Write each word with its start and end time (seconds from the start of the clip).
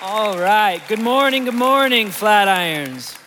All 0.00 0.38
right. 0.38 0.80
Good 0.86 1.00
morning. 1.00 1.44
Good 1.44 1.54
morning, 1.54 2.06
Flatirons. 2.06 3.18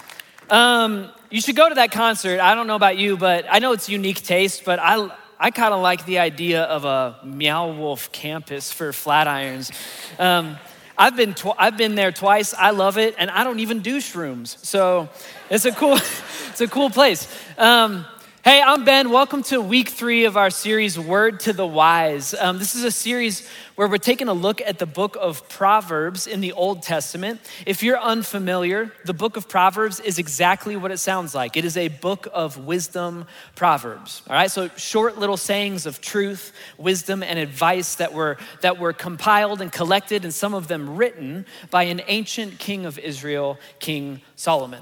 Um, 0.50 1.10
you 1.30 1.42
should 1.42 1.58
go 1.58 1.68
to 1.68 1.76
that 1.76 1.92
concert. 1.92 2.40
I 2.40 2.56
don't 2.56 2.66
know 2.66 2.78
about 2.78 2.98
you, 2.98 3.18
but 3.18 3.46
I 3.50 3.60
know 3.60 3.74
it's 3.74 3.90
unique 3.90 4.24
taste, 4.24 4.64
but 4.64 4.80
I, 4.80 5.10
I 5.38 5.52
kind 5.52 5.74
of 5.74 5.82
like 5.82 6.06
the 6.06 6.20
idea 6.20 6.64
of 6.64 6.86
a 6.86 7.20
Meow 7.26 7.74
Wolf 7.74 8.14
campus 8.14 8.72
for 8.72 8.94
Flatirons. 8.94 9.70
Um, 10.18 10.56
I've 10.98 11.18
been, 11.18 11.34
tw- 11.34 11.58
I've 11.58 11.76
been 11.76 11.96
there 11.96 12.14
twice. 12.14 12.54
I 12.54 12.70
love 12.70 12.98
it, 12.98 13.16
and 13.18 13.30
I 13.30 13.44
don't 13.44 13.60
even 13.60 13.82
do 13.82 13.98
shrooms. 13.98 14.58
So 14.64 15.10
it's 15.50 15.66
a 15.66 15.74
cool, 15.74 15.96
it's 16.52 16.62
a 16.62 16.70
cool 16.70 16.90
place. 16.90 17.28
Um, 17.58 18.06
Hey, 18.44 18.60
I'm 18.60 18.86
Ben. 18.86 19.12
Welcome 19.12 19.44
to 19.44 19.62
week 19.62 19.90
three 19.90 20.26
of 20.26 20.36
our 20.36 20.50
series, 20.50 20.98
Word 20.98 21.42
to 21.42 21.54
the 21.54 21.68
Wise. 21.68 22.34
Um, 22.34 22.58
this 22.58 22.74
is 22.74 22.84
a 22.84 22.90
series 22.90 23.48
where 23.76 23.88
we're 23.88 24.00
taking 24.00 24.30
a 24.30 24.34
look 24.34 24.62
at 24.62 24.80
the 24.80 24.88
book 24.88 25.16
of 25.22 25.48
Proverbs 25.48 26.26
in 26.26 26.42
the 26.42 26.52
Old 26.54 26.82
Testament. 26.82 27.40
If 27.68 27.84
you're 27.84 28.00
unfamiliar, 28.00 28.92
the 29.06 29.14
book 29.14 29.38
of 29.38 29.48
Proverbs 29.48 30.00
is 30.00 30.18
exactly 30.18 30.76
what 30.76 30.90
it 30.90 30.98
sounds 30.98 31.36
like 31.36 31.56
it 31.56 31.66
is 31.66 31.78
a 31.78 31.90
book 31.90 32.28
of 32.34 32.58
wisdom 32.66 33.28
proverbs. 33.54 34.24
All 34.28 34.36
right, 34.36 34.50
so 34.50 34.70
short 34.70 35.20
little 35.20 35.38
sayings 35.38 35.86
of 35.86 36.02
truth, 36.02 36.52
wisdom, 36.80 37.22
and 37.22 37.38
advice 37.38 37.94
that 37.96 38.12
were, 38.12 38.38
that 38.62 38.80
were 38.80 38.92
compiled 38.92 39.62
and 39.62 39.72
collected, 39.72 40.24
and 40.24 40.34
some 40.34 40.56
of 40.56 40.68
them 40.68 40.96
written 40.96 41.46
by 41.70 41.84
an 41.84 42.02
ancient 42.08 42.58
king 42.58 42.88
of 42.88 42.98
Israel, 42.98 43.60
King 43.78 44.20
Solomon. 44.36 44.82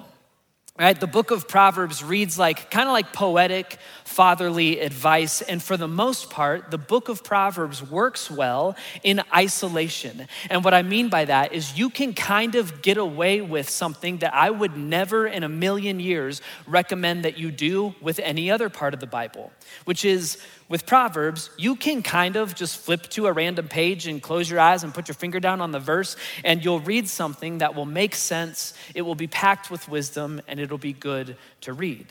Right? 0.79 0.97
The 0.97 1.07
book 1.07 1.31
of 1.31 1.49
Proverbs 1.49 2.01
reads 2.01 2.39
like 2.39 2.71
kind 2.71 2.87
of 2.87 2.93
like 2.93 3.11
poetic, 3.11 3.77
fatherly 4.05 4.79
advice. 4.79 5.41
And 5.41 5.61
for 5.61 5.75
the 5.75 5.89
most 5.89 6.29
part, 6.29 6.71
the 6.71 6.77
book 6.77 7.09
of 7.09 7.21
Proverbs 7.21 7.83
works 7.83 8.31
well 8.31 8.77
in 9.03 9.21
isolation. 9.35 10.25
And 10.49 10.63
what 10.63 10.73
I 10.73 10.83
mean 10.83 11.09
by 11.09 11.25
that 11.25 11.51
is 11.51 11.77
you 11.77 11.89
can 11.89 12.13
kind 12.13 12.55
of 12.55 12.81
get 12.81 12.95
away 12.95 13.41
with 13.41 13.69
something 13.69 14.19
that 14.19 14.33
I 14.33 14.49
would 14.51 14.77
never 14.77 15.27
in 15.27 15.43
a 15.43 15.49
million 15.49 15.99
years 15.99 16.41
recommend 16.65 17.25
that 17.25 17.37
you 17.37 17.51
do 17.51 17.93
with 17.99 18.17
any 18.19 18.49
other 18.49 18.69
part 18.69 18.93
of 18.93 19.01
the 19.01 19.07
Bible, 19.07 19.51
which 19.83 20.05
is 20.05 20.37
with 20.69 20.85
Proverbs, 20.85 21.49
you 21.57 21.75
can 21.75 22.03
kind 22.03 22.35
of 22.35 22.55
just 22.55 22.77
flip 22.77 23.09
to 23.09 23.25
a 23.25 23.33
random 23.33 23.67
page 23.67 24.07
and 24.07 24.21
close 24.21 24.49
your 24.49 24.59
eyes 24.59 24.83
and 24.83 24.93
put 24.93 25.07
your 25.07 25.15
finger 25.15 25.39
down 25.39 25.59
on 25.59 25.71
the 25.71 25.79
verse, 25.79 26.15
and 26.45 26.63
you'll 26.63 26.79
read 26.79 27.09
something 27.09 27.57
that 27.57 27.75
will 27.75 27.85
make 27.85 28.15
sense. 28.15 28.75
It 28.93 29.01
will 29.01 29.15
be 29.15 29.27
packed 29.27 29.71
with 29.71 29.89
wisdom, 29.89 30.41
and 30.47 30.59
it'll 30.59 30.77
be 30.77 30.93
good 30.93 31.35
to 31.61 31.73
read. 31.73 32.07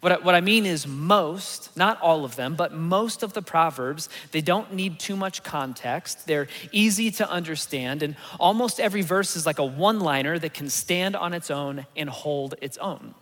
What 0.00 0.12
I, 0.12 0.18
what 0.18 0.34
I 0.34 0.40
mean 0.40 0.66
is, 0.66 0.86
most, 0.86 1.76
not 1.76 2.00
all 2.02 2.24
of 2.24 2.34
them, 2.36 2.56
but 2.56 2.74
most 2.74 3.22
of 3.22 3.32
the 3.32 3.40
Proverbs, 3.40 4.08
they 4.32 4.40
don't 4.40 4.74
need 4.74 4.98
too 4.98 5.16
much 5.16 5.42
context. 5.42 6.26
They're 6.26 6.48
easy 6.72 7.12
to 7.12 7.30
understand, 7.30 8.02
and 8.02 8.16
almost 8.38 8.78
every 8.78 9.02
verse 9.02 9.36
is 9.36 9.46
like 9.46 9.60
a 9.60 9.64
one 9.64 10.00
liner 10.00 10.38
that 10.38 10.54
can 10.54 10.68
stand 10.68 11.16
on 11.16 11.32
its 11.32 11.50
own 11.50 11.86
and 11.96 12.10
hold 12.10 12.56
its 12.60 12.76
own. 12.78 13.14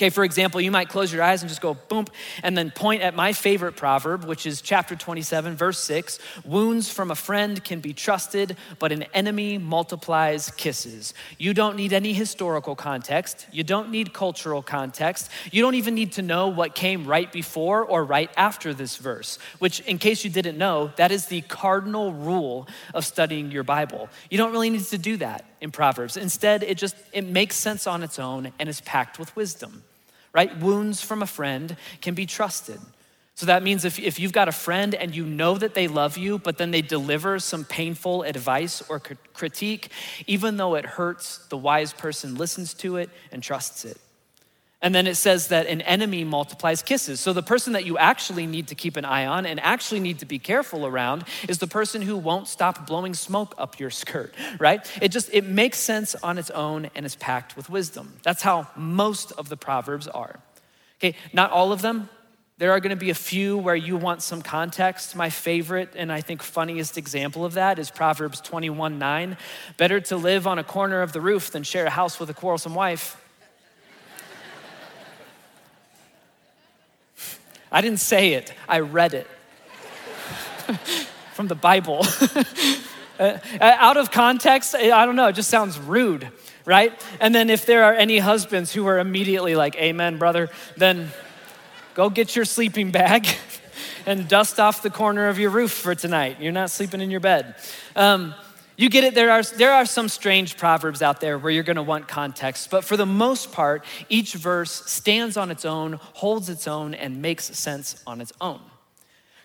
Okay, 0.00 0.08
for 0.08 0.24
example, 0.24 0.62
you 0.62 0.70
might 0.70 0.88
close 0.88 1.12
your 1.12 1.22
eyes 1.22 1.42
and 1.42 1.50
just 1.50 1.60
go 1.60 1.74
boom, 1.74 2.06
and 2.42 2.56
then 2.56 2.70
point 2.70 3.02
at 3.02 3.14
my 3.14 3.34
favorite 3.34 3.76
proverb, 3.76 4.24
which 4.24 4.46
is 4.46 4.62
chapter 4.62 4.96
27, 4.96 5.56
verse 5.56 5.78
6. 5.80 6.18
Wounds 6.42 6.90
from 6.90 7.10
a 7.10 7.14
friend 7.14 7.62
can 7.62 7.80
be 7.80 7.92
trusted, 7.92 8.56
but 8.78 8.92
an 8.92 9.02
enemy 9.12 9.58
multiplies 9.58 10.52
kisses. 10.52 11.12
You 11.36 11.52
don't 11.52 11.76
need 11.76 11.92
any 11.92 12.14
historical 12.14 12.74
context. 12.74 13.46
You 13.52 13.62
don't 13.62 13.90
need 13.90 14.14
cultural 14.14 14.62
context. 14.62 15.28
You 15.52 15.60
don't 15.60 15.74
even 15.74 15.94
need 15.94 16.12
to 16.12 16.22
know 16.22 16.48
what 16.48 16.74
came 16.74 17.04
right 17.04 17.30
before 17.30 17.84
or 17.84 18.02
right 18.02 18.30
after 18.38 18.72
this 18.72 18.96
verse, 18.96 19.38
which, 19.58 19.80
in 19.80 19.98
case 19.98 20.24
you 20.24 20.30
didn't 20.30 20.56
know, 20.56 20.92
that 20.96 21.12
is 21.12 21.26
the 21.26 21.42
cardinal 21.42 22.14
rule 22.14 22.66
of 22.94 23.04
studying 23.04 23.50
your 23.50 23.64
Bible. 23.64 24.08
You 24.30 24.38
don't 24.38 24.52
really 24.52 24.70
need 24.70 24.84
to 24.84 24.96
do 24.96 25.18
that 25.18 25.44
in 25.60 25.70
Proverbs. 25.70 26.16
Instead, 26.16 26.62
it 26.62 26.78
just 26.78 26.96
it 27.12 27.26
makes 27.26 27.54
sense 27.54 27.86
on 27.86 28.02
its 28.02 28.18
own 28.18 28.50
and 28.58 28.66
is 28.66 28.80
packed 28.80 29.18
with 29.18 29.36
wisdom 29.36 29.82
right? 30.32 30.56
Wounds 30.58 31.02
from 31.02 31.22
a 31.22 31.26
friend 31.26 31.76
can 32.00 32.14
be 32.14 32.26
trusted. 32.26 32.80
So 33.34 33.46
that 33.46 33.62
means 33.62 33.86
if, 33.86 33.98
if 33.98 34.20
you've 34.20 34.34
got 34.34 34.48
a 34.48 34.52
friend 34.52 34.94
and 34.94 35.16
you 35.16 35.24
know 35.24 35.56
that 35.56 35.72
they 35.72 35.88
love 35.88 36.18
you, 36.18 36.38
but 36.38 36.58
then 36.58 36.72
they 36.72 36.82
deliver 36.82 37.38
some 37.38 37.64
painful 37.64 38.22
advice 38.22 38.82
or 38.88 39.00
critique, 39.00 39.90
even 40.26 40.58
though 40.58 40.74
it 40.74 40.84
hurts, 40.84 41.38
the 41.48 41.56
wise 41.56 41.94
person 41.94 42.34
listens 42.34 42.74
to 42.74 42.96
it 42.96 43.08
and 43.32 43.42
trusts 43.42 43.86
it. 43.86 43.96
And 44.82 44.94
then 44.94 45.06
it 45.06 45.16
says 45.16 45.48
that 45.48 45.66
an 45.66 45.82
enemy 45.82 46.24
multiplies 46.24 46.82
kisses. 46.82 47.20
So 47.20 47.34
the 47.34 47.42
person 47.42 47.74
that 47.74 47.84
you 47.84 47.98
actually 47.98 48.46
need 48.46 48.68
to 48.68 48.74
keep 48.74 48.96
an 48.96 49.04
eye 49.04 49.26
on 49.26 49.44
and 49.44 49.60
actually 49.60 50.00
need 50.00 50.20
to 50.20 50.26
be 50.26 50.38
careful 50.38 50.86
around 50.86 51.24
is 51.48 51.58
the 51.58 51.66
person 51.66 52.00
who 52.00 52.16
won't 52.16 52.48
stop 52.48 52.86
blowing 52.86 53.12
smoke 53.12 53.54
up 53.58 53.78
your 53.78 53.90
skirt, 53.90 54.34
right? 54.58 54.90
It 55.02 55.08
just 55.08 55.28
it 55.32 55.44
makes 55.44 55.78
sense 55.78 56.14
on 56.14 56.38
its 56.38 56.50
own 56.50 56.90
and 56.94 57.04
is 57.04 57.14
packed 57.14 57.56
with 57.56 57.68
wisdom. 57.68 58.14
That's 58.22 58.42
how 58.42 58.68
most 58.74 59.32
of 59.32 59.50
the 59.50 59.56
proverbs 59.56 60.08
are. 60.08 60.40
Okay, 60.98 61.14
not 61.32 61.50
all 61.50 61.72
of 61.72 61.82
them. 61.82 62.08
There 62.56 62.72
are 62.72 62.80
going 62.80 62.90
to 62.90 62.96
be 62.96 63.08
a 63.08 63.14
few 63.14 63.56
where 63.56 63.76
you 63.76 63.96
want 63.96 64.20
some 64.22 64.42
context. 64.42 65.16
My 65.16 65.30
favorite 65.30 65.94
and 65.94 66.12
I 66.12 66.20
think 66.20 66.42
funniest 66.42 66.98
example 66.98 67.44
of 67.44 67.54
that 67.54 67.78
is 67.78 67.90
Proverbs 67.90 68.40
21 68.40 68.98
9. 68.98 69.36
Better 69.76 70.00
to 70.00 70.16
live 70.16 70.46
on 70.46 70.58
a 70.58 70.64
corner 70.64 71.02
of 71.02 71.12
the 71.12 71.20
roof 71.20 71.50
than 71.50 71.64
share 71.64 71.84
a 71.84 71.90
house 71.90 72.18
with 72.18 72.30
a 72.30 72.34
quarrelsome 72.34 72.74
wife. 72.74 73.19
I 77.72 77.80
didn't 77.80 78.00
say 78.00 78.34
it, 78.34 78.52
I 78.68 78.80
read 78.80 79.14
it 79.14 79.26
from 81.34 81.48
the 81.48 81.54
Bible. 81.54 82.06
Uh, 83.20 83.38
uh, 83.60 83.76
out 83.78 83.98
of 83.98 84.10
context, 84.10 84.74
I 84.74 85.04
don't 85.04 85.14
know, 85.14 85.26
it 85.26 85.34
just 85.34 85.50
sounds 85.50 85.78
rude, 85.78 86.26
right? 86.64 86.98
And 87.20 87.34
then 87.34 87.50
if 87.50 87.66
there 87.66 87.84
are 87.84 87.92
any 87.92 88.16
husbands 88.16 88.72
who 88.72 88.86
are 88.86 88.98
immediately 88.98 89.54
like, 89.54 89.76
Amen, 89.76 90.16
brother, 90.16 90.48
then 90.78 91.10
go 91.92 92.08
get 92.08 92.34
your 92.34 92.46
sleeping 92.46 92.92
bag 92.92 93.28
and 94.06 94.26
dust 94.26 94.58
off 94.58 94.80
the 94.80 94.88
corner 94.88 95.28
of 95.28 95.38
your 95.38 95.50
roof 95.50 95.70
for 95.70 95.94
tonight. 95.94 96.38
You're 96.40 96.52
not 96.52 96.70
sleeping 96.70 97.02
in 97.02 97.10
your 97.10 97.20
bed. 97.20 97.56
Um, 97.94 98.34
you 98.80 98.88
get 98.88 99.04
it, 99.04 99.14
there 99.14 99.30
are, 99.30 99.42
there 99.42 99.72
are 99.72 99.84
some 99.84 100.08
strange 100.08 100.56
proverbs 100.56 101.02
out 101.02 101.20
there 101.20 101.38
where 101.38 101.52
you're 101.52 101.64
gonna 101.64 101.82
want 101.82 102.08
context, 102.08 102.70
but 102.70 102.84
for 102.84 102.96
the 102.96 103.06
most 103.06 103.52
part, 103.52 103.84
each 104.08 104.34
verse 104.34 104.84
stands 104.86 105.36
on 105.36 105.50
its 105.50 105.64
own, 105.64 105.94
holds 106.14 106.48
its 106.48 106.66
own, 106.66 106.94
and 106.94 107.20
makes 107.20 107.44
sense 107.44 108.02
on 108.06 108.20
its 108.20 108.32
own. 108.40 108.60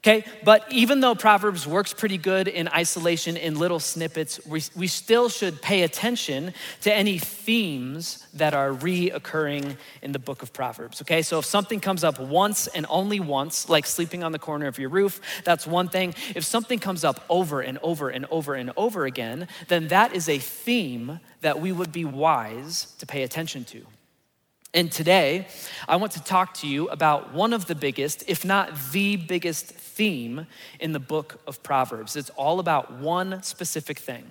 Okay, 0.06 0.24
but 0.44 0.72
even 0.72 1.00
though 1.00 1.16
Proverbs 1.16 1.66
works 1.66 1.92
pretty 1.92 2.20
good 2.20 2.48
in 2.48 2.68
isolation, 2.68 3.38
in 3.38 3.58
little 3.58 3.80
snippets, 3.80 4.40
we, 4.46 4.62
we 4.76 4.86
still 4.86 5.30
should 5.30 5.64
pay 5.64 5.82
attention 5.82 6.54
to 6.82 6.94
any 6.94 7.18
themes 7.18 8.28
that 8.36 8.54
are 8.54 8.70
reoccurring 8.70 9.78
in 10.04 10.12
the 10.12 10.20
book 10.20 10.44
of 10.44 10.54
Proverbs. 10.54 11.02
Okay, 11.02 11.24
so 11.24 11.40
if 11.40 11.46
something 11.46 11.80
comes 11.80 12.04
up 12.04 12.20
once 12.20 12.68
and 12.68 12.86
only 12.88 13.20
once, 13.20 13.68
like 13.68 13.88
sleeping 13.88 14.24
on 14.24 14.32
the 14.32 14.38
corner 14.38 14.68
of 14.68 14.78
your 14.78 14.90
roof, 14.90 15.20
that's 15.44 15.66
one 15.66 15.90
thing. 15.90 16.14
If 16.36 16.44
something 16.44 16.78
comes 16.78 17.04
up 17.04 17.26
over 17.28 17.62
and 17.62 17.80
over 17.82 18.10
and 18.10 18.28
over 18.30 18.54
and 18.54 18.72
over 18.78 19.08
again, 19.08 19.48
then 19.70 19.88
that 19.88 20.14
is 20.14 20.30
a 20.30 20.38
theme 20.38 21.20
that 21.42 21.60
we 21.60 21.72
would 21.72 21.92
be 21.92 22.06
wise 22.06 22.94
to 23.00 23.08
pay 23.08 23.24
attention 23.24 23.64
to. 23.66 23.82
And 24.76 24.92
today, 24.92 25.48
I 25.88 25.96
want 25.96 26.12
to 26.12 26.24
talk 26.24 26.54
to 26.56 26.68
you 26.68 26.90
about 26.90 27.34
one 27.34 27.54
of 27.54 27.66
the 27.66 27.76
biggest, 27.76 28.26
if 28.28 28.44
not 28.44 28.92
the 28.92 29.16
biggest 29.16 29.68
theme 29.68 30.48
in 30.82 30.92
the 30.92 31.00
book 31.00 31.40
of 31.48 31.64
Proverbs. 31.64 32.18
It's 32.18 32.30
all 32.32 32.60
about 32.60 32.92
one 32.92 33.42
specific 33.42 33.98
thing 33.98 34.26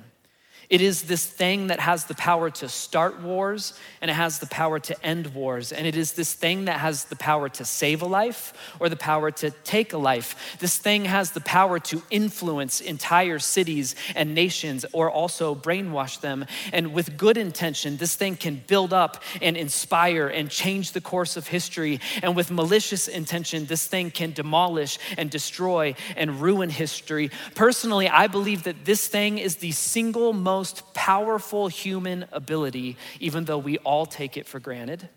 it 0.70 0.80
is 0.80 1.02
this 1.02 1.26
thing 1.26 1.68
that 1.68 1.80
has 1.80 2.04
the 2.04 2.14
power 2.14 2.50
to 2.50 2.68
start 2.68 3.20
wars 3.20 3.78
and 4.00 4.10
it 4.10 4.14
has 4.14 4.38
the 4.38 4.46
power 4.46 4.78
to 4.78 5.06
end 5.06 5.34
wars. 5.34 5.72
And 5.72 5.86
it 5.86 5.96
is 5.96 6.12
this 6.12 6.32
thing 6.32 6.64
that 6.66 6.80
has 6.80 7.04
the 7.04 7.16
power 7.16 7.48
to 7.50 7.64
save 7.64 8.02
a 8.02 8.06
life 8.06 8.52
or 8.80 8.88
the 8.88 8.96
power 8.96 9.30
to 9.30 9.50
take 9.50 9.92
a 9.92 9.98
life. 9.98 10.56
This 10.58 10.78
thing 10.78 11.04
has 11.04 11.32
the 11.32 11.40
power 11.40 11.78
to 11.80 12.02
influence 12.10 12.80
entire 12.80 13.38
cities 13.38 13.94
and 14.14 14.34
nations 14.34 14.84
or 14.92 15.10
also 15.10 15.54
brainwash 15.54 16.20
them. 16.20 16.46
And 16.72 16.94
with 16.94 17.16
good 17.16 17.36
intention, 17.36 17.96
this 17.96 18.16
thing 18.16 18.36
can 18.36 18.62
build 18.66 18.92
up 18.92 19.22
and 19.42 19.56
inspire 19.56 20.28
and 20.28 20.50
change 20.50 20.92
the 20.92 21.00
course 21.00 21.36
of 21.36 21.48
history. 21.48 22.00
And 22.22 22.34
with 22.34 22.50
malicious 22.50 23.08
intention, 23.08 23.66
this 23.66 23.86
thing 23.86 24.10
can 24.10 24.32
demolish 24.32 24.98
and 25.18 25.30
destroy 25.30 25.94
and 26.16 26.40
ruin 26.40 26.70
history. 26.70 27.30
Personally, 27.54 28.08
I 28.08 28.26
believe 28.28 28.64
that 28.64 28.84
this 28.84 29.06
thing 29.08 29.38
is 29.38 29.56
the 29.56 29.72
single 29.72 30.32
most 30.32 30.53
most 30.56 30.94
powerful 30.94 31.66
human 31.68 32.26
ability, 32.30 32.96
even 33.18 33.44
though 33.44 33.58
we 33.58 33.78
all 33.78 34.06
take 34.06 34.36
it 34.36 34.46
for 34.46 34.60
granted. 34.60 35.08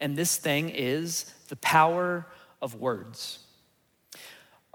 And 0.00 0.16
this 0.16 0.36
thing 0.36 0.70
is 0.70 1.32
the 1.48 1.56
power 1.56 2.26
of 2.60 2.74
words. 2.74 3.38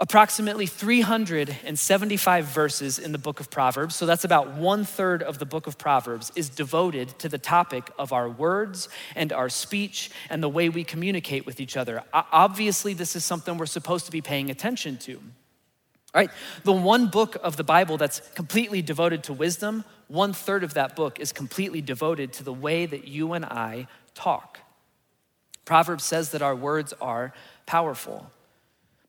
Approximately 0.02 0.66
375 0.66 2.46
verses 2.46 3.00
in 3.00 3.12
the 3.12 3.18
book 3.18 3.42
of 3.42 3.50
Proverbs, 3.50 3.96
so 3.96 4.06
that's 4.06 4.24
about 4.24 4.54
one 4.54 4.86
third 4.86 5.22
of 5.22 5.40
the 5.40 5.46
book 5.46 5.68
of 5.68 5.78
Proverbs, 5.78 6.32
is 6.38 6.48
devoted 6.48 7.08
to 7.20 7.28
the 7.28 7.38
topic 7.38 7.92
of 8.00 8.14
our 8.14 8.30
words 8.30 8.88
and 9.16 9.34
our 9.34 9.50
speech 9.50 10.10
and 10.30 10.42
the 10.42 10.48
way 10.48 10.70
we 10.70 10.86
communicate 10.86 11.46
with 11.46 11.60
each 11.60 11.76
other. 11.76 12.02
Obviously, 12.14 12.94
this 12.94 13.14
is 13.18 13.26
something 13.26 13.58
we're 13.58 13.66
supposed 13.66 14.06
to 14.06 14.12
be 14.14 14.22
paying 14.22 14.50
attention 14.50 14.96
to. 15.00 15.20
Right, 16.14 16.32
the 16.64 16.72
one 16.74 17.08
book 17.08 17.38
of 17.44 17.56
the 17.56 17.64
Bible 17.64 17.98
that's 17.98 18.20
completely 18.34 18.82
devoted 18.82 19.24
to 19.26 19.34
wisdom, 19.34 19.86
one 20.08 20.34
third 20.34 20.64
of 20.64 20.74
that 20.74 20.96
book 20.96 21.20
is 21.20 21.32
completely 21.32 21.82
devoted 21.82 22.34
to 22.34 22.44
the 22.44 22.54
way 22.54 22.88
that 22.88 23.08
you 23.08 23.34
and 23.34 23.46
I 23.46 23.88
talk. 24.16 24.60
Proverbs 25.66 26.04
says 26.04 26.32
that 26.32 26.42
our 26.42 26.56
words 26.56 26.94
are 27.00 27.32
powerful. 27.68 28.32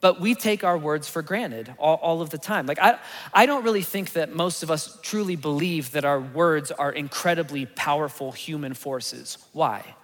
But 0.02 0.20
we 0.20 0.34
take 0.34 0.62
our 0.62 0.76
words 0.76 1.08
for 1.08 1.22
granted 1.22 1.74
all, 1.78 1.96
all, 1.96 2.20
of 2.20 2.30
the 2.30 2.38
time. 2.38 2.66
Like, 2.66 2.78
I, 2.78 2.98
I 3.32 3.46
don't 3.46 3.64
really 3.64 3.82
think 3.82 4.12
that 4.12 4.34
most 4.34 4.62
of 4.62 4.70
us 4.70 4.98
truly 5.02 5.36
believe 5.36 5.92
that 5.92 6.04
our 6.04 6.20
words 6.20 6.70
are 6.70 6.90
incredibly 6.90 7.64
powerful 7.66 8.32
human 8.32 8.74
forces. 8.74 9.38
Why? 9.52 9.94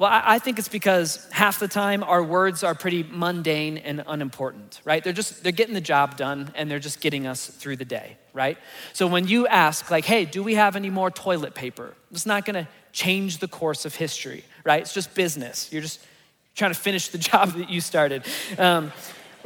Well, 0.00 0.08
I, 0.10 0.38
think 0.38 0.58
it's 0.58 0.70
because 0.70 1.28
half 1.30 1.58
the 1.58 1.68
time 1.68 2.02
our 2.02 2.22
words 2.22 2.64
are 2.64 2.74
pretty 2.74 3.02
mundane 3.02 3.76
and 3.76 4.02
unimportant, 4.06 4.80
right? 4.82 5.04
They're 5.04 5.12
just, 5.12 5.42
they're 5.42 5.52
getting 5.52 5.74
the 5.74 5.80
job 5.82 6.16
done 6.16 6.50
and 6.54 6.70
they're 6.70 6.78
just 6.78 7.02
getting 7.02 7.26
us 7.26 7.46
through 7.46 7.76
the 7.76 7.84
day, 7.84 8.16
right? 8.32 8.56
So 8.94 9.06
when 9.06 9.28
you 9.28 9.46
ask, 9.46 9.90
like, 9.90 10.06
hey, 10.06 10.24
do 10.24 10.42
we 10.42 10.54
have 10.54 10.74
any 10.74 10.88
more 10.88 11.10
toilet 11.10 11.54
paper? 11.54 11.92
It's 12.12 12.24
not 12.24 12.46
gonna 12.46 12.66
change 12.92 13.40
the 13.40 13.48
course 13.48 13.84
of 13.84 13.94
history, 13.94 14.42
right? 14.64 14.80
It's 14.80 14.94
just 14.94 15.14
business. 15.14 15.70
You're 15.70 15.82
just 15.82 16.00
trying 16.54 16.72
to 16.72 16.80
finish 16.80 17.08
the 17.08 17.18
job 17.30 17.50
that 17.50 17.68
you 17.68 17.82
started. 17.82 18.24
Um, 18.56 18.92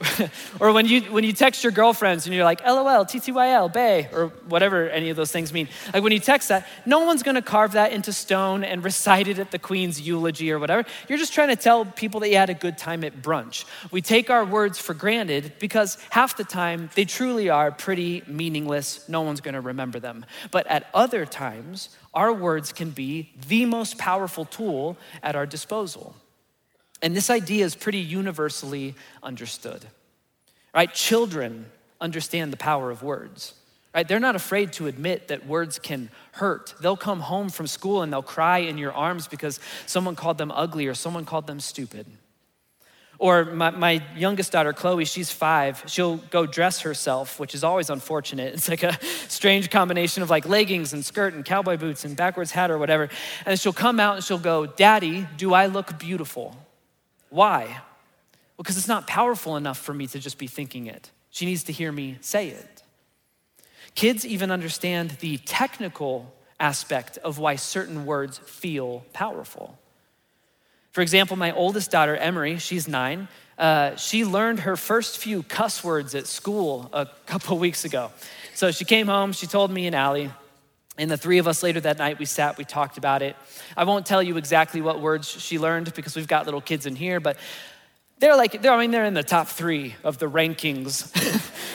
or 0.61 0.73
when 0.73 0.87
you 0.87 1.03
when 1.03 1.25
you 1.25 1.33
text 1.33 1.63
your 1.63 1.73
girlfriends 1.73 2.27
and 2.27 2.35
you're 2.35 2.45
like 2.45 2.65
lol 2.65 3.05
ttyl 3.05 3.73
bay 3.73 4.09
or 4.13 4.29
whatever 4.49 4.89
any 4.89 5.11
of 5.11 5.17
those 5.17 5.31
things 5.31 5.53
mean. 5.53 5.69
Like 5.93 6.03
when 6.03 6.13
you 6.13 6.19
text 6.19 6.49
that 6.49 6.67
no 6.85 7.01
one's 7.01 7.23
to 7.23 7.43
carve 7.43 7.73
that 7.73 7.93
into 7.93 8.13
stone 8.13 8.65
and 8.65 8.83
recite 8.91 9.29
it 9.29 9.39
at 9.39 9.51
the 9.51 9.59
queen's 9.59 10.01
eulogy 10.01 10.51
or 10.51 10.59
whatever. 10.59 10.89
You're 11.09 11.19
just 11.19 11.33
trying 11.33 11.49
to 11.49 11.57
tell 11.57 11.85
people 11.85 12.21
that 12.21 12.31
you 12.31 12.37
had 12.37 12.51
a 12.51 12.55
good 12.55 12.79
time 12.79 13.05
at 13.05 13.23
brunch. 13.23 13.65
We 13.91 14.03
take 14.03 14.31
our 14.31 14.45
words 14.45 14.79
for 14.79 14.95
granted 14.95 15.53
because 15.59 15.99
half 16.11 16.37
the 16.37 16.45
time 16.45 16.91
they 16.95 17.05
truly 17.05 17.49
are 17.49 17.71
pretty 17.71 18.23
meaningless. 18.27 19.09
No 19.09 19.23
one's 19.23 19.41
to 19.55 19.61
remember 19.61 20.01
them. 20.01 20.27
But 20.51 20.67
at 20.67 20.89
other 20.95 21.27
times 21.27 21.91
our 22.13 22.33
words 22.33 22.73
can 22.73 22.91
be 22.91 23.33
the 23.49 23.65
most 23.65 23.99
powerful 23.99 24.45
tool 24.45 24.97
at 25.23 25.37
our 25.37 25.47
disposal 25.47 26.15
and 27.05 27.15
this 27.15 27.29
idea 27.29 27.67
is 27.67 27.77
pretty 27.77 27.99
universally 27.99 28.95
understood. 29.23 29.85
Right? 30.75 30.93
Children 30.93 31.67
understand 32.01 32.51
the 32.51 32.57
power 32.57 32.91
of 32.91 33.03
words. 33.03 33.53
Right? 33.95 34.09
They're 34.09 34.19
not 34.19 34.37
afraid 34.37 34.73
to 34.75 34.87
admit 34.87 35.29
that 35.29 35.47
words 35.47 35.79
can 35.79 36.09
hurt. 36.33 36.75
They'll 36.81 36.97
come 36.97 37.21
home 37.21 37.51
from 37.51 37.67
school 37.67 38.01
and 38.01 38.11
they'll 38.11 38.23
cry 38.23 38.59
in 38.59 38.79
your 38.79 38.93
arms 38.93 39.29
because 39.29 39.61
someone 39.85 40.17
called 40.17 40.39
them 40.39 40.51
ugly 40.51 40.87
or 40.87 40.95
someone 40.95 41.27
called 41.27 41.47
them 41.47 41.61
stupid. 41.61 42.07
Or 43.19 43.45
my, 43.45 43.69
my, 43.69 44.03
youngest 44.17 44.53
daughter, 44.53 44.73
Chloe, 44.73 45.05
she's 45.05 45.31
five. 45.31 45.85
She'll 45.87 46.17
go 46.17 46.47
dress 46.47 46.81
herself, 46.81 47.39
which 47.39 47.55
is 47.55 47.63
always 47.63 47.91
unfortunate. 47.91 48.55
It's 48.55 48.69
like 48.69 48.83
a 48.83 48.99
strange 49.29 49.71
combination 49.71 50.23
of 50.23 50.31
like 50.31 50.49
leggings 50.49 50.95
and 50.95 51.05
skirt 51.05 51.35
and 51.35 51.45
cowboy 51.45 51.77
boots 51.77 52.07
and 52.07 52.17
backwards 52.17 52.51
hat 52.51 52.71
or 52.71 52.79
whatever. 52.79 53.11
And 53.45 53.61
she'll 53.61 53.75
come 53.75 54.01
out 54.01 54.17
and 54.17 54.25
she'll 54.25 54.39
go, 54.39 54.65
Daddy, 54.65 55.29
do 55.37 55.53
I 55.53 55.67
look 55.67 55.99
beautiful? 55.99 56.57
Why? 57.35 57.65
Well, 57.67 57.83
Because 58.59 58.77
it's 58.77 58.87
not 58.87 59.09
powerful 59.09 59.57
enough 59.57 59.79
for 59.79 59.93
me 59.93 60.07
to 60.07 60.21
just 60.21 60.39
be 60.39 60.47
thinking 60.47 60.87
it. 60.87 61.11
She 61.31 61.47
needs 61.47 61.65
to 61.65 61.73
hear 61.73 61.91
me 61.91 62.17
say 62.21 62.51
it. 62.51 62.85
Kids 63.97 64.25
even 64.25 64.53
understand 64.53 65.11
the 65.19 65.39
technical 65.39 66.33
aspect 66.61 67.19
of 67.19 67.41
why 67.41 67.57
certain 67.57 68.07
words 68.07 68.39
feel 68.39 69.05
powerful. 69.13 69.77
For 70.93 71.01
example, 71.01 71.37
my 71.37 71.51
oldest 71.51 71.91
daughter, 71.91 72.17
Emery, 72.17 72.59
she's 72.59 72.87
nine. 72.87 73.27
Uh, 73.59 73.97
she 73.97 74.25
learned 74.25 74.61
her 74.61 74.77
first 74.77 75.19
few 75.19 75.43
cuss 75.43 75.83
words 75.83 76.15
at 76.15 76.29
school 76.29 76.89
a 76.93 77.09
couple 77.27 77.59
weeks 77.67 77.85
ago. 77.85 78.13
So 78.55 78.71
she 78.71 78.85
came 78.85 79.09
home, 79.09 79.33
she 79.33 79.49
told 79.49 79.73
me 79.73 79.89
and 79.89 79.97
Allie, 79.97 80.31
and 80.97 81.11
the 81.11 81.17
three 81.17 81.39
of 81.39 81.49
us 81.49 81.63
later 81.63 81.81
that 81.81 81.99
night, 81.99 82.19
we 82.19 82.25
sat, 82.25 82.57
we 82.57 82.65
talked 82.65 82.99
about 82.99 83.21
it. 83.21 83.35
I 83.77 83.85
won't 83.85 84.07
tell 84.07 84.23
you 84.23 84.37
exactly 84.37 84.81
what 84.81 85.01
words 85.01 85.29
she 85.29 85.59
learned 85.59 85.93
because 85.95 86.15
we've 86.15 86.29
got 86.29 86.45
little 86.45 86.61
kids 86.61 86.87
in 86.87 86.95
here, 86.95 87.19
but 87.19 87.37
they're 88.25 88.37
like, 88.37 88.63
they're, 88.63 88.73
I 88.73 88.81
mean, 88.81 88.91
they're 88.91 89.05
in 89.05 89.13
the 89.13 89.23
top 89.23 89.49
three 89.49 89.97
of 90.03 90.17
the 90.17 90.31
rankings 90.31 91.13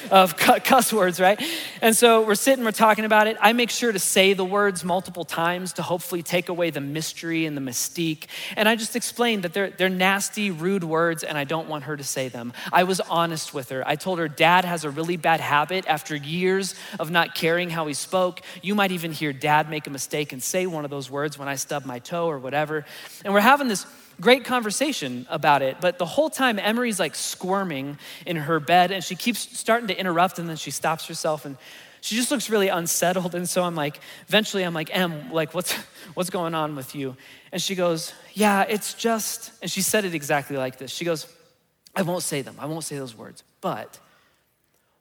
of 0.12 0.36
cuss 0.36 0.92
words, 0.92 1.19
right? 1.19 1.40
And 1.80 1.96
so 1.96 2.25
we're 2.25 2.34
sitting, 2.34 2.66
we're 2.66 2.72
talking 2.72 3.06
about 3.06 3.28
it. 3.28 3.38
I 3.40 3.54
make 3.54 3.69
sure 3.69 3.92
to 3.92 4.00
say 4.00 4.34
the 4.34 4.44
words 4.44 4.84
multiple 4.84 5.24
times 5.24 5.74
to 5.74 5.84
hopefully 5.84 6.24
take 6.24 6.50
away 6.50 6.72
the 6.72 6.81
mystery 6.81 7.46
and 7.46 7.56
the 7.56 7.62
mystique. 7.62 8.25
And 8.56 8.68
I 8.68 8.75
just 8.75 8.96
explained 8.96 9.44
that 9.44 9.54
they're, 9.54 9.69
they're 9.69 9.90
nasty, 9.90 10.50
rude 10.50 10.84
words, 10.84 11.24
and 11.24 11.38
I 11.38 11.44
don't 11.44 11.69
want 11.69 11.84
her 11.84 11.96
to 11.96 12.04
say 12.04 12.30
them. 12.30 12.51
I 12.74 12.84
was 12.84 13.00
honest 13.00 13.54
with 13.54 13.69
her. 13.69 13.88
I 13.88 13.96
told 13.96 14.18
her, 14.18 14.28
Dad 14.28 14.66
has 14.66 14.84
a 14.86 14.90
really 14.90 15.18
bad 15.18 15.42
habit 15.42 15.86
after 15.88 16.16
years 16.16 16.74
of 17.00 17.12
not 17.12 17.36
caring 17.36 17.69
how 17.69 17.86
he 17.86 17.94
spoke. 17.94 18.42
You 18.63 18.74
might 18.74 18.92
even 18.92 19.12
hear 19.12 19.34
Dad 19.34 19.69
make 19.69 19.86
a 19.86 19.92
mistake 19.92 20.34
and 20.34 20.42
say 20.42 20.66
one 20.66 20.84
of 20.84 20.90
those 20.90 21.12
words 21.12 21.38
when 21.38 21.48
I 21.48 21.56
stub 21.56 21.86
my 21.86 22.00
toe 22.00 22.28
or 22.28 22.40
whatever. 22.40 22.86
And 23.24 23.36
we're 23.36 23.40
having 23.40 23.68
this 23.68 23.86
great 24.19 24.44
conversation 24.44 25.25
about 25.30 25.62
it. 25.62 25.77
But 25.80 25.98
the 25.98 26.06
whole 26.06 26.30
time, 26.30 26.60
Emery's 26.60 27.00
like 27.00 27.16
squirming 27.16 27.98
in 28.25 28.36
her 28.36 28.60
bed 28.60 28.92
and 28.92 29.04
she 29.04 29.16
keeps 29.16 29.57
starting 29.57 29.88
to 29.88 30.00
interrupt 30.00 30.39
and 30.39 30.50
then 30.50 30.57
she 30.57 30.71
stops 30.71 31.07
herself 31.07 31.45
and 31.45 31.57
she 32.01 32.16
just 32.16 32.31
looks 32.31 32.50
really 32.50 32.69
unsettled. 32.69 33.36
And 33.36 33.48
so 33.48 33.63
I'm 33.63 33.75
like, 33.75 34.00
eventually 34.27 34.63
I'm 34.63 34.74
like, 34.74 34.95
Em, 34.95 35.31
like, 35.31 35.54
what's, 35.54 35.74
what's 36.13 36.30
going 36.30 36.56
on 36.56 36.75
with 36.75 36.95
you? 36.95 37.16
And 37.51 37.62
she 37.62 37.75
goes, 37.75 38.13
Yeah, 38.33 38.66
it's 38.68 38.94
just, 38.94 39.51
and 39.62 39.71
she 39.71 39.81
said 39.81 40.06
it 40.06 40.13
exactly 40.13 40.57
like 40.57 40.77
this. 40.77 40.92
She 40.92 41.06
goes, 41.06 41.27
I 41.95 42.04
won't 42.04 42.24
say 42.24 42.42
them, 42.42 42.56
I 42.60 42.65
won't 42.65 42.83
say 42.83 42.98
those 42.98 43.18
words, 43.18 43.44
but 43.62 44.00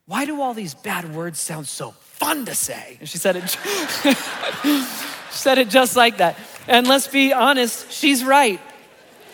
why 0.06 0.24
do 0.24 0.40
all 0.40 0.54
these 0.54 0.74
bad 0.74 1.14
words 1.14 1.38
sound 1.38 1.68
so 1.68 1.90
fun 1.90 2.46
to 2.46 2.54
say? 2.54 2.96
And 2.98 3.08
she 3.08 3.18
said 3.18 3.36
it, 3.36 3.48
she 4.62 5.38
said 5.38 5.58
it 5.58 5.68
just 5.68 5.96
like 5.96 6.16
that. 6.16 6.38
And 6.66 6.86
let's 6.86 7.06
be 7.06 7.34
honest, 7.34 7.92
she's 7.92 8.24
right. 8.24 8.58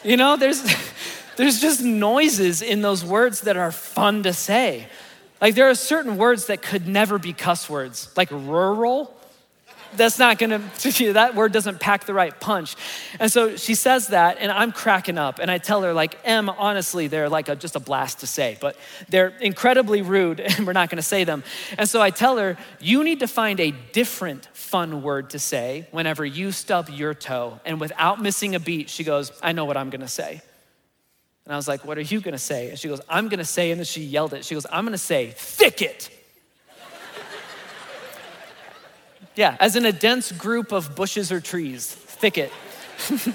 You 0.04 0.18
know, 0.18 0.36
there's, 0.36 0.62
there's 1.36 1.60
just 1.60 1.82
noises 1.82 2.62
in 2.62 2.82
those 2.82 3.04
words 3.04 3.42
that 3.42 3.56
are 3.56 3.72
fun 3.72 4.22
to 4.24 4.32
say. 4.32 4.86
Like 5.40 5.54
there 5.54 5.68
are 5.68 5.74
certain 5.74 6.16
words 6.16 6.46
that 6.46 6.62
could 6.62 6.86
never 6.86 7.18
be 7.18 7.32
cuss 7.32 7.68
words, 7.68 8.10
like 8.16 8.30
rural. 8.30 9.14
That's 9.96 10.18
not 10.18 10.38
gonna, 10.38 10.58
that 11.12 11.34
word 11.34 11.52
doesn't 11.52 11.80
pack 11.80 12.04
the 12.04 12.14
right 12.14 12.38
punch. 12.38 12.76
And 13.18 13.30
so 13.30 13.56
she 13.56 13.74
says 13.74 14.08
that, 14.08 14.38
and 14.38 14.50
I'm 14.50 14.72
cracking 14.72 15.18
up. 15.18 15.38
And 15.38 15.50
I 15.50 15.58
tell 15.58 15.82
her, 15.82 15.92
like, 15.92 16.18
Em, 16.24 16.48
honestly, 16.48 17.06
they're 17.06 17.28
like 17.28 17.48
a, 17.48 17.56
just 17.56 17.76
a 17.76 17.80
blast 17.80 18.20
to 18.20 18.26
say, 18.26 18.56
but 18.60 18.76
they're 19.08 19.28
incredibly 19.40 20.02
rude, 20.02 20.40
and 20.40 20.66
we're 20.66 20.72
not 20.72 20.90
gonna 20.90 21.02
say 21.02 21.24
them. 21.24 21.42
And 21.78 21.88
so 21.88 22.00
I 22.00 22.10
tell 22.10 22.38
her, 22.38 22.56
you 22.80 23.04
need 23.04 23.20
to 23.20 23.28
find 23.28 23.60
a 23.60 23.72
different 23.92 24.48
fun 24.52 25.02
word 25.02 25.30
to 25.30 25.38
say 25.38 25.88
whenever 25.90 26.24
you 26.24 26.52
stub 26.52 26.88
your 26.88 27.14
toe. 27.14 27.60
And 27.64 27.80
without 27.80 28.20
missing 28.20 28.54
a 28.54 28.60
beat, 28.60 28.90
she 28.90 29.04
goes, 29.04 29.32
I 29.42 29.52
know 29.52 29.64
what 29.64 29.76
I'm 29.76 29.90
gonna 29.90 30.08
say. 30.08 30.42
And 31.44 31.52
I 31.52 31.56
was 31.56 31.68
like, 31.68 31.84
What 31.84 31.98
are 31.98 32.02
you 32.02 32.20
gonna 32.20 32.38
say? 32.38 32.70
And 32.70 32.78
she 32.78 32.88
goes, 32.88 33.00
I'm 33.08 33.28
gonna 33.28 33.44
say, 33.44 33.70
and 33.70 33.78
then 33.78 33.84
she 33.84 34.02
yelled 34.02 34.34
it. 34.34 34.44
She 34.44 34.54
goes, 34.54 34.66
I'm 34.70 34.84
gonna 34.84 34.98
say, 34.98 35.32
thicket. 35.36 36.10
Yeah, 39.36 39.56
as 39.58 39.74
in 39.74 39.84
a 39.84 39.92
dense 39.92 40.30
group 40.32 40.72
of 40.72 40.94
bushes 40.94 41.32
or 41.32 41.40
trees, 41.40 41.86
thicket. 41.86 42.52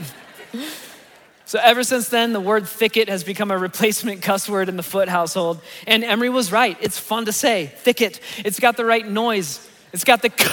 so 1.45 1.59
ever 1.61 1.83
since 1.83 2.09
then, 2.09 2.31
the 2.31 2.39
word 2.39 2.67
thicket 2.67 3.09
has 3.09 3.23
become 3.23 3.51
a 3.51 3.57
replacement 3.57 4.21
cuss 4.21 4.47
word 4.47 4.69
in 4.69 4.77
the 4.77 4.83
Foot 4.83 5.09
household. 5.09 5.59
And 5.85 6.03
Emery 6.03 6.29
was 6.29 6.51
right. 6.51 6.77
It's 6.79 6.97
fun 6.97 7.25
to 7.25 7.33
say, 7.33 7.73
thicket. 7.77 8.21
It's 8.37 8.59
got 8.59 8.77
the 8.77 8.85
right 8.85 9.05
noise. 9.05 9.67
It's 9.91 10.05
got 10.05 10.21
the 10.21 10.29
c 10.29 10.45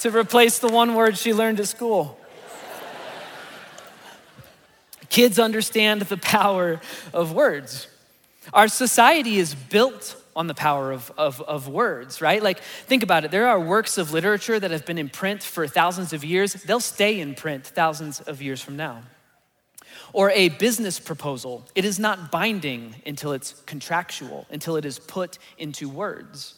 to 0.00 0.10
replace 0.10 0.58
the 0.58 0.68
one 0.68 0.94
word 0.94 1.18
she 1.18 1.34
learned 1.34 1.60
at 1.60 1.68
school. 1.68 2.18
Kids 5.10 5.38
understand 5.38 6.02
the 6.02 6.16
power 6.16 6.80
of 7.12 7.32
words. 7.32 7.88
Our 8.52 8.68
society 8.68 9.38
is 9.38 9.54
built 9.54 10.23
on 10.36 10.46
the 10.46 10.54
power 10.54 10.92
of, 10.92 11.12
of, 11.16 11.40
of, 11.42 11.68
words, 11.68 12.20
right? 12.20 12.42
Like, 12.42 12.60
think 12.60 13.02
about 13.02 13.24
it. 13.24 13.30
There 13.30 13.46
are 13.46 13.60
works 13.60 13.98
of 13.98 14.12
literature 14.12 14.58
that 14.58 14.70
have 14.70 14.84
been 14.84 14.98
in 14.98 15.08
print 15.08 15.42
for 15.42 15.66
thousands 15.66 16.12
of 16.12 16.24
years, 16.24 16.54
they'll 16.54 16.80
stay 16.80 17.20
in 17.20 17.34
print 17.34 17.66
thousands 17.66 18.20
of 18.20 18.42
years 18.42 18.60
from 18.60 18.76
now. 18.76 19.02
Or 20.12 20.30
a 20.30 20.48
business 20.50 21.00
proposal, 21.00 21.64
it 21.74 21.84
is 21.84 21.98
not 21.98 22.30
binding 22.30 22.96
until 23.06 23.32
it's 23.32 23.52
contractual, 23.66 24.46
until 24.50 24.76
it 24.76 24.84
is 24.84 24.98
put 24.98 25.38
into 25.58 25.88
words. 25.88 26.54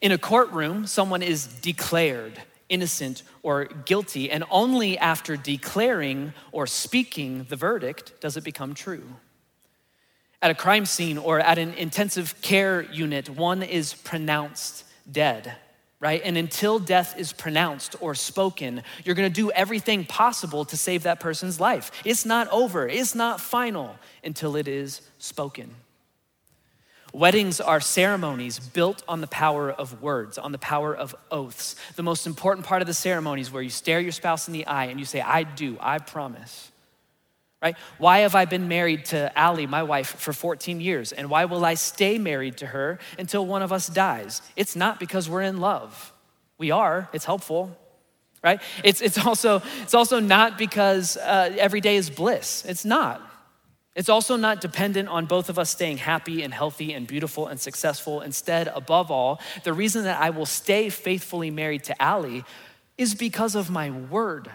In 0.00 0.12
a 0.12 0.18
courtroom, 0.18 0.86
someone 0.86 1.22
is 1.22 1.46
declared 1.46 2.40
innocent 2.68 3.22
or 3.42 3.66
guilty, 3.66 4.30
and 4.30 4.44
only 4.50 4.98
after 4.98 5.36
declaring 5.36 6.32
or 6.52 6.66
speaking 6.66 7.46
the 7.48 7.56
verdict 7.56 8.20
does 8.20 8.36
it 8.36 8.44
become 8.44 8.74
true. 8.74 9.04
At 10.44 10.50
a 10.50 10.54
crime 10.54 10.84
scene 10.84 11.16
or 11.16 11.40
at 11.40 11.58
an 11.58 11.72
intensive 11.72 12.40
care 12.42 12.82
unit, 12.82 13.28
one 13.30 13.62
is 13.62 13.94
pronounced 13.94 14.84
dead 15.10 15.56
right? 16.04 16.20
And 16.22 16.36
until 16.36 16.78
death 16.78 17.18
is 17.18 17.32
pronounced 17.32 17.96
or 17.98 18.14
spoken, 18.14 18.82
you're 19.04 19.14
gonna 19.14 19.30
do 19.30 19.50
everything 19.52 20.04
possible 20.04 20.66
to 20.66 20.76
save 20.76 21.04
that 21.04 21.18
person's 21.18 21.58
life. 21.58 21.90
It's 22.04 22.26
not 22.26 22.46
over, 22.50 22.86
it's 22.86 23.14
not 23.14 23.40
final 23.40 23.96
until 24.22 24.54
it 24.54 24.68
is 24.68 25.00
spoken. 25.16 25.74
Weddings 27.14 27.58
are 27.58 27.80
ceremonies 27.80 28.58
built 28.58 29.02
on 29.08 29.22
the 29.22 29.26
power 29.28 29.70
of 29.72 30.02
words, 30.02 30.36
on 30.36 30.52
the 30.52 30.58
power 30.58 30.94
of 30.94 31.14
oaths. 31.30 31.74
The 31.96 32.02
most 32.02 32.26
important 32.26 32.66
part 32.66 32.82
of 32.82 32.86
the 32.86 32.92
ceremony 32.92 33.40
is 33.40 33.50
where 33.50 33.62
you 33.62 33.70
stare 33.70 34.00
your 34.00 34.12
spouse 34.12 34.46
in 34.46 34.52
the 34.52 34.66
eye 34.66 34.86
and 34.86 35.00
you 35.00 35.06
say, 35.06 35.22
I 35.22 35.44
do, 35.44 35.78
I 35.80 36.00
promise. 36.00 36.70
Right? 37.64 37.78
Why 37.96 38.18
have 38.18 38.34
I 38.34 38.44
been 38.44 38.68
married 38.68 39.06
to 39.06 39.36
Allie, 39.38 39.66
my 39.66 39.84
wife, 39.84 40.20
for 40.20 40.34
14 40.34 40.82
years? 40.82 41.12
And 41.12 41.30
why 41.30 41.46
will 41.46 41.64
I 41.64 41.74
stay 41.74 42.18
married 42.18 42.58
to 42.58 42.66
her 42.66 42.98
until 43.18 43.46
one 43.46 43.62
of 43.62 43.72
us 43.72 43.88
dies? 43.88 44.42
It's 44.54 44.76
not 44.76 45.00
because 45.00 45.30
we're 45.30 45.40
in 45.40 45.56
love. 45.56 46.12
We 46.58 46.72
are, 46.72 47.08
it's 47.14 47.24
helpful, 47.24 47.74
right? 48.42 48.60
It's, 48.84 49.00
it's, 49.00 49.16
also, 49.16 49.62
it's 49.80 49.94
also 49.94 50.20
not 50.20 50.58
because 50.58 51.16
uh, 51.16 51.56
every 51.58 51.80
day 51.80 51.96
is 51.96 52.10
bliss. 52.10 52.66
It's 52.68 52.84
not. 52.84 53.22
It's 53.94 54.10
also 54.10 54.36
not 54.36 54.60
dependent 54.60 55.08
on 55.08 55.24
both 55.24 55.48
of 55.48 55.58
us 55.58 55.70
staying 55.70 55.96
happy 55.96 56.42
and 56.42 56.52
healthy 56.52 56.92
and 56.92 57.06
beautiful 57.06 57.46
and 57.46 57.58
successful. 57.58 58.20
Instead, 58.20 58.68
above 58.68 59.10
all, 59.10 59.40
the 59.62 59.72
reason 59.72 60.04
that 60.04 60.20
I 60.20 60.28
will 60.28 60.44
stay 60.44 60.90
faithfully 60.90 61.50
married 61.50 61.84
to 61.84 62.02
Allie 62.02 62.44
is 62.98 63.14
because 63.14 63.54
of 63.54 63.70
my 63.70 63.90
word. 63.90 64.50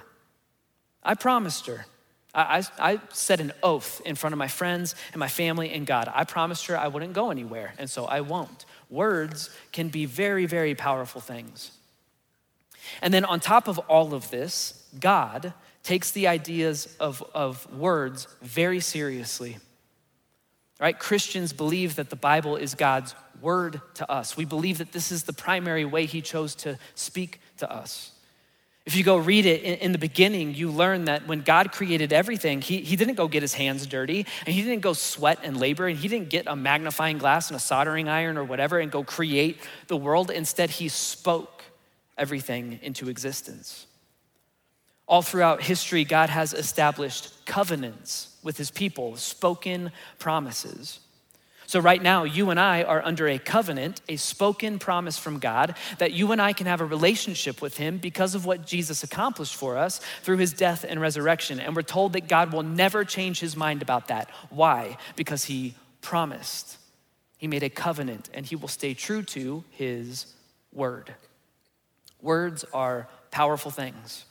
I 1.02 1.16
promised 1.16 1.66
her. 1.66 1.88
I, 2.34 2.64
I, 2.80 2.92
I 2.92 3.00
set 3.12 3.40
an 3.40 3.52
oath 3.64 4.02
in 4.06 4.16
front 4.16 4.34
of 4.34 4.38
my 4.38 4.48
friends 4.48 4.96
and 5.14 5.20
my 5.20 5.28
family 5.28 5.72
and 5.72 5.86
God. 5.86 6.12
I 6.14 6.24
promised 6.24 6.68
her 6.68 6.78
I 6.78 6.88
wouldn't 6.88 7.14
go 7.14 7.32
anywhere, 7.32 7.74
and 7.78 7.90
so 7.90 8.06
I 8.06 8.22
won't. 8.22 8.66
Words 8.90 9.50
can 9.72 9.90
be 9.90 10.06
very, 10.06 10.46
very 10.46 10.76
powerful 10.76 11.22
things. 11.22 11.72
And 13.02 13.14
then 13.14 13.26
on 13.26 13.40
top 13.40 13.68
of 13.68 13.78
all 13.80 14.14
of 14.14 14.30
this, 14.32 14.86
God 15.00 15.54
takes 15.84 16.12
the 16.12 16.28
ideas 16.28 16.96
of, 17.00 17.24
of 17.34 17.72
words 17.74 18.28
very 18.42 18.80
seriously. 18.80 19.58
Right? 20.80 20.98
Christians 20.98 21.52
believe 21.52 21.96
that 21.96 22.10
the 22.10 22.16
Bible 22.16 22.56
is 22.56 22.74
God's 22.74 23.14
word 23.42 23.82
to 23.96 24.10
us. 24.10 24.38
We 24.38 24.46
believe 24.46 24.78
that 24.78 24.92
this 24.92 25.12
is 25.12 25.24
the 25.24 25.34
primary 25.34 25.86
way 25.86 26.06
He 26.06 26.22
chose 26.22 26.56
to 26.56 26.78
speak 26.96 27.42
to 27.58 27.72
us. 27.72 28.12
If 28.90 28.96
you 28.96 29.04
go 29.04 29.18
read 29.18 29.46
it 29.46 29.62
in, 29.62 29.76
in, 29.76 29.92
the 29.92 30.00
beginning, 30.00 30.56
you 30.56 30.72
learn 30.72 31.06
that 31.06 31.28
when 31.28 31.42
God 31.42 31.72
created 31.72 32.12
everything, 32.12 32.60
he, 32.60 32.82
he 32.82 32.96
didn't 32.96 33.14
go 33.14 33.28
get 33.28 33.44
his 33.44 33.54
hands 33.54 33.86
dirty 33.86 34.26
and 34.48 34.56
he 34.56 34.64
didn't 34.64 34.82
go 34.82 34.94
sweat 34.94 35.38
and 35.44 35.58
labor 35.58 35.86
and 35.86 35.96
he 35.96 36.08
didn't 36.08 36.30
get 36.30 36.48
a 36.48 36.56
magnifying 36.56 37.20
glass 37.20 37.50
and 37.50 37.56
a 37.56 37.60
soldering 37.60 38.10
iron 38.10 38.36
or 38.36 38.44
whatever 38.44 38.80
and 38.80 38.92
go 38.92 39.04
create 39.04 39.60
the 39.90 39.96
world. 39.96 40.32
Instead, 40.32 40.72
he 40.72 40.88
spoke 40.88 41.66
everything 42.18 42.80
into 42.82 43.10
existence. 43.10 43.86
All 45.08 45.22
throughout 45.22 45.62
history, 45.62 46.04
God 46.04 46.32
has 46.32 46.56
established 46.56 47.46
covenants 47.46 48.38
with 48.42 48.58
his 48.58 48.72
people, 48.72 49.18
spoken 49.18 49.92
promises. 50.18 51.00
So, 51.70 51.80
right 51.80 52.02
now, 52.02 52.24
you 52.24 52.50
and 52.50 52.60
I 52.60 52.82
are 52.82 53.06
under 53.06 53.28
a 53.28 53.38
covenant, 53.38 54.02
a 54.10 54.16
spoken 54.16 54.80
promise 54.80 55.20
from 55.20 55.38
God 55.38 55.76
that 56.00 56.14
you 56.14 56.32
and 56.32 56.42
I 56.42 56.52
can 56.52 56.66
have 56.66 56.82
a 56.82 56.86
relationship 56.86 57.62
with 57.62 57.78
Him 57.78 58.00
because 58.00 58.34
of 58.34 58.44
what 58.44 58.66
Jesus 58.66 59.04
accomplished 59.04 59.56
for 59.56 59.78
us 59.78 60.02
through 60.24 60.38
His 60.38 60.52
death 60.52 60.84
and 60.84 61.00
resurrection. 61.00 61.60
And 61.60 61.76
we're 61.76 61.84
told 61.84 62.14
that 62.14 62.28
God 62.28 62.54
will 62.54 62.64
never 62.64 63.06
change 63.06 63.40
His 63.40 63.56
mind 63.56 63.84
about 63.84 64.08
that. 64.08 64.32
Why? 64.50 64.98
Because 65.16 65.44
He 65.44 65.76
promised. 66.02 66.80
He 67.38 67.46
made 67.46 67.62
a 67.62 67.70
covenant 67.70 68.32
and 68.34 68.48
He 68.48 68.56
will 68.56 68.68
stay 68.68 68.96
true 68.96 69.22
to 69.22 69.64
His 69.70 70.26
word. 70.74 71.14
Words 72.20 72.66
are 72.74 73.08
powerful 73.30 73.70
things. 73.70 74.26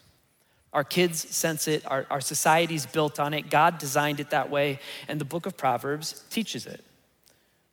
Our 0.72 0.82
kids 0.82 1.20
sense 1.28 1.68
it, 1.68 1.86
our, 1.86 2.04
our 2.10 2.20
society's 2.20 2.84
built 2.84 3.20
on 3.20 3.32
it. 3.32 3.48
God 3.48 3.78
designed 3.78 4.18
it 4.18 4.30
that 4.30 4.50
way, 4.50 4.80
and 5.06 5.20
the 5.20 5.24
book 5.24 5.46
of 5.46 5.56
Proverbs 5.56 6.24
teaches 6.30 6.66
it. 6.66 6.84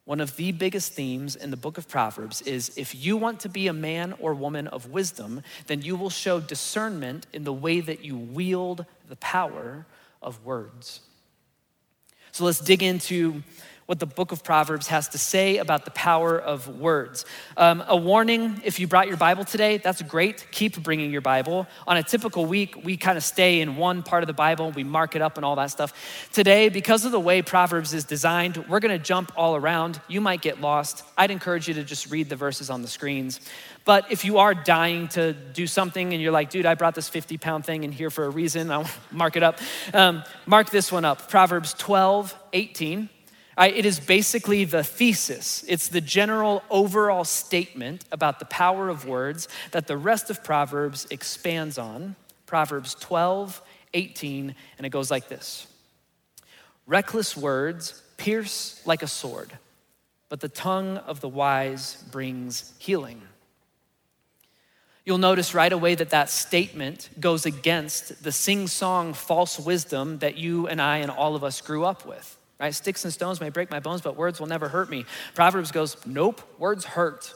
One 0.05 0.21
of 0.21 0.35
the 0.35 0.51
biggest 0.51 0.93
themes 0.93 1.35
in 1.35 1.49
the 1.49 1.57
book 1.57 1.79
of 1.79 1.87
Proverbs 1.87 2.41
is 2.43 2.71
if 2.77 2.93
you 2.93 3.17
want 3.17 3.39
to 3.39 3.49
be 3.49 3.67
a 3.67 3.73
man 3.73 4.13
or 4.19 4.35
woman 4.35 4.67
of 4.67 4.91
wisdom, 4.91 5.41
then 5.65 5.81
you 5.81 5.95
will 5.95 6.11
show 6.11 6.39
discernment 6.39 7.25
in 7.33 7.43
the 7.43 7.53
way 7.53 7.81
that 7.81 8.05
you 8.05 8.15
wield 8.15 8.85
the 9.09 9.15
power 9.15 9.87
of 10.21 10.45
words. 10.45 11.01
So 12.31 12.45
let's 12.45 12.59
dig 12.59 12.83
into 12.83 13.41
what 13.85 13.99
the 13.99 14.05
book 14.05 14.31
of 14.31 14.43
Proverbs 14.43 14.87
has 14.87 15.09
to 15.09 15.17
say 15.19 15.57
about 15.57 15.85
the 15.85 15.91
power 15.91 16.39
of 16.39 16.79
words. 16.79 17.23
Um, 17.55 17.83
a 17.87 17.95
warning 17.95 18.59
if 18.63 18.79
you 18.79 18.87
brought 18.87 19.07
your 19.07 19.17
Bible 19.17 19.45
today, 19.45 19.77
that's 19.77 20.01
great. 20.01 20.47
Keep 20.51 20.81
bringing 20.81 21.11
your 21.11 21.21
Bible. 21.21 21.67
On 21.85 21.95
a 21.95 22.01
typical 22.01 22.47
week, 22.47 22.83
we 22.83 22.97
kind 22.97 23.15
of 23.15 23.23
stay 23.23 23.61
in 23.61 23.75
one 23.75 24.01
part 24.01 24.23
of 24.23 24.27
the 24.27 24.33
Bible, 24.33 24.71
we 24.71 24.83
mark 24.83 25.15
it 25.15 25.21
up 25.21 25.37
and 25.37 25.45
all 25.45 25.55
that 25.57 25.69
stuff. 25.69 26.29
Today, 26.33 26.69
because 26.69 27.05
of 27.05 27.11
the 27.11 27.19
way 27.19 27.43
Proverbs 27.43 27.93
is 27.93 28.05
designed, 28.05 28.57
we're 28.67 28.79
going 28.79 28.97
to 28.97 29.03
jump 29.03 29.31
all 29.35 29.55
around. 29.55 30.01
You 30.07 30.19
might 30.19 30.41
get 30.41 30.59
lost. 30.59 31.03
I'd 31.15 31.29
encourage 31.29 31.67
you 31.67 31.75
to 31.75 31.83
just 31.83 32.09
read 32.09 32.29
the 32.29 32.35
verses 32.35 32.71
on 32.71 32.81
the 32.81 32.87
screens. 32.87 33.39
But 33.83 34.11
if 34.11 34.25
you 34.25 34.39
are 34.39 34.55
dying 34.55 35.09
to 35.09 35.33
do 35.33 35.67
something 35.67 36.11
and 36.11 36.21
you're 36.21 36.31
like, 36.31 36.49
dude, 36.49 36.65
I 36.65 36.73
brought 36.73 36.95
this 36.95 37.07
50 37.07 37.37
pound 37.37 37.65
thing 37.65 37.83
in 37.83 37.91
here 37.91 38.09
for 38.09 38.25
a 38.25 38.29
reason, 38.29 38.71
I'll 38.71 38.89
mark 39.11 39.35
it 39.35 39.43
up. 39.43 39.59
Um, 39.93 40.23
mark 40.47 40.71
this 40.71 40.91
one 40.91 41.05
up 41.05 41.29
Proverbs 41.29 41.75
12, 41.75 42.35
18. 42.53 43.09
It 43.57 43.85
is 43.85 43.99
basically 43.99 44.65
the 44.65 44.83
thesis, 44.83 45.63
it's 45.67 45.87
the 45.87 46.01
general 46.01 46.63
overall 46.69 47.23
statement 47.23 48.03
about 48.11 48.39
the 48.39 48.45
power 48.45 48.89
of 48.89 49.05
words 49.05 49.47
that 49.71 49.87
the 49.87 49.97
rest 49.97 50.29
of 50.29 50.43
Proverbs 50.43 51.07
expands 51.09 51.77
on. 51.77 52.15
Proverbs 52.45 52.95
12, 52.95 53.61
18, 53.93 54.55
and 54.77 54.85
it 54.85 54.89
goes 54.89 55.09
like 55.09 55.29
this 55.29 55.67
Reckless 56.85 57.35
words 57.35 58.01
pierce 58.17 58.81
like 58.85 59.01
a 59.03 59.07
sword, 59.07 59.57
but 60.29 60.41
the 60.41 60.49
tongue 60.49 60.97
of 60.97 61.21
the 61.21 61.29
wise 61.29 62.03
brings 62.11 62.73
healing. 62.77 63.21
You'll 65.05 65.17
notice 65.19 65.53
right 65.53 65.71
away 65.71 65.95
that 65.95 66.09
that 66.09 66.29
statement 66.29 67.09
goes 67.19 67.45
against 67.45 68.23
the 68.23 68.31
sing 68.31 68.67
song 68.67 69.13
false 69.13 69.59
wisdom 69.59 70.17
that 70.19 70.35
you 70.35 70.67
and 70.67 70.81
I 70.81 70.97
and 70.97 71.11
all 71.11 71.35
of 71.35 71.43
us 71.43 71.61
grew 71.61 71.85
up 71.85 72.05
with 72.05 72.34
right? 72.59 72.73
Sticks 72.73 73.03
and 73.03 73.13
stones 73.13 73.41
may 73.41 73.49
break 73.49 73.69
my 73.69 73.79
bones, 73.79 74.01
but 74.01 74.15
words 74.15 74.39
will 74.39 74.47
never 74.47 74.69
hurt 74.69 74.89
me. 74.89 75.05
Proverbs 75.33 75.71
goes, 75.71 75.97
nope, 76.05 76.41
words 76.57 76.85
hurt. 76.85 77.33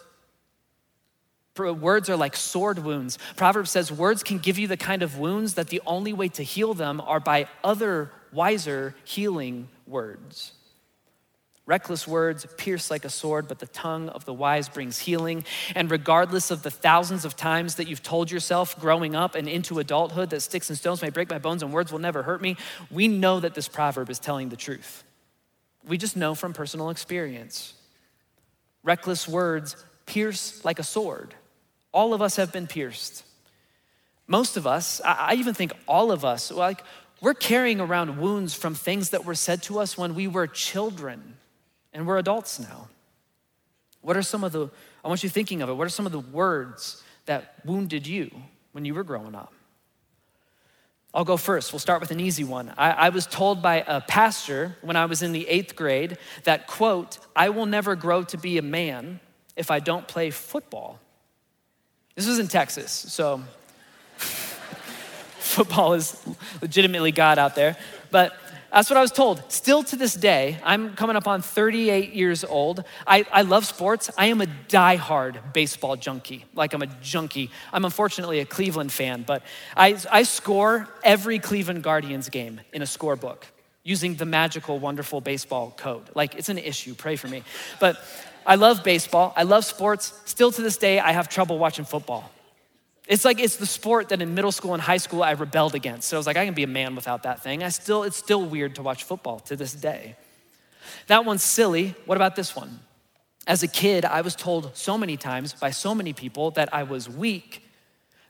Words 1.58 2.10
are 2.10 2.16
like 2.16 2.38
sword 2.38 2.80
wounds. 2.80 3.18
Proverbs 3.36 3.72
says 3.72 3.92
words 3.92 4.24
can 4.24 4.38
give 4.38 4.58
you 4.58 4.68
the 4.68 4.78
kind 4.78 5.04
of 5.04 5.18
wounds 5.18 5.56
that 5.56 5.68
the 5.68 5.82
only 5.86 6.14
way 6.14 6.30
to 6.30 6.44
heal 6.44 6.74
them 6.74 7.02
are 7.02 7.20
by 7.20 7.48
other, 7.66 8.12
wiser, 8.32 8.96
healing 9.04 9.68
words. 9.86 10.54
Reckless 11.66 12.08
words 12.08 12.48
pierce 12.58 12.90
like 12.90 13.06
a 13.06 13.10
sword, 13.10 13.48
but 13.48 13.60
the 13.60 13.68
tongue 13.68 14.10
of 14.10 14.26
the 14.26 14.34
wise 14.34 14.70
brings 14.70 14.98
healing. 14.98 15.44
And 15.76 15.92
regardless 15.92 16.50
of 16.50 16.64
the 16.64 16.72
thousands 16.72 17.26
of 17.26 17.36
times 17.36 17.76
that 17.76 17.88
you've 17.88 18.02
told 18.02 18.32
yourself 18.32 18.80
growing 18.80 19.14
up 19.14 19.36
and 19.36 19.48
into 19.48 19.78
adulthood 19.80 20.32
that 20.32 20.40
sticks 20.40 20.70
and 20.70 20.80
stones 20.80 21.02
may 21.02 21.12
break 21.12 21.30
my 21.30 21.38
bones 21.38 21.62
and 21.62 21.72
words 21.74 21.92
will 21.92 22.00
never 22.00 22.24
hurt 22.24 22.42
me, 22.42 22.56
we 22.90 23.08
know 23.08 23.40
that 23.40 23.54
this 23.54 23.68
proverb 23.68 24.10
is 24.10 24.18
telling 24.18 24.50
the 24.50 24.56
truth. 24.56 25.04
We 25.90 25.98
just 25.98 26.16
know 26.16 26.36
from 26.36 26.54
personal 26.54 26.92
experience. 26.92 27.74
Reckless 28.84 29.28
words 29.28 29.76
pierce 30.06 30.64
like 30.64 30.78
a 30.78 30.84
sword. 30.84 31.34
All 31.92 32.14
of 32.14 32.22
us 32.22 32.36
have 32.36 32.54
been 32.54 32.68
pierced. 32.68 33.26
Most 34.28 34.56
of 34.56 34.68
us, 34.68 35.02
I 35.04 35.34
even 35.34 35.56
think 35.56 35.74
all 35.88 36.12
of 36.12 36.24
us, 36.24 36.52
like 36.52 36.84
we're 37.22 37.34
carrying 37.34 37.82
around 37.82 38.20
wounds 38.20 38.54
from 38.54 38.76
things 38.76 39.10
that 39.10 39.26
were 39.26 39.34
said 39.34 39.64
to 39.64 39.80
us 39.80 39.98
when 39.98 40.14
we 40.14 40.28
were 40.28 40.46
children 40.46 41.36
and 41.92 42.06
we're 42.06 42.20
adults 42.20 42.60
now. 42.60 42.88
What 44.02 44.16
are 44.16 44.22
some 44.22 44.44
of 44.44 44.52
the, 44.52 44.70
I 45.04 45.08
want 45.08 45.24
you 45.24 45.30
thinking 45.30 45.64
of 45.64 45.70
it, 45.70 45.74
what 45.74 45.88
are 45.88 45.90
some 45.90 46.06
of 46.06 46.12
the 46.12 46.20
words 46.20 47.04
that 47.26 47.56
wounded 47.66 48.06
you 48.06 48.30
when 48.74 48.86
you 48.86 48.94
were 48.94 49.04
growing 49.04 49.34
up? 49.34 49.54
I'll 51.14 51.26
go 51.26 51.38
first. 51.38 51.74
We'll 51.74 51.80
start 51.80 52.02
with 52.02 52.12
an 52.12 52.20
easy 52.20 52.44
one. 52.44 52.72
I, 52.78 52.92
I, 52.92 53.10
was 53.10 53.26
told 53.26 53.64
by 53.64 53.84
a 53.88 54.00
pastor 54.00 54.76
when 54.82 54.96
I 54.96 55.06
was 55.06 55.24
in 55.24 55.32
the 55.32 55.48
eighth 55.48 55.76
grade 55.76 56.18
that, 56.44 56.68
quote, 56.68 57.18
I 57.36 57.50
will 57.50 57.66
never 57.66 57.96
grow 57.96 58.24
to 58.26 58.38
be 58.38 58.60
a 58.60 58.62
man 58.62 59.20
if 59.56 59.72
I 59.72 59.80
don't 59.80 60.08
play 60.08 60.30
football. 60.30 61.00
This 62.16 62.28
was 62.28 62.38
in 62.38 62.48
Texas, 62.48 62.92
so 62.92 63.42
football 64.18 65.94
is 65.94 66.22
legitimately 66.62 67.12
God 67.12 67.40
out 67.40 67.56
there. 67.56 67.76
But 68.12 68.34
that's 68.72 68.90
what 68.90 68.98
I 68.98 69.02
was 69.02 69.12
told. 69.12 69.44
Still 69.52 69.84
to 69.84 69.96
this 69.96 70.14
day, 70.14 70.60
I'm 70.64 70.94
coming 70.96 71.16
up 71.16 71.28
on 71.28 71.42
38 71.42 72.14
years 72.14 72.44
old. 72.44 72.84
I, 73.08 73.26
I 73.32 73.42
love 73.42 73.66
sports. 73.66 74.10
I 74.18 74.28
am 74.28 74.42
a 74.42 74.46
die-hard 74.46 75.40
baseball 75.54 75.96
junkie. 75.96 76.46
Like 76.54 76.74
I'm 76.74 76.82
a 76.82 76.88
junkie. 77.02 77.50
I'm 77.74 77.86
unfortunately 77.86 78.40
a 78.40 78.46
Cleveland 78.46 78.92
fan, 78.92 79.24
but 79.24 79.44
I, 79.76 79.98
I 80.12 80.24
score 80.24 80.88
every 81.04 81.40
Cleveland 81.40 81.84
Guardians 81.84 82.30
game 82.30 82.62
in 82.72 82.82
a 82.82 82.86
scorebook 82.86 83.44
using 83.84 84.16
the 84.16 84.26
magical, 84.26 84.78
wonderful 84.78 85.22
baseball 85.22 85.74
code. 85.76 86.10
Like 86.14 86.36
it's 86.36 86.50
an 86.50 86.58
issue. 86.58 86.94
Pray 86.94 87.16
for 87.16 87.28
me. 87.28 87.44
But 87.80 88.00
I 88.46 88.56
love 88.56 88.84
baseball, 88.84 89.34
I 89.36 89.44
love 89.44 89.66
sports. 89.66 90.14
Still 90.26 90.52
to 90.52 90.62
this 90.62 90.78
day, 90.78 91.00
I 91.00 91.12
have 91.12 91.30
trouble 91.30 91.58
watching 91.58 91.86
football. 91.86 92.32
It's 93.10 93.26
like 93.26 93.40
it's 93.40 93.56
the 93.56 93.66
sport 93.66 94.10
that 94.10 94.22
in 94.22 94.36
middle 94.36 94.52
school 94.52 94.76
and 94.76 94.82
high 94.82 94.98
school 94.98 95.24
I 95.24 95.32
rebelled 95.32 95.74
against. 95.74 96.08
So 96.08 96.16
I 96.16 96.20
was 96.20 96.28
like, 96.28 96.38
I 96.38 96.46
can 96.46 96.54
be 96.54 96.64
a 96.64 96.68
man 96.68 96.96
without 96.96 97.24
that 97.24 97.42
thing. 97.42 97.64
I 97.64 97.70
still, 97.70 98.04
it's 98.04 98.16
still 98.16 98.46
weird 98.46 98.76
to 98.76 98.84
watch 98.84 99.04
football 99.04 99.40
to 99.42 99.56
this 99.56 99.74
day. 99.74 100.16
That 101.08 101.26
one's 101.26 101.44
silly. 101.44 101.96
What 102.06 102.18
about 102.18 102.36
this 102.36 102.56
one? 102.56 102.82
As 103.48 103.64
a 103.64 103.68
kid, 103.68 104.06
I 104.06 104.22
was 104.22 104.36
told 104.36 104.78
so 104.78 104.96
many 104.96 105.18
times 105.18 105.54
by 105.54 105.72
so 105.72 105.96
many 105.96 106.14
people 106.14 106.52
that 106.52 106.72
I 106.72 106.84
was 106.84 107.10
weak 107.10 107.64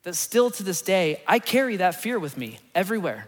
that 0.03 0.15
still 0.15 0.49
to 0.51 0.63
this 0.63 0.81
day, 0.81 1.21
I 1.27 1.39
carry 1.39 1.75
that 1.75 1.95
fear 1.95 2.17
with 2.17 2.37
me 2.37 2.59
everywhere. 2.73 3.27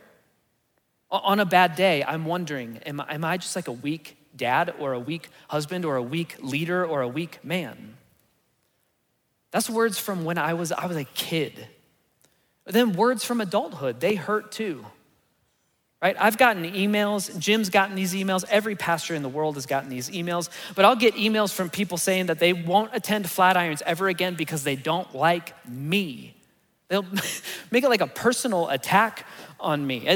On 1.11 1.41
a 1.41 1.45
bad 1.45 1.75
day, 1.75 2.01
I'm 2.01 2.23
wondering, 2.23 2.77
am, 2.85 3.01
am 3.01 3.25
I 3.25 3.35
just 3.35 3.57
like 3.57 3.67
a 3.67 3.73
weak 3.73 4.15
dad 4.37 4.73
or 4.79 4.93
a 4.93 4.99
weak 4.99 5.27
husband 5.49 5.83
or 5.83 5.97
a 5.97 6.01
weak 6.01 6.37
leader 6.39 6.85
or 6.85 7.01
a 7.01 7.09
weak 7.09 7.43
man? 7.43 7.97
That's 9.51 9.69
words 9.69 9.99
from 9.99 10.23
when 10.23 10.37
I 10.37 10.53
was, 10.53 10.71
I 10.71 10.85
was 10.85 10.97
a 10.97 11.03
kid. 11.03 11.67
But 12.63 12.73
then 12.73 12.93
words 12.93 13.23
from 13.23 13.41
adulthood, 13.41 13.99
they 13.99 14.15
hurt 14.15 14.51
too. 14.51 14.85
Right? 16.01 16.15
I've 16.19 16.37
gotten 16.37 16.63
emails, 16.63 17.37
Jim's 17.37 17.69
gotten 17.69 17.95
these 17.95 18.15
emails, 18.15 18.43
every 18.49 18.75
pastor 18.75 19.13
in 19.13 19.21
the 19.21 19.29
world 19.29 19.53
has 19.53 19.67
gotten 19.67 19.89
these 19.89 20.09
emails, 20.09 20.49
but 20.73 20.83
I'll 20.83 20.95
get 20.95 21.13
emails 21.13 21.53
from 21.53 21.69
people 21.69 21.97
saying 21.97 22.25
that 22.25 22.39
they 22.39 22.53
won't 22.53 22.89
attend 22.93 23.25
Flatirons 23.25 23.83
ever 23.85 24.07
again 24.07 24.33
because 24.33 24.63
they 24.63 24.75
don't 24.75 25.13
like 25.13 25.53
me. 25.67 26.33
They'll 26.87 27.05
make 27.71 27.83
it 27.83 27.89
like 27.89 28.01
a 28.01 28.07
personal 28.07 28.69
attack 28.69 29.27
on 29.59 29.85
me. 29.85 30.07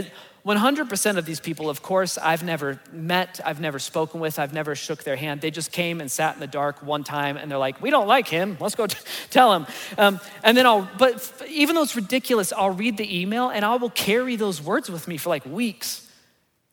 100% 0.46 1.18
of 1.18 1.26
these 1.26 1.40
people, 1.40 1.72
of 1.72 1.82
course, 1.82 2.20
I've 2.20 2.44
never 2.44 2.80
met, 2.92 3.40
I've 3.44 3.60
never 3.60 3.80
spoken 3.80 4.20
with, 4.20 4.38
I've 4.38 4.54
never 4.54 4.76
shook 4.76 5.04
their 5.04 5.16
hand. 5.16 5.42
They 5.42 5.50
just 5.50 5.72
came 5.72 6.00
and 6.00 6.12
sat 6.12 6.36
in 6.36 6.40
the 6.40 6.46
dark 6.46 6.84
one 6.84 7.04
time 7.04 7.36
and 7.36 7.50
they're 7.50 7.58
like, 7.58 7.82
we 7.82 7.90
don't 7.90 8.06
like 8.06 8.28
him, 8.28 8.56
let's 8.60 8.76
go 8.76 8.86
t- 8.86 8.98
tell 9.32 9.54
him. 9.54 9.66
Um, 9.98 10.20
and 10.44 10.56
then 10.56 10.68
I'll, 10.68 10.88
but 11.00 11.16
f- 11.16 11.42
even 11.50 11.74
though 11.74 11.82
it's 11.82 11.96
ridiculous, 11.96 12.54
I'll 12.54 12.70
read 12.70 12.98
the 12.98 13.22
email 13.22 13.50
and 13.50 13.66
I 13.66 13.76
will 13.78 13.90
carry 13.90 14.36
those 14.36 14.62
words 14.62 14.88
with 14.90 15.08
me 15.08 15.18
for 15.18 15.30
like 15.30 15.48
weeks. 15.48 16.08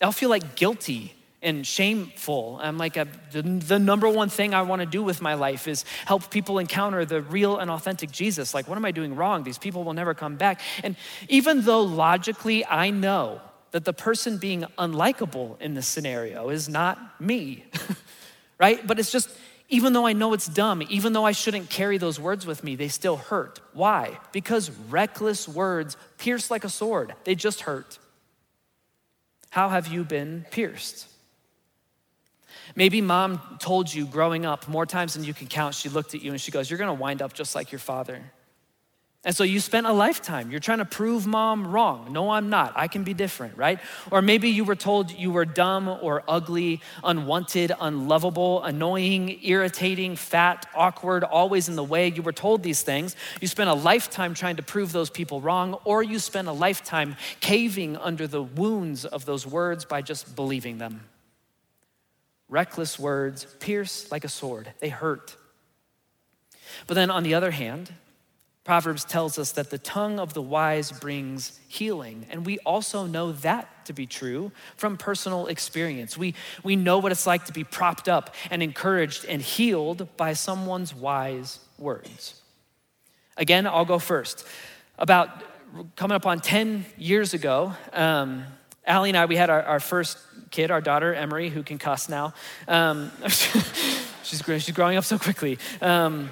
I'll 0.03 0.13
feel 0.13 0.29
like 0.29 0.55
guilty 0.55 1.15
and 1.41 1.67
shameful. 1.67 2.61
I'm 2.63 2.77
like, 2.77 2.99
a, 2.99 3.09
the, 3.31 3.41
the 3.41 3.79
number 3.79 4.09
one 4.09 4.29
thing 4.29 4.53
I 4.53 4.63
want 4.63 4.81
to 4.81 4.87
do 4.87 5.03
with 5.03 5.23
my 5.23 5.33
life 5.33 5.67
is 5.67 5.87
help 6.05 6.31
people 6.31 6.59
encounter 6.59 7.07
the 7.07 7.23
real 7.23 7.57
and 7.57 7.71
authentic 7.71 8.11
Jesus. 8.11 8.53
Like, 8.53 8.69
what 8.69 8.77
am 8.77 8.85
I 8.85 8.91
doing 8.91 9.17
wrong? 9.17 9.45
These 9.45 9.59
people 9.59 9.83
will 9.83 9.95
never 9.95 10.13
come 10.13 10.37
back. 10.37 10.61
And 10.85 10.95
even 11.29 11.63
though 11.63 11.83
logically 11.83 12.67
I 12.67 12.91
know, 12.91 13.41
that 13.73 13.85
the 13.85 13.93
person 13.93 14.37
being 14.37 14.65
unlikable 14.79 15.61
in 15.61 15.75
this 15.75 15.87
scenario 15.87 16.51
is 16.51 16.69
not 16.69 17.21
me, 17.21 17.65
right? 18.59 18.87
But 18.87 18.99
it's 18.99 19.11
just, 19.11 19.31
even 19.69 19.95
though 19.95 20.07
I 20.07 20.13
know 20.13 20.35
it's 20.35 20.47
dumb, 20.47 20.83
even 20.89 21.15
though 21.15 21.25
I 21.25 21.33
shouldn't 21.33 21.71
carry 21.71 21.99
those 21.99 22.21
words 22.21 22.47
with 22.47 22.63
me, 22.63 22.77
they 22.77 22.89
still 22.89 23.17
hurt. 23.17 23.61
Why? 23.73 24.19
Because 24.31 24.71
reckless 24.91 25.49
words 25.49 25.97
pierce 26.19 26.51
like 26.51 26.65
a 26.65 26.69
sword, 26.69 27.15
they 27.25 27.35
just 27.35 27.63
hurt. 27.63 27.99
How 29.51 29.71
have 29.71 29.89
you 29.89 30.05
been 30.05 30.47
pierced? 30.51 31.09
Maybe 32.75 33.01
mom 33.01 33.59
told 33.59 33.93
you 33.93 34.07
growing 34.07 34.47
up 34.47 34.69
more 34.69 34.87
times 34.87 35.15
than 35.15 35.25
you 35.25 35.35
can 35.35 35.47
count, 35.47 35.75
she 35.75 35.89
looked 35.89 36.15
at 36.15 36.23
you 36.23 36.31
and 36.31 36.41
she 36.41 36.51
goes, 36.51 36.71
You're 36.71 36.79
gonna 36.79 36.95
wind 36.95 37.21
up 37.21 37.33
just 37.33 37.55
like 37.55 37.73
your 37.73 37.79
father. 37.79 38.23
And 39.25 39.37
so 39.37 39.45
you 39.45 39.61
spent 39.61 39.87
a 39.87 39.93
lifetime. 39.93 40.51
You're 40.51 40.59
trying 40.59 40.79
to 40.79 40.85
prove 40.85 41.29
mom 41.29 41.65
wrong. 41.69 42.13
No, 42.13 42.31
I'm 42.31 42.51
not. 42.51 42.73
I 42.75 42.89
can 42.89 43.05
be 43.05 43.15
different, 43.15 43.57
right? 43.57 43.79
Or 44.11 44.21
maybe 44.21 44.49
you 44.49 44.65
were 44.65 44.75
told 44.75 45.13
you 45.13 45.31
were 45.31 45.45
dumb 45.45 45.89
or 45.89 46.25
ugly, 46.27 46.81
unwanted, 47.05 47.71
unlovable, 47.81 48.65
annoying, 48.65 49.39
irritating, 49.45 50.17
fat, 50.17 50.67
awkward, 50.75 51.23
always 51.23 51.69
in 51.69 51.77
the 51.77 51.85
way. 51.85 52.09
You 52.11 52.23
were 52.23 52.33
told 52.33 52.65
these 52.65 52.83
things. 52.83 53.15
You 53.41 53.47
spent 53.47 53.71
a 53.71 53.75
lifetime 53.75 54.35
trying 54.35 54.57
to 54.57 54.63
prove 54.63 54.91
those 54.91 55.09
people 55.09 55.41
wrong, 55.41 55.75
or 55.85 56.03
you 56.03 56.19
spent 56.19 56.49
a 56.49 56.53
lifetime 56.53 57.15
caving 57.39 57.97
under 57.99 58.27
the 58.27 58.43
wounds 58.43 59.05
of 59.05 59.25
those 59.25 59.47
words 59.47 59.85
by 59.85 60.03
just 60.03 60.35
believing 60.35 60.79
them. 60.79 61.01
Reckless 62.49 62.99
words 62.99 63.47
pierce 63.61 64.11
like 64.11 64.25
a 64.25 64.29
sword, 64.29 64.73
they 64.81 64.89
hurt. 64.89 65.37
But 66.89 66.95
then 66.95 67.09
on 67.09 67.23
the 67.23 67.35
other 67.35 67.53
hand, 67.53 67.93
Proverbs 68.65 69.05
tells 69.05 69.39
us 69.39 69.53
that 69.53 69.71
the 69.71 69.79
tongue 69.79 70.21
of 70.21 70.35
the 70.35 70.43
wise 70.43 70.93
brings 70.93 71.59
healing. 71.67 72.27
And 72.31 72.47
we 72.47 72.59
also 72.61 73.07
know 73.07 73.33
that 73.33 73.87
to 73.87 73.93
be 73.93 74.07
true 74.07 74.53
from 74.77 74.97
personal 74.97 75.49
experience. 75.49 76.17
We, 76.17 76.35
we 76.63 76.77
know 76.77 76.99
what 76.99 77.11
it's 77.11 77.27
like 77.27 77.47
to 77.47 77.53
be 77.53 77.65
propped 77.65 78.09
up 78.09 78.35
and 78.51 78.63
encouraged 78.63 79.25
and 79.25 79.43
healed 79.43 80.17
by 80.17 80.35
someone's 80.35 80.95
wise 80.95 81.59
words. 81.77 82.41
Again, 83.37 83.67
I'll 83.67 83.85
go 83.85 83.99
first. 83.99 84.47
About 84.97 85.29
coming 85.97 86.15
up 86.15 86.27
on 86.27 86.39
10 86.39 86.85
years 86.97 87.35
ago, 87.35 87.75
um, 87.93 88.45
Allie 88.87 89.11
and 89.11 89.17
I, 89.17 89.25
we 89.27 89.37
had 89.37 89.51
our, 89.51 89.63
our, 89.63 89.81
first 89.81 90.19
kid, 90.51 90.71
our 90.71 90.81
daughter, 90.81 91.15
Emery, 91.15 91.49
who 91.49 91.65
can 91.65 91.79
cuss 91.79 92.09
now. 92.09 92.35
Um, 92.69 93.11
she's, 94.23 94.43
she's 94.45 94.71
growing 94.71 94.97
up 94.97 95.05
so 95.05 95.19
quickly. 95.19 95.59
Um, 95.81 96.31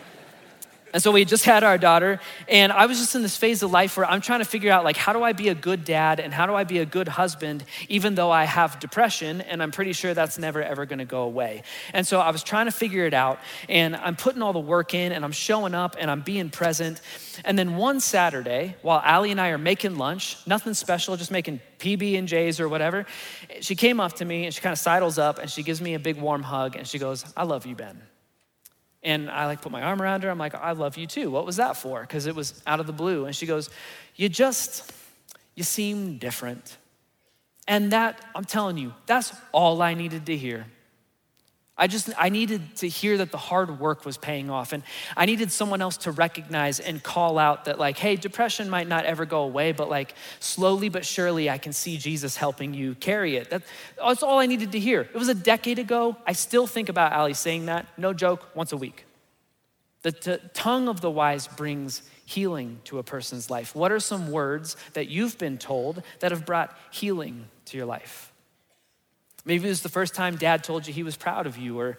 and 0.92 1.02
so 1.02 1.10
we 1.12 1.24
just 1.24 1.44
had 1.44 1.64
our 1.64 1.78
daughter, 1.78 2.20
and 2.48 2.72
I 2.72 2.86
was 2.86 2.98
just 2.98 3.14
in 3.14 3.22
this 3.22 3.36
phase 3.36 3.62
of 3.62 3.70
life 3.70 3.96
where 3.96 4.06
I'm 4.06 4.20
trying 4.20 4.40
to 4.40 4.44
figure 4.44 4.70
out 4.70 4.84
like 4.84 4.96
how 4.96 5.12
do 5.12 5.22
I 5.22 5.32
be 5.32 5.48
a 5.48 5.54
good 5.54 5.84
dad 5.84 6.20
and 6.20 6.32
how 6.32 6.46
do 6.46 6.54
I 6.54 6.64
be 6.64 6.78
a 6.78 6.86
good 6.86 7.08
husband 7.08 7.64
even 7.88 8.14
though 8.14 8.30
I 8.30 8.44
have 8.44 8.78
depression 8.80 9.40
and 9.40 9.62
I'm 9.62 9.70
pretty 9.70 9.92
sure 9.92 10.14
that's 10.14 10.38
never 10.38 10.62
ever 10.62 10.86
to 10.86 11.04
go 11.04 11.22
away. 11.22 11.62
And 11.92 12.06
so 12.06 12.20
I 12.20 12.30
was 12.30 12.42
trying 12.42 12.66
to 12.66 12.72
figure 12.72 13.06
it 13.06 13.14
out 13.14 13.38
and 13.68 13.96
I'm 13.96 14.16
putting 14.16 14.42
all 14.42 14.52
the 14.52 14.58
work 14.58 14.94
in 14.94 15.12
and 15.12 15.24
I'm 15.24 15.32
showing 15.32 15.74
up 15.74 15.96
and 15.98 16.10
I'm 16.10 16.20
being 16.20 16.50
present. 16.50 17.00
And 17.44 17.58
then 17.58 17.76
one 17.76 18.00
Saturday, 18.00 18.76
while 18.82 19.00
Allie 19.04 19.30
and 19.30 19.40
I 19.40 19.48
are 19.48 19.58
making 19.58 19.96
lunch, 19.96 20.36
nothing 20.46 20.74
special, 20.74 21.16
just 21.16 21.30
making 21.30 21.60
PB 21.78 22.18
and 22.18 22.28
J's 22.28 22.60
or 22.60 22.68
whatever, 22.68 23.06
she 23.60 23.74
came 23.74 24.00
up 24.00 24.14
to 24.14 24.24
me 24.24 24.44
and 24.44 24.54
she 24.54 24.60
kind 24.60 24.72
of 24.72 24.78
sidles 24.78 25.18
up 25.18 25.38
and 25.38 25.50
she 25.50 25.62
gives 25.62 25.80
me 25.80 25.94
a 25.94 25.98
big 25.98 26.20
warm 26.20 26.42
hug 26.42 26.76
and 26.76 26.86
she 26.86 26.98
goes, 26.98 27.24
"I 27.36 27.44
love 27.44 27.66
you, 27.66 27.74
Ben." 27.74 28.09
And 29.02 29.30
I 29.30 29.46
like 29.46 29.62
put 29.62 29.72
my 29.72 29.82
arm 29.82 30.02
around 30.02 30.24
her. 30.24 30.30
I'm 30.30 30.38
like, 30.38 30.54
I 30.54 30.72
love 30.72 30.96
you 30.98 31.06
too. 31.06 31.30
What 31.30 31.46
was 31.46 31.56
that 31.56 31.76
for? 31.76 32.02
Because 32.02 32.26
it 32.26 32.34
was 32.34 32.62
out 32.66 32.80
of 32.80 32.86
the 32.86 32.92
blue. 32.92 33.24
And 33.24 33.34
she 33.34 33.46
goes, 33.46 33.70
You 34.14 34.28
just, 34.28 34.92
you 35.54 35.64
seem 35.64 36.18
different. 36.18 36.76
And 37.66 37.92
that, 37.92 38.24
I'm 38.34 38.44
telling 38.44 38.76
you, 38.76 38.94
that's 39.06 39.32
all 39.52 39.80
I 39.80 39.94
needed 39.94 40.26
to 40.26 40.36
hear. 40.36 40.66
I 41.80 41.86
just, 41.86 42.10
I 42.18 42.28
needed 42.28 42.76
to 42.76 42.88
hear 42.88 43.16
that 43.16 43.32
the 43.32 43.38
hard 43.38 43.80
work 43.80 44.04
was 44.04 44.18
paying 44.18 44.50
off. 44.50 44.74
And 44.74 44.82
I 45.16 45.24
needed 45.24 45.50
someone 45.50 45.80
else 45.80 45.96
to 45.98 46.12
recognize 46.12 46.78
and 46.78 47.02
call 47.02 47.38
out 47.38 47.64
that, 47.64 47.78
like, 47.78 47.96
hey, 47.96 48.16
depression 48.16 48.68
might 48.68 48.86
not 48.86 49.06
ever 49.06 49.24
go 49.24 49.42
away, 49.42 49.72
but 49.72 49.88
like, 49.88 50.14
slowly 50.40 50.90
but 50.90 51.06
surely, 51.06 51.48
I 51.48 51.56
can 51.56 51.72
see 51.72 51.96
Jesus 51.96 52.36
helping 52.36 52.74
you 52.74 52.94
carry 52.96 53.36
it. 53.36 53.48
That, 53.48 53.62
that's 53.96 54.22
all 54.22 54.38
I 54.38 54.44
needed 54.44 54.72
to 54.72 54.78
hear. 54.78 55.00
It 55.00 55.14
was 55.14 55.28
a 55.28 55.34
decade 55.34 55.78
ago. 55.78 56.16
I 56.26 56.34
still 56.34 56.66
think 56.66 56.90
about 56.90 57.12
Allie 57.12 57.32
saying 57.32 57.66
that, 57.66 57.86
no 57.96 58.12
joke, 58.12 58.54
once 58.54 58.72
a 58.72 58.76
week. 58.76 59.06
The 60.02 60.12
t- 60.12 60.38
tongue 60.52 60.86
of 60.86 61.00
the 61.00 61.10
wise 61.10 61.48
brings 61.48 62.02
healing 62.26 62.80
to 62.84 62.98
a 62.98 63.02
person's 63.02 63.48
life. 63.48 63.74
What 63.74 63.90
are 63.90 64.00
some 64.00 64.30
words 64.30 64.76
that 64.92 65.08
you've 65.08 65.38
been 65.38 65.56
told 65.56 66.02
that 66.20 66.30
have 66.30 66.44
brought 66.44 66.76
healing 66.90 67.46
to 67.66 67.76
your 67.78 67.86
life? 67.86 68.32
Maybe 69.44 69.66
it 69.66 69.70
was 69.70 69.82
the 69.82 69.88
first 69.88 70.14
time 70.14 70.36
dad 70.36 70.64
told 70.64 70.86
you 70.86 70.92
he 70.92 71.02
was 71.02 71.16
proud 71.16 71.46
of 71.46 71.56
you, 71.56 71.78
or, 71.78 71.96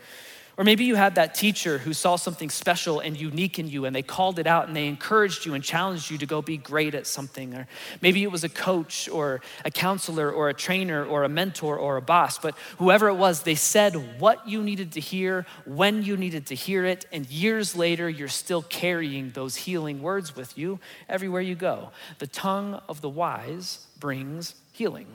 or 0.58 0.64
maybe 0.64 0.84
you 0.84 0.96
had 0.96 1.16
that 1.16 1.34
teacher 1.34 1.80
who 1.80 1.94
saw 1.94 2.18
something 2.18 2.50
special 2.50 3.00
and 3.00 3.20
unique 3.20 3.58
in 3.58 3.68
you 3.68 3.86
and 3.86 3.96
they 3.96 4.04
called 4.04 4.38
it 4.38 4.46
out 4.46 4.68
and 4.68 4.76
they 4.76 4.88
encouraged 4.88 5.46
you 5.46 5.54
and 5.54 5.64
challenged 5.64 6.12
you 6.12 6.18
to 6.20 6.26
go 6.26 6.42
be 6.42 6.58
great 6.58 6.94
at 6.94 7.08
something. 7.08 7.56
Or 7.56 7.68
maybe 8.02 8.22
it 8.22 8.32
was 8.32 8.44
a 8.44 8.50
coach 8.50 9.10
or 9.10 9.42
a 9.66 9.72
counselor 9.72 10.30
or 10.30 10.50
a 10.50 10.54
trainer 10.54 11.04
or 11.04 11.24
a 11.24 11.30
mentor 11.30 11.78
or 11.78 11.98
a 11.98 12.02
boss. 12.02 12.38
But 12.38 12.56
whoever 12.78 13.08
it 13.08 13.16
was, 13.16 13.44
they 13.44 13.56
said 13.56 14.20
what 14.20 14.48
you 14.48 14.62
needed 14.62 14.92
to 14.92 15.00
hear, 15.00 15.48
when 15.66 16.04
you 16.04 16.16
needed 16.18 16.48
to 16.48 16.56
hear 16.56 16.86
it. 16.86 17.06
And 17.12 17.28
years 17.30 17.76
later, 17.76 18.08
you're 18.08 18.28
still 18.28 18.62
carrying 18.62 19.32
those 19.32 19.56
healing 19.56 20.02
words 20.02 20.36
with 20.36 20.58
you 20.58 20.80
everywhere 21.10 21.42
you 21.42 21.56
go. 21.56 21.92
The 22.20 22.28
tongue 22.28 22.82
of 22.88 23.02
the 23.02 23.10
wise 23.10 23.88
brings 24.00 24.54
healing. 24.74 25.08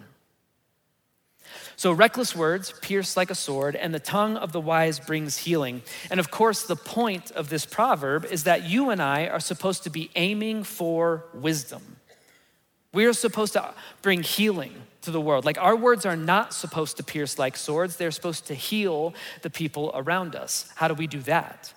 So, 1.76 1.92
reckless 1.92 2.34
words 2.34 2.72
pierce 2.80 3.16
like 3.16 3.30
a 3.30 3.34
sword, 3.34 3.76
and 3.76 3.94
the 3.94 4.00
tongue 4.00 4.36
of 4.36 4.52
the 4.52 4.60
wise 4.60 4.98
brings 4.98 5.38
healing. 5.38 5.82
And 6.10 6.18
of 6.18 6.30
course, 6.30 6.64
the 6.64 6.76
point 6.76 7.30
of 7.32 7.48
this 7.48 7.66
proverb 7.66 8.24
is 8.24 8.44
that 8.44 8.64
you 8.64 8.90
and 8.90 9.02
I 9.02 9.26
are 9.26 9.40
supposed 9.40 9.82
to 9.84 9.90
be 9.90 10.10
aiming 10.14 10.64
for 10.64 11.24
wisdom. 11.34 11.96
We 12.92 13.04
are 13.04 13.12
supposed 13.12 13.52
to 13.52 13.74
bring 14.00 14.22
healing 14.22 14.74
to 15.02 15.10
the 15.10 15.20
world. 15.20 15.44
Like, 15.44 15.58
our 15.58 15.76
words 15.76 16.06
are 16.06 16.16
not 16.16 16.54
supposed 16.54 16.96
to 16.96 17.02
pierce 17.02 17.38
like 17.38 17.56
swords, 17.56 17.96
they're 17.96 18.10
supposed 18.10 18.46
to 18.46 18.54
heal 18.54 19.14
the 19.42 19.50
people 19.50 19.90
around 19.94 20.34
us. 20.34 20.70
How 20.76 20.88
do 20.88 20.94
we 20.94 21.06
do 21.06 21.20
that? 21.22 21.72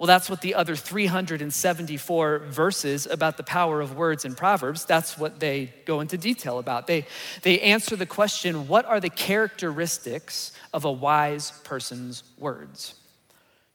Well, 0.00 0.06
that's 0.06 0.30
what 0.30 0.40
the 0.40 0.54
other 0.54 0.76
374 0.76 2.38
verses 2.38 3.04
about 3.04 3.36
the 3.36 3.42
power 3.42 3.82
of 3.82 3.96
words 3.98 4.24
in 4.24 4.34
Proverbs, 4.34 4.86
that's 4.86 5.18
what 5.18 5.40
they 5.40 5.74
go 5.84 6.00
into 6.00 6.16
detail 6.16 6.58
about. 6.58 6.86
They, 6.86 7.04
they 7.42 7.60
answer 7.60 7.96
the 7.96 8.06
question 8.06 8.66
what 8.66 8.86
are 8.86 8.98
the 8.98 9.10
characteristics 9.10 10.52
of 10.72 10.86
a 10.86 10.90
wise 10.90 11.50
person's 11.64 12.22
words? 12.38 12.94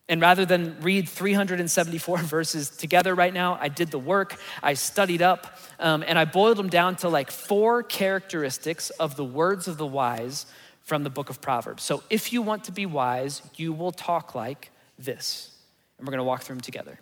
And 0.09 0.19
rather 0.19 0.47
than 0.47 0.77
read 0.81 1.07
374 1.07 2.17
verses 2.23 2.71
together 2.71 3.13
right 3.13 3.33
now, 3.33 3.59
I 3.61 3.67
did 3.67 3.91
the 3.91 3.99
work, 3.99 4.39
I 4.63 4.73
studied 4.73 5.21
up, 5.21 5.59
um, 5.77 6.03
and 6.07 6.17
I 6.17 6.25
boiled 6.25 6.57
them 6.57 6.69
down 6.69 6.95
to 6.97 7.07
like 7.07 7.29
four 7.29 7.83
characteristics 7.83 8.89
of 8.89 9.15
the 9.15 9.23
words 9.23 9.67
of 9.67 9.77
the 9.77 9.85
wise 9.85 10.47
from 10.81 11.03
the 11.03 11.11
book 11.11 11.29
of 11.29 11.39
Proverbs. 11.39 11.83
So 11.83 12.01
if 12.09 12.33
you 12.33 12.41
want 12.41 12.63
to 12.63 12.71
be 12.71 12.87
wise, 12.87 13.43
you 13.57 13.73
will 13.73 13.91
talk 13.91 14.33
like 14.33 14.71
this. 14.97 15.51
And 15.97 16.07
we're 16.07 16.11
gonna 16.11 16.23
walk 16.23 16.43
through 16.43 16.55
them 16.55 16.61
together. 16.61 16.99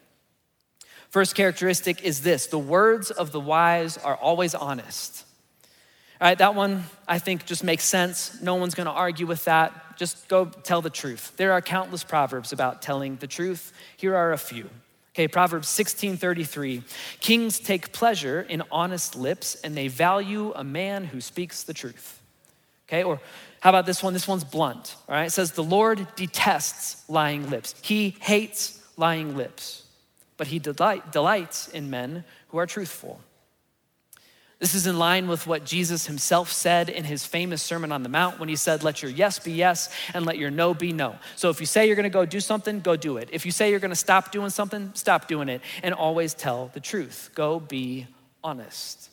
First 1.09 1.35
characteristic 1.35 2.03
is 2.03 2.21
this 2.21 2.47
the 2.47 2.59
words 2.59 3.11
of 3.11 3.31
the 3.31 3.39
wise 3.39 3.97
are 3.97 4.15
always 4.15 4.55
honest. 4.55 5.25
All 6.19 6.27
right, 6.27 6.37
that 6.37 6.55
one 6.55 6.85
I 7.07 7.19
think 7.19 7.45
just 7.45 7.63
makes 7.63 7.83
sense. 7.83 8.41
No 8.41 8.55
one's 8.55 8.75
gonna 8.75 8.91
argue 8.91 9.27
with 9.27 9.45
that. 9.45 9.97
Just 9.97 10.27
go 10.27 10.45
tell 10.45 10.81
the 10.81 10.89
truth. 10.89 11.33
There 11.37 11.51
are 11.51 11.61
countless 11.61 12.03
proverbs 12.03 12.51
about 12.51 12.81
telling 12.81 13.17
the 13.17 13.27
truth. 13.27 13.73
Here 13.97 14.15
are 14.15 14.33
a 14.33 14.37
few. 14.37 14.69
Okay, 15.13 15.27
Proverbs 15.27 15.67
16:33. 15.67 16.83
Kings 17.19 17.59
take 17.59 17.91
pleasure 17.93 18.41
in 18.41 18.63
honest 18.71 19.15
lips 19.15 19.55
and 19.63 19.77
they 19.77 19.87
value 19.87 20.51
a 20.55 20.63
man 20.63 21.05
who 21.05 21.21
speaks 21.21 21.61
the 21.61 21.73
truth. 21.73 22.19
Okay, 22.87 23.03
or 23.03 23.21
how 23.59 23.69
about 23.69 23.85
this 23.85 24.03
one? 24.03 24.13
This 24.13 24.27
one's 24.27 24.43
blunt. 24.43 24.95
All 25.07 25.15
right, 25.15 25.27
it 25.27 25.31
says, 25.31 25.51
The 25.51 25.63
Lord 25.63 26.07
detests 26.15 27.07
lying 27.07 27.49
lips. 27.49 27.75
He 27.81 28.17
hates 28.19 28.82
lying 28.97 29.35
lips, 29.35 29.83
but 30.37 30.47
he 30.47 30.59
delight, 30.59 31.11
delights 31.11 31.67
in 31.67 31.89
men 31.89 32.23
who 32.49 32.57
are 32.57 32.65
truthful. 32.65 33.19
This 34.59 34.75
is 34.75 34.87
in 34.87 34.97
line 34.97 35.27
with 35.27 35.45
what 35.45 35.65
Jesus 35.65 36.07
himself 36.07 36.49
said 36.49 36.87
in 36.87 37.03
his 37.03 37.25
famous 37.25 37.61
Sermon 37.61 37.91
on 37.91 38.01
the 38.01 38.07
Mount 38.07 38.39
when 38.39 38.47
he 38.47 38.55
said, 38.55 38.81
Let 38.81 39.01
your 39.01 39.11
yes 39.11 39.37
be 39.37 39.51
yes 39.51 39.93
and 40.13 40.25
let 40.25 40.37
your 40.37 40.51
no 40.51 40.73
be 40.73 40.93
no. 40.93 41.17
So 41.35 41.49
if 41.49 41.59
you 41.59 41.65
say 41.65 41.85
you're 41.85 41.97
gonna 41.97 42.09
go 42.09 42.25
do 42.25 42.39
something, 42.39 42.79
go 42.79 42.95
do 42.95 43.17
it. 43.17 43.27
If 43.33 43.45
you 43.45 43.51
say 43.51 43.71
you're 43.71 43.81
gonna 43.81 43.93
stop 43.93 44.31
doing 44.31 44.49
something, 44.49 44.91
stop 44.93 45.27
doing 45.27 45.49
it. 45.49 45.59
And 45.83 45.93
always 45.93 46.33
tell 46.33 46.71
the 46.73 46.79
truth. 46.79 47.31
Go 47.35 47.59
be 47.59 48.07
honest. 48.41 49.09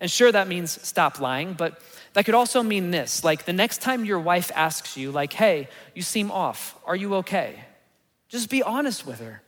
And 0.00 0.08
sure, 0.08 0.30
that 0.30 0.46
means 0.46 0.80
stop 0.86 1.18
lying, 1.18 1.54
but 1.54 1.80
that 2.12 2.24
could 2.24 2.36
also 2.36 2.62
mean 2.62 2.92
this 2.92 3.24
like 3.24 3.46
the 3.46 3.52
next 3.52 3.82
time 3.82 4.04
your 4.04 4.20
wife 4.20 4.52
asks 4.54 4.96
you, 4.96 5.10
like, 5.10 5.32
hey, 5.32 5.68
you 5.94 6.02
seem 6.02 6.30
off, 6.30 6.78
are 6.86 6.96
you 6.96 7.16
okay? 7.16 7.64
Just 8.28 8.50
be 8.50 8.62
honest 8.62 9.06
with 9.06 9.20
her. 9.20 9.42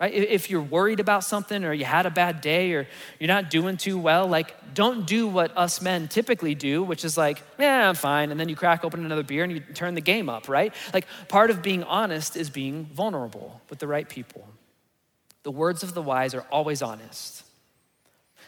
Right? 0.00 0.12
If 0.12 0.50
you're 0.50 0.62
worried 0.62 0.98
about 0.98 1.22
something 1.22 1.64
or 1.64 1.72
you 1.72 1.84
had 1.84 2.06
a 2.06 2.10
bad 2.10 2.40
day 2.40 2.72
or 2.72 2.88
you're 3.20 3.28
not 3.28 3.50
doing 3.50 3.76
too 3.76 3.98
well, 3.98 4.26
like 4.26 4.74
don't 4.74 5.06
do 5.06 5.28
what 5.28 5.56
us 5.56 5.80
men 5.80 6.08
typically 6.08 6.56
do, 6.56 6.82
which 6.82 7.04
is 7.04 7.16
like, 7.16 7.40
yeah, 7.56 7.88
I'm 7.88 7.94
fine. 7.94 8.32
And 8.32 8.40
then 8.40 8.48
you 8.48 8.56
crack 8.56 8.84
open 8.84 9.04
another 9.04 9.22
beer 9.22 9.44
and 9.44 9.52
you 9.52 9.60
turn 9.60 9.94
the 9.94 10.00
game 10.00 10.28
up, 10.28 10.48
right? 10.48 10.74
Like 10.92 11.06
part 11.28 11.50
of 11.50 11.62
being 11.62 11.84
honest 11.84 12.36
is 12.36 12.50
being 12.50 12.86
vulnerable 12.86 13.60
with 13.70 13.78
the 13.78 13.86
right 13.86 14.08
people. 14.08 14.48
The 15.44 15.52
words 15.52 15.84
of 15.84 15.94
the 15.94 16.02
wise 16.02 16.34
are 16.34 16.46
always 16.50 16.82
honest. 16.82 17.44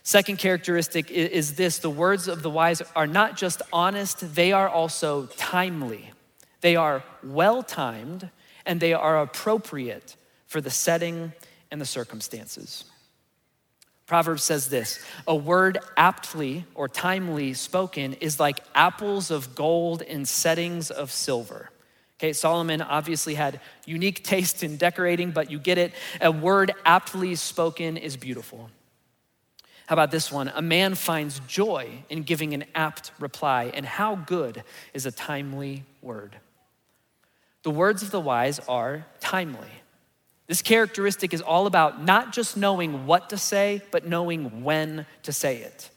Second 0.02 0.38
characteristic 0.38 1.10
is 1.10 1.54
this 1.54 1.78
the 1.78 1.88
words 1.88 2.26
of 2.26 2.42
the 2.42 2.50
wise 2.50 2.82
are 2.96 3.06
not 3.06 3.36
just 3.36 3.62
honest, 3.72 4.34
they 4.34 4.50
are 4.50 4.68
also 4.68 5.26
timely. 5.36 6.10
They 6.62 6.74
are 6.74 7.04
well 7.22 7.62
timed 7.62 8.28
and 8.66 8.80
they 8.80 8.92
are 8.92 9.20
appropriate 9.20 10.16
for 10.46 10.60
the 10.60 10.70
setting 10.70 11.32
and 11.70 11.80
the 11.80 11.86
circumstances. 11.86 12.84
Proverbs 14.06 14.42
says 14.42 14.68
this 14.68 15.04
a 15.26 15.34
word 15.34 15.78
aptly 15.96 16.64
or 16.74 16.88
timely 16.88 17.54
spoken 17.54 18.14
is 18.14 18.38
like 18.38 18.60
apples 18.74 19.30
of 19.30 19.54
gold 19.54 20.02
in 20.02 20.26
settings 20.26 20.90
of 20.90 21.10
silver. 21.10 21.70
Okay, 22.18 22.32
Solomon 22.32 22.80
obviously 22.80 23.34
had 23.34 23.60
unique 23.86 24.22
taste 24.22 24.62
in 24.62 24.76
decorating, 24.76 25.32
but 25.32 25.50
you 25.50 25.58
get 25.58 25.78
it. 25.78 25.92
A 26.20 26.30
word 26.30 26.72
aptly 26.84 27.34
spoken 27.34 27.96
is 27.96 28.16
beautiful. 28.16 28.70
How 29.86 29.94
about 29.94 30.10
this 30.10 30.32
one? 30.32 30.50
A 30.54 30.62
man 30.62 30.94
finds 30.94 31.40
joy 31.40 32.04
in 32.08 32.22
giving 32.22 32.54
an 32.54 32.64
apt 32.74 33.10
reply, 33.18 33.70
and 33.74 33.84
how 33.84 34.14
good 34.14 34.62
is 34.94 35.04
a 35.04 35.12
timely 35.12 35.84
word? 36.00 36.36
The 37.64 37.70
words 37.70 38.02
of 38.02 38.10
the 38.10 38.20
wise 38.20 38.60
are 38.60 39.06
timely. 39.20 39.66
This 40.46 40.60
characteristic 40.60 41.32
is 41.32 41.40
all 41.40 41.66
about 41.66 42.04
not 42.04 42.32
just 42.32 42.56
knowing 42.58 43.06
what 43.06 43.30
to 43.30 43.38
say, 43.38 43.80
but 43.90 44.06
knowing 44.06 44.62
when 44.62 45.06
to 45.22 45.32
say 45.32 45.56
it. 45.56 45.90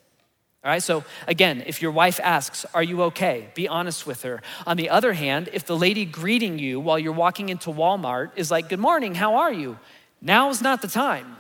All 0.64 0.72
right, 0.72 0.82
so 0.82 1.04
again, 1.28 1.64
if 1.68 1.82
your 1.82 1.92
wife 1.92 2.22
asks, 2.24 2.66
Are 2.74 2.82
you 2.82 3.04
okay? 3.04 3.50
Be 3.54 3.68
honest 3.68 4.08
with 4.08 4.24
her. 4.24 4.42
On 4.66 4.78
the 4.78 4.90
other 4.90 5.12
hand, 5.12 5.50
if 5.52 5.66
the 5.66 5.78
lady 5.78 6.06
greeting 6.06 6.58
you 6.58 6.80
while 6.80 6.98
you're 6.98 7.12
walking 7.14 7.50
into 7.50 7.70
Walmart 7.70 8.32
is 8.38 8.50
like, 8.50 8.70
Good 8.70 8.80
morning, 8.80 9.14
how 9.14 9.36
are 9.36 9.52
you? 9.52 9.78
Now's 10.22 10.62
not 10.62 10.82
the 10.82 10.88
time. 10.88 11.36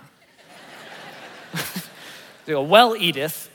They 2.45 2.53
go, 2.53 2.61
Well, 2.61 2.95
Edith, 2.95 3.49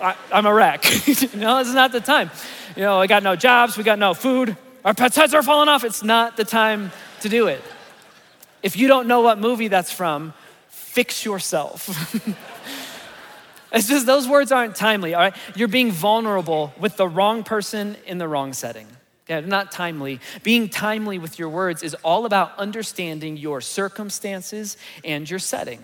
I, 0.00 0.14
am 0.30 0.46
a 0.46 0.54
wreck. 0.54 0.84
no, 1.34 1.58
it's 1.58 1.74
not 1.74 1.90
the 1.90 2.00
time. 2.00 2.30
You 2.76 2.82
know, 2.82 3.00
I 3.00 3.08
got 3.08 3.24
no 3.24 3.34
jobs, 3.34 3.76
we 3.76 3.82
got 3.82 3.98
no 3.98 4.14
food, 4.14 4.56
our 4.84 4.94
pets' 4.94 5.16
heads 5.16 5.34
are 5.34 5.42
falling 5.42 5.68
off. 5.68 5.82
It's 5.84 6.02
not 6.02 6.36
the 6.36 6.44
time 6.44 6.92
to 7.20 7.28
do 7.28 7.46
it. 7.46 7.62
If 8.62 8.76
you 8.76 8.88
don't 8.88 9.08
know 9.08 9.20
what 9.20 9.38
movie 9.38 9.68
that's 9.68 9.90
from, 9.90 10.34
fix 10.68 11.24
yourself. 11.24 11.88
it's 13.72 13.88
just 13.88 14.06
those 14.06 14.28
words 14.28 14.52
aren't 14.52 14.76
timely, 14.76 15.14
all 15.14 15.22
right? 15.22 15.36
You're 15.54 15.68
being 15.68 15.90
vulnerable 15.90 16.72
with 16.78 16.96
the 16.96 17.08
wrong 17.08 17.44
person 17.44 17.96
in 18.06 18.18
the 18.18 18.28
wrong 18.28 18.52
setting. 18.52 18.86
Yeah, 19.28 19.40
not 19.40 19.72
timely. 19.72 20.20
Being 20.42 20.68
timely 20.68 21.18
with 21.18 21.38
your 21.38 21.48
words 21.48 21.82
is 21.82 21.94
all 22.02 22.26
about 22.26 22.58
understanding 22.58 23.38
your 23.38 23.62
circumstances 23.62 24.76
and 25.02 25.28
your 25.28 25.38
setting. 25.38 25.80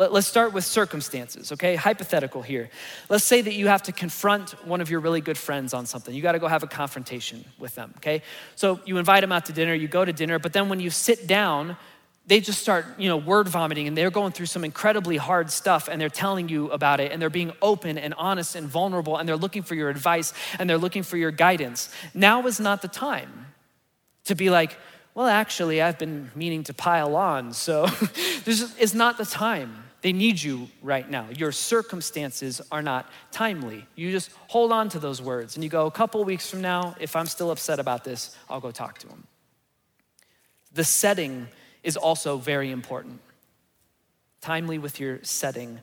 Let, 0.00 0.12
us 0.12 0.26
start 0.26 0.54
with 0.54 0.64
circumstances, 0.64 1.52
okay? 1.52 1.76
Hypothetical 1.76 2.40
here. 2.40 2.70
Let's 3.10 3.22
say 3.22 3.42
that 3.42 3.52
you 3.52 3.66
have 3.66 3.82
to 3.82 3.92
confront 3.92 4.52
one 4.66 4.80
of 4.80 4.88
your 4.88 4.98
really 4.98 5.20
good 5.20 5.36
friends 5.36 5.74
on 5.74 5.84
something. 5.84 6.14
You 6.14 6.22
got 6.22 6.32
to 6.32 6.38
go 6.38 6.48
have 6.48 6.62
a 6.62 6.66
confrontation 6.66 7.44
with 7.58 7.74
them, 7.74 7.92
okay? 7.98 8.22
So 8.56 8.80
you 8.86 8.96
invite 8.96 9.20
them 9.20 9.30
out 9.30 9.44
to 9.44 9.52
dinner, 9.52 9.74
you 9.74 9.88
go 9.88 10.02
to 10.02 10.12
dinner, 10.14 10.38
but 10.38 10.54
then 10.54 10.70
when 10.70 10.80
you 10.80 10.88
sit 10.88 11.26
down, 11.26 11.76
they 12.26 12.40
just 12.40 12.60
start, 12.62 12.86
you 12.96 13.10
know, 13.10 13.18
word 13.18 13.46
vomiting 13.46 13.88
and 13.88 13.94
they're 13.94 14.10
going 14.10 14.32
through 14.32 14.46
some 14.46 14.64
incredibly 14.64 15.18
hard 15.18 15.50
stuff 15.50 15.86
and 15.86 16.00
they're 16.00 16.08
telling 16.08 16.48
you 16.48 16.70
about 16.70 16.98
it 16.98 17.12
and 17.12 17.20
they're 17.20 17.28
being 17.28 17.52
open 17.60 17.98
and 17.98 18.14
honest 18.14 18.56
and 18.56 18.66
vulnerable 18.68 19.18
and 19.18 19.28
they're 19.28 19.36
looking 19.36 19.62
for 19.62 19.74
your 19.74 19.90
advice 19.90 20.32
and 20.58 20.70
they're 20.70 20.78
looking 20.78 21.02
for 21.02 21.18
your 21.18 21.30
guidance. 21.30 21.92
Now 22.14 22.46
is 22.46 22.58
not 22.58 22.80
the 22.80 22.88
time 22.88 23.48
to 24.24 24.34
be 24.34 24.48
like, 24.48 24.78
well, 25.14 25.26
actually, 25.26 25.82
I've 25.82 25.98
been 25.98 26.30
meaning 26.34 26.64
to 26.64 26.72
pile 26.72 27.16
on, 27.16 27.52
so 27.52 27.86
this 28.46 28.74
is 28.78 28.94
not 28.94 29.18
the 29.18 29.26
time. 29.26 29.89
They 30.02 30.12
need 30.12 30.40
you 30.40 30.68
right 30.82 31.08
now. 31.08 31.26
Your 31.36 31.52
circumstances 31.52 32.60
are 32.72 32.82
not 32.82 33.10
timely. 33.32 33.86
You 33.96 34.10
just 34.10 34.30
hold 34.48 34.72
on 34.72 34.88
to 34.90 34.98
those 34.98 35.20
words 35.20 35.56
and 35.56 35.64
you 35.64 35.70
go, 35.70 35.86
a 35.86 35.90
couple 35.90 36.24
weeks 36.24 36.48
from 36.48 36.62
now, 36.62 36.94
if 36.98 37.14
I'm 37.16 37.26
still 37.26 37.50
upset 37.50 37.78
about 37.78 38.04
this, 38.04 38.36
I'll 38.48 38.60
go 38.60 38.70
talk 38.70 38.98
to 38.98 39.06
them. 39.08 39.26
The 40.72 40.84
setting 40.84 41.48
is 41.82 41.96
also 41.96 42.38
very 42.38 42.70
important. 42.70 43.20
Timely 44.40 44.78
with 44.78 45.00
your 45.00 45.18
setting. 45.22 45.80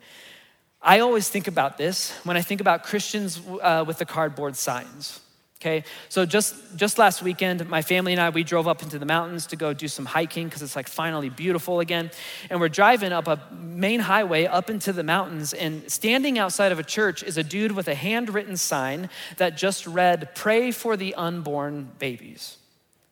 I 0.81 0.99
always 0.99 1.29
think 1.29 1.47
about 1.47 1.77
this 1.77 2.11
when 2.23 2.37
I 2.37 2.41
think 2.41 2.61
about 2.61 2.83
Christians 2.83 3.41
uh, 3.61 3.83
with 3.85 3.97
the 3.97 4.05
cardboard 4.05 4.55
signs. 4.55 5.19
Okay, 5.59 5.83
so 6.07 6.23
just 6.23 6.53
just 6.75 6.99
last 6.99 7.23
weekend, 7.23 7.67
my 7.67 7.81
family 7.81 8.11
and 8.11 8.21
I 8.21 8.29
we 8.29 8.43
drove 8.43 8.67
up 8.67 8.83
into 8.83 8.99
the 8.99 9.07
mountains 9.07 9.47
to 9.47 9.55
go 9.55 9.73
do 9.73 9.87
some 9.87 10.05
hiking 10.05 10.45
because 10.45 10.61
it's 10.61 10.75
like 10.75 10.87
finally 10.87 11.29
beautiful 11.29 11.79
again, 11.79 12.11
and 12.51 12.59
we're 12.59 12.69
driving 12.69 13.11
up 13.11 13.27
a 13.27 13.41
main 13.51 14.01
highway 14.01 14.45
up 14.45 14.69
into 14.69 14.93
the 14.93 15.01
mountains, 15.01 15.53
and 15.53 15.91
standing 15.91 16.37
outside 16.37 16.71
of 16.71 16.77
a 16.77 16.83
church 16.83 17.23
is 17.23 17.39
a 17.39 17.43
dude 17.43 17.71
with 17.71 17.87
a 17.87 17.95
handwritten 17.95 18.55
sign 18.55 19.09
that 19.37 19.57
just 19.57 19.87
read 19.87 20.35
"Pray 20.35 20.69
for 20.69 20.95
the 20.95 21.15
unborn 21.15 21.89
babies." 21.97 22.57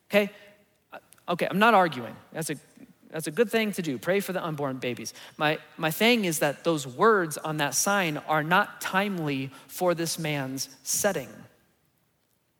Okay, 0.08 0.30
uh, 0.92 0.98
okay, 1.30 1.48
I'm 1.50 1.58
not 1.58 1.74
arguing. 1.74 2.14
That's 2.32 2.50
a 2.50 2.56
that's 3.10 3.26
a 3.26 3.32
good 3.32 3.50
thing 3.50 3.72
to 3.72 3.82
do. 3.82 3.98
Pray 3.98 4.20
for 4.20 4.32
the 4.32 4.44
unborn 4.44 4.76
babies. 4.76 5.14
My, 5.36 5.58
my 5.78 5.90
thing 5.90 6.26
is 6.26 6.40
that 6.40 6.64
those 6.64 6.86
words 6.86 7.38
on 7.38 7.56
that 7.56 7.74
sign 7.74 8.18
are 8.28 8.42
not 8.42 8.80
timely 8.80 9.50
for 9.68 9.94
this 9.94 10.18
man's 10.18 10.68
setting. 10.82 11.28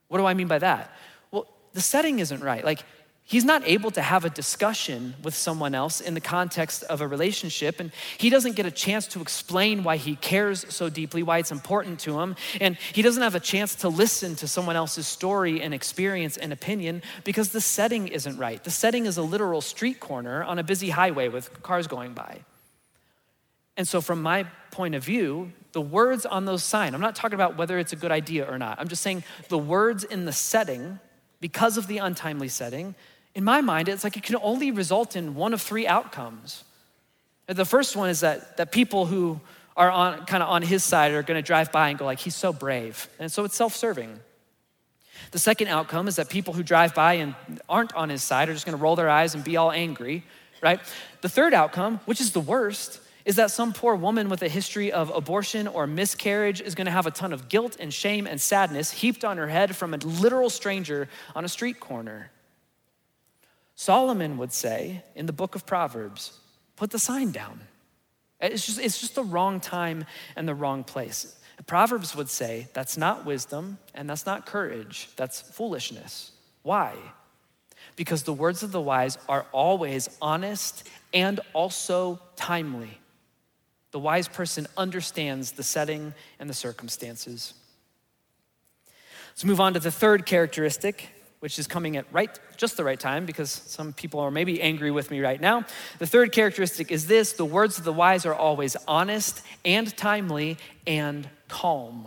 What 0.08 0.18
do 0.18 0.26
I 0.26 0.34
mean 0.34 0.48
by 0.48 0.58
that? 0.58 0.92
Well, 1.30 1.46
the 1.72 1.80
setting 1.80 2.18
isn't 2.18 2.42
right. 2.42 2.64
Like, 2.64 2.84
he's 3.26 3.44
not 3.44 3.62
able 3.66 3.90
to 3.90 4.00
have 4.00 4.24
a 4.24 4.30
discussion 4.30 5.14
with 5.22 5.34
someone 5.34 5.74
else 5.74 6.00
in 6.00 6.14
the 6.14 6.20
context 6.20 6.84
of 6.84 7.00
a 7.00 7.08
relationship, 7.08 7.80
and 7.80 7.90
he 8.18 8.30
doesn't 8.30 8.54
get 8.54 8.66
a 8.66 8.70
chance 8.70 9.06
to 9.08 9.20
explain 9.20 9.82
why 9.82 9.96
he 9.96 10.16
cares 10.16 10.64
so 10.72 10.88
deeply, 10.88 11.22
why 11.22 11.38
it's 11.38 11.50
important 11.50 11.98
to 12.00 12.20
him, 12.20 12.36
and 12.60 12.76
he 12.92 13.02
doesn't 13.02 13.22
have 13.22 13.34
a 13.34 13.40
chance 13.40 13.74
to 13.74 13.88
listen 13.88 14.36
to 14.36 14.48
someone 14.48 14.76
else's 14.76 15.08
story 15.08 15.60
and 15.60 15.74
experience 15.74 16.36
and 16.36 16.52
opinion 16.52 17.02
because 17.24 17.50
the 17.50 17.60
setting 17.60 18.08
isn't 18.08 18.38
right. 18.38 18.62
The 18.62 18.70
setting 18.70 19.06
is 19.06 19.16
a 19.16 19.22
literal 19.22 19.60
street 19.60 19.98
corner 19.98 20.44
on 20.44 20.58
a 20.58 20.64
busy 20.64 20.90
highway 20.90 21.28
with 21.28 21.62
cars 21.62 21.88
going 21.88 22.14
by. 22.14 22.40
And 23.76 23.86
so, 23.86 24.00
from 24.00 24.22
my 24.22 24.44
point 24.70 24.94
of 24.94 25.04
view, 25.04 25.52
the 25.72 25.80
words 25.80 26.24
on 26.24 26.44
those 26.46 26.64
signs, 26.64 26.94
I'm 26.94 27.00
not 27.00 27.14
talking 27.14 27.34
about 27.34 27.56
whether 27.56 27.78
it's 27.78 27.92
a 27.92 27.96
good 27.96 28.10
idea 28.10 28.50
or 28.50 28.58
not. 28.58 28.80
I'm 28.80 28.88
just 28.88 29.02
saying 29.02 29.24
the 29.48 29.58
words 29.58 30.04
in 30.04 30.24
the 30.24 30.32
setting, 30.32 30.98
because 31.40 31.76
of 31.76 31.86
the 31.86 31.98
untimely 31.98 32.48
setting, 32.48 32.94
in 33.34 33.44
my 33.44 33.60
mind, 33.60 33.88
it's 33.88 34.02
like 34.02 34.16
it 34.16 34.22
can 34.22 34.36
only 34.42 34.70
result 34.70 35.14
in 35.14 35.34
one 35.34 35.52
of 35.52 35.60
three 35.60 35.86
outcomes. 35.86 36.64
The 37.46 37.66
first 37.66 37.94
one 37.94 38.08
is 38.08 38.20
that, 38.20 38.56
that 38.56 38.72
people 38.72 39.04
who 39.04 39.40
are 39.76 39.90
on 39.90 40.24
kind 40.24 40.42
of 40.42 40.48
on 40.48 40.62
his 40.62 40.82
side 40.82 41.12
are 41.12 41.22
going 41.22 41.36
to 41.36 41.46
drive 41.46 41.70
by 41.70 41.90
and 41.90 41.98
go 41.98 42.06
like, 42.06 42.18
he's 42.18 42.34
so 42.34 42.52
brave. 42.52 43.08
And 43.18 43.30
so 43.30 43.44
it's 43.44 43.54
self-serving. 43.54 44.18
The 45.32 45.38
second 45.38 45.68
outcome 45.68 46.08
is 46.08 46.16
that 46.16 46.30
people 46.30 46.54
who 46.54 46.62
drive 46.62 46.94
by 46.94 47.14
and 47.14 47.34
aren't 47.68 47.94
on 47.94 48.08
his 48.08 48.22
side 48.22 48.48
are 48.48 48.54
just 48.54 48.64
going 48.64 48.76
to 48.76 48.82
roll 48.82 48.96
their 48.96 49.10
eyes 49.10 49.34
and 49.34 49.44
be 49.44 49.58
all 49.58 49.70
angry, 49.70 50.24
right? 50.62 50.80
The 51.20 51.28
third 51.28 51.52
outcome, 51.52 52.00
which 52.06 52.20
is 52.20 52.32
the 52.32 52.40
worst, 52.40 53.00
is 53.26 53.36
that 53.36 53.50
some 53.50 53.72
poor 53.72 53.96
woman 53.96 54.28
with 54.28 54.40
a 54.42 54.48
history 54.48 54.92
of 54.92 55.10
abortion 55.10 55.66
or 55.66 55.84
miscarriage 55.88 56.60
is 56.60 56.76
going 56.76 56.84
to 56.84 56.92
have 56.92 57.06
a 57.06 57.10
ton 57.10 57.32
of 57.32 57.48
guilt 57.48 57.76
and 57.80 57.92
shame 57.92 58.24
and 58.24 58.40
sadness 58.40 58.92
heaped 58.92 59.24
on 59.24 59.36
her 59.36 59.48
head 59.48 59.74
from 59.74 59.92
a 59.92 59.96
literal 59.96 60.48
stranger 60.48 61.08
on 61.34 61.44
a 61.44 61.48
street 61.48 61.80
corner. 61.80 62.30
Solomon 63.74 64.38
would 64.38 64.52
say 64.52 65.02
in 65.16 65.26
the 65.26 65.32
book 65.32 65.56
of 65.56 65.66
Proverbs, 65.66 66.38
put 66.76 66.90
the 66.90 67.00
sign 67.00 67.32
down. 67.32 67.60
It's 68.40 68.64
just, 68.64 68.78
it's 68.78 69.00
just 69.00 69.16
the 69.16 69.24
wrong 69.24 69.58
time 69.58 70.04
and 70.36 70.46
the 70.46 70.54
wrong 70.54 70.84
place. 70.84 71.36
Proverbs 71.66 72.14
would 72.14 72.28
say 72.28 72.68
that's 72.74 72.96
not 72.96 73.26
wisdom 73.26 73.78
and 73.92 74.08
that's 74.08 74.24
not 74.24 74.46
courage, 74.46 75.08
that's 75.16 75.40
foolishness. 75.40 76.30
Why? 76.62 76.94
Because 77.96 78.22
the 78.22 78.32
words 78.32 78.62
of 78.62 78.70
the 78.70 78.80
wise 78.80 79.18
are 79.28 79.46
always 79.50 80.08
honest 80.22 80.88
and 81.12 81.40
also 81.54 82.20
timely. 82.36 83.00
The 83.96 84.00
wise 84.00 84.28
person 84.28 84.66
understands 84.76 85.52
the 85.52 85.62
setting 85.62 86.12
and 86.38 86.50
the 86.50 86.54
circumstances. 86.54 87.54
Let's 89.30 89.42
move 89.42 89.58
on 89.58 89.72
to 89.72 89.80
the 89.80 89.90
third 89.90 90.26
characteristic 90.26 91.08
which 91.40 91.58
is 91.58 91.66
coming 91.66 91.96
at 91.96 92.04
right 92.12 92.38
just 92.58 92.76
the 92.76 92.84
right 92.84 93.00
time 93.00 93.24
because 93.24 93.50
some 93.50 93.94
people 93.94 94.20
are 94.20 94.30
maybe 94.30 94.60
angry 94.60 94.90
with 94.90 95.10
me 95.10 95.20
right 95.20 95.40
now. 95.40 95.64
The 95.98 96.06
third 96.06 96.30
characteristic 96.30 96.92
is 96.92 97.06
this 97.06 97.32
the 97.32 97.46
words 97.46 97.78
of 97.78 97.84
the 97.84 97.92
wise 97.94 98.26
are 98.26 98.34
always 98.34 98.76
honest 98.86 99.40
and 99.64 99.96
timely 99.96 100.58
and 100.86 101.26
calm. 101.48 102.06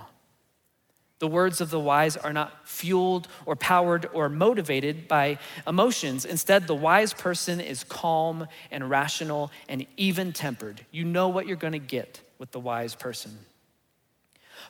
The 1.20 1.28
words 1.28 1.60
of 1.60 1.70
the 1.70 1.80
wise 1.80 2.16
are 2.16 2.32
not 2.32 2.68
fueled 2.68 3.28
or 3.46 3.56
powered 3.58 4.08
or 4.14 4.30
motivated 4.30 5.08
by 5.08 5.38
emotions. 5.68 6.24
Instead, 6.24 6.66
the 6.66 6.76
wise 6.76 7.14
person 7.14 7.60
is 7.60 7.84
calm 7.84 8.48
and 8.72 8.90
rational 8.90 9.52
and 9.68 9.86
even 9.98 10.32
tempered. 10.32 10.86
You 10.92 11.04
know 11.04 11.28
what 11.28 11.46
you're 11.46 11.58
going 11.58 11.74
to 11.74 11.80
get 11.80 12.22
with 12.38 12.52
the 12.52 12.60
wise 12.60 12.96
person. 12.96 13.38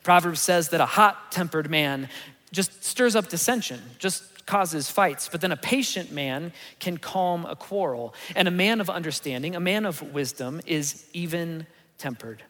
Proverbs 0.04 0.42
says 0.42 0.70
that 0.70 0.82
a 0.82 0.88
hot 0.88 1.32
tempered 1.32 1.70
man 1.70 2.10
just 2.52 2.84
stirs 2.84 3.16
up 3.16 3.30
dissension, 3.30 3.80
just 4.00 4.46
causes 4.48 4.90
fights, 4.90 5.30
but 5.30 5.42
then 5.42 5.52
a 5.52 5.58
patient 5.58 6.12
man 6.12 6.52
can 6.80 6.98
calm 6.98 7.46
a 7.46 7.56
quarrel. 7.56 8.16
And 8.36 8.48
a 8.48 8.52
man 8.52 8.82
of 8.82 8.90
understanding, 8.90 9.56
a 9.56 9.60
man 9.60 9.86
of 9.86 10.02
wisdom, 10.14 10.62
is 10.66 11.06
even 11.14 11.68
tempered. 12.00 12.42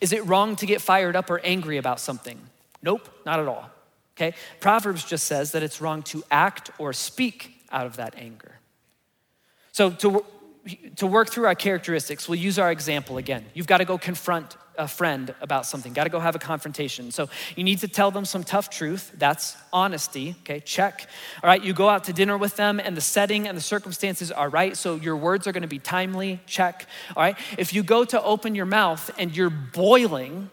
Is 0.00 0.12
it 0.14 0.24
wrong 0.24 0.56
to 0.56 0.66
get 0.66 0.80
fired 0.80 1.14
up 1.16 1.28
or 1.28 1.40
angry 1.40 1.76
about 1.76 2.00
something? 2.00 2.40
Nope, 2.84 3.08
not 3.24 3.40
at 3.40 3.48
all. 3.48 3.70
Okay? 4.14 4.34
Proverbs 4.60 5.04
just 5.04 5.24
says 5.26 5.52
that 5.52 5.62
it's 5.62 5.80
wrong 5.80 6.02
to 6.04 6.22
act 6.30 6.70
or 6.78 6.92
speak 6.92 7.64
out 7.72 7.86
of 7.86 7.96
that 7.96 8.14
anger. 8.16 8.60
So, 9.72 9.90
to, 9.90 10.24
to 10.96 11.06
work 11.06 11.30
through 11.30 11.46
our 11.46 11.54
characteristics, 11.54 12.28
we'll 12.28 12.38
use 12.38 12.58
our 12.58 12.70
example 12.70 13.16
again. 13.16 13.46
You've 13.54 13.66
got 13.66 13.78
to 13.78 13.86
go 13.86 13.96
confront 13.96 14.56
a 14.76 14.86
friend 14.88 15.34
about 15.40 15.66
something, 15.66 15.92
got 15.92 16.04
to 16.04 16.10
go 16.10 16.20
have 16.20 16.34
a 16.34 16.38
confrontation. 16.38 17.10
So 17.10 17.28
you 17.56 17.64
need 17.64 17.78
to 17.78 17.88
tell 17.88 18.10
them 18.10 18.24
some 18.24 18.44
tough 18.44 18.70
truth. 18.70 19.12
That's 19.16 19.56
honesty, 19.72 20.34
okay? 20.40 20.60
Check. 20.60 21.06
All 21.42 21.48
right, 21.48 21.62
you 21.62 21.72
go 21.72 21.88
out 21.88 22.04
to 22.04 22.12
dinner 22.12 22.36
with 22.36 22.56
them 22.56 22.80
and 22.80 22.96
the 22.96 23.00
setting 23.00 23.46
and 23.46 23.56
the 23.56 23.62
circumstances 23.62 24.32
are 24.32 24.48
right, 24.48 24.76
so 24.76 24.96
your 24.96 25.16
words 25.16 25.46
are 25.46 25.52
going 25.52 25.62
to 25.62 25.68
be 25.68 25.78
timely. 25.78 26.40
Check. 26.46 26.86
All 27.16 27.22
right, 27.22 27.36
if 27.56 27.72
you 27.72 27.82
go 27.82 28.04
to 28.04 28.22
open 28.22 28.54
your 28.54 28.66
mouth 28.66 29.10
and 29.18 29.34
you're 29.34 29.50
boiling, 29.50 30.50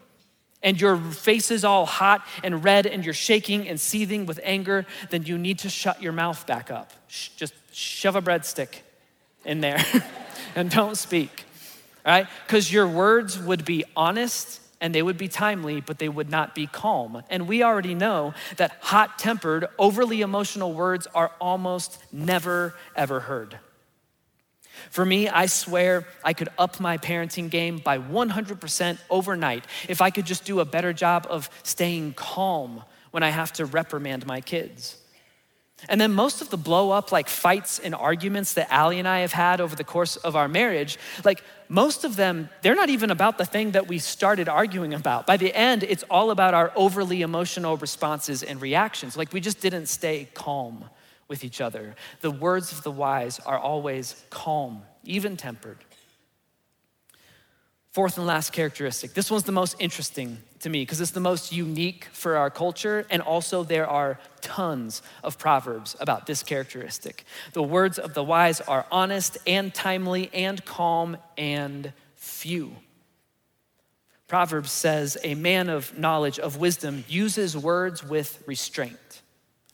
and 0.63 0.79
your 0.79 0.97
face 0.97 1.51
is 1.51 1.63
all 1.63 1.85
hot 1.85 2.25
and 2.43 2.63
red 2.63 2.85
and 2.85 3.03
you're 3.03 3.13
shaking 3.13 3.67
and 3.67 3.79
seething 3.79 4.25
with 4.25 4.39
anger, 4.43 4.85
then 5.09 5.23
you 5.23 5.37
need 5.37 5.59
to 5.59 5.69
shut 5.69 6.01
your 6.01 6.13
mouth 6.13 6.45
back 6.45 6.69
up. 6.71 6.91
Just 7.07 7.53
shove 7.71 8.15
a 8.15 8.21
breadstick 8.21 8.81
in 9.45 9.61
there 9.61 9.83
and 10.55 10.69
don't 10.69 10.95
speak 10.95 11.45
right? 12.05 12.27
Because 12.45 12.71
your 12.71 12.87
words 12.87 13.39
would 13.39 13.65
be 13.65 13.83
honest 13.95 14.59
and 14.79 14.95
they 14.95 15.01
would 15.01 15.17
be 15.17 15.27
timely, 15.27 15.79
but 15.81 15.99
they 15.99 16.09
would 16.09 16.29
not 16.29 16.55
be 16.55 16.65
calm. 16.65 17.21
And 17.29 17.47
we 17.47 17.61
already 17.63 17.93
know 17.93 18.33
that 18.57 18.77
hot 18.81 19.19
tempered, 19.19 19.67
overly 19.77 20.21
emotional 20.21 20.73
words 20.73 21.07
are 21.13 21.31
almost 21.39 21.99
never, 22.11 22.73
ever 22.95 23.19
heard. 23.19 23.59
For 24.89 25.05
me, 25.05 25.29
I 25.29 25.45
swear 25.45 26.05
I 26.23 26.33
could 26.33 26.49
up 26.57 26.79
my 26.79 26.97
parenting 26.97 27.49
game 27.49 27.77
by 27.77 27.97
100% 27.99 28.97
overnight 29.09 29.65
if 29.87 30.01
I 30.01 30.09
could 30.09 30.25
just 30.25 30.45
do 30.45 30.59
a 30.59 30.65
better 30.65 30.93
job 30.93 31.27
of 31.29 31.49
staying 31.63 32.13
calm 32.13 32.83
when 33.11 33.23
I 33.23 33.29
have 33.29 33.53
to 33.53 33.65
reprimand 33.65 34.25
my 34.25 34.41
kids. 34.41 34.97
And 35.89 35.99
then 35.99 36.11
most 36.11 36.41
of 36.41 36.49
the 36.49 36.57
blow 36.57 36.91
up, 36.91 37.11
like 37.11 37.27
fights 37.27 37.79
and 37.79 37.95
arguments 37.95 38.53
that 38.53 38.71
Allie 38.71 38.99
and 38.99 39.07
I 39.07 39.19
have 39.19 39.31
had 39.31 39.59
over 39.59 39.75
the 39.75 39.83
course 39.83 40.15
of 40.15 40.35
our 40.35 40.47
marriage, 40.47 40.99
like 41.25 41.43
most 41.69 42.03
of 42.03 42.15
them, 42.15 42.49
they're 42.61 42.75
not 42.75 42.89
even 42.89 43.09
about 43.09 43.37
the 43.37 43.45
thing 43.45 43.71
that 43.71 43.87
we 43.87 43.97
started 43.97 44.47
arguing 44.47 44.93
about. 44.93 45.25
By 45.25 45.37
the 45.37 45.53
end, 45.55 45.83
it's 45.83 46.03
all 46.09 46.29
about 46.29 46.53
our 46.53 46.71
overly 46.75 47.21
emotional 47.21 47.77
responses 47.77 48.43
and 48.43 48.61
reactions. 48.61 49.17
Like 49.17 49.33
we 49.33 49.41
just 49.41 49.59
didn't 49.59 49.87
stay 49.87 50.27
calm 50.33 50.85
with 51.31 51.45
each 51.45 51.61
other. 51.61 51.95
The 52.19 52.29
words 52.29 52.73
of 52.73 52.83
the 52.83 52.91
wise 52.91 53.39
are 53.39 53.57
always 53.57 54.21
calm, 54.29 54.83
even 55.05 55.37
tempered. 55.37 55.77
Fourth 57.91 58.17
and 58.17 58.27
last 58.27 58.51
characteristic. 58.51 59.13
This 59.13 59.31
one's 59.31 59.43
the 59.43 59.53
most 59.53 59.77
interesting 59.79 60.39
to 60.59 60.69
me 60.69 60.81
because 60.81 60.99
it's 60.99 61.11
the 61.11 61.21
most 61.21 61.53
unique 61.53 62.09
for 62.11 62.35
our 62.35 62.49
culture, 62.49 63.05
and 63.09 63.21
also 63.21 63.63
there 63.63 63.87
are 63.87 64.19
tons 64.41 65.01
of 65.23 65.37
proverbs 65.37 65.95
about 66.01 66.27
this 66.27 66.43
characteristic. 66.43 67.23
The 67.53 67.63
words 67.63 67.97
of 67.97 68.13
the 68.13 68.23
wise 68.25 68.59
are 68.59 68.85
honest 68.91 69.37
and 69.47 69.73
timely 69.73 70.29
and 70.33 70.63
calm 70.65 71.15
and 71.37 71.93
few. 72.15 72.75
Proverbs 74.27 74.71
says, 74.71 75.17
A 75.23 75.35
man 75.35 75.69
of 75.69 75.97
knowledge, 75.97 76.39
of 76.39 76.57
wisdom, 76.57 77.05
uses 77.07 77.55
words 77.55 78.03
with 78.03 78.43
restraint. 78.45 79.21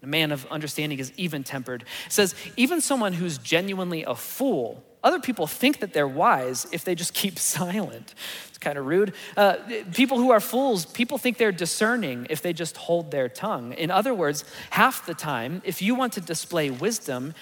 A 0.03 0.07
man 0.07 0.31
of 0.31 0.45
understanding 0.47 0.99
is 0.99 1.12
even 1.17 1.43
tempered. 1.43 1.83
It 2.05 2.12
says, 2.12 2.36
Even 2.55 2.81
someone 2.81 3.13
who's 3.13 3.38
genuinely 3.38 4.03
a 4.03 4.15
fool 4.15 4.83
other 5.07 5.19
people 5.19 5.47
think 5.47 5.79
that 5.79 5.93
they're 5.93 6.07
wise 6.07 6.67
if 6.73 6.83
they 6.83 6.95
just 6.95 7.13
keep 7.13 7.39
silent. 7.57 8.13
It's 8.49 8.57
kind 8.57 8.77
of 8.77 8.86
rude. 8.86 9.13
Uh, 9.36 9.55
people 9.93 10.17
who 10.17 10.31
are 10.31 10.41
fools, 10.41 10.86
people 10.86 11.17
think 11.17 11.38
they're 11.38 11.51
discerning 11.51 12.27
if 12.29 12.41
they 12.41 12.53
just 12.53 12.75
hold 12.75 13.12
their 13.12 13.29
tongue. 13.29 13.73
In 13.73 13.91
other 13.91 14.13
words, 14.13 14.43
half 14.69 15.05
the 15.05 15.13
time, 15.13 15.62
if 15.63 15.81
you 15.81 15.95
want 15.95 16.13
to 16.13 16.21
display 16.21 16.69
wisdom, 16.69 17.33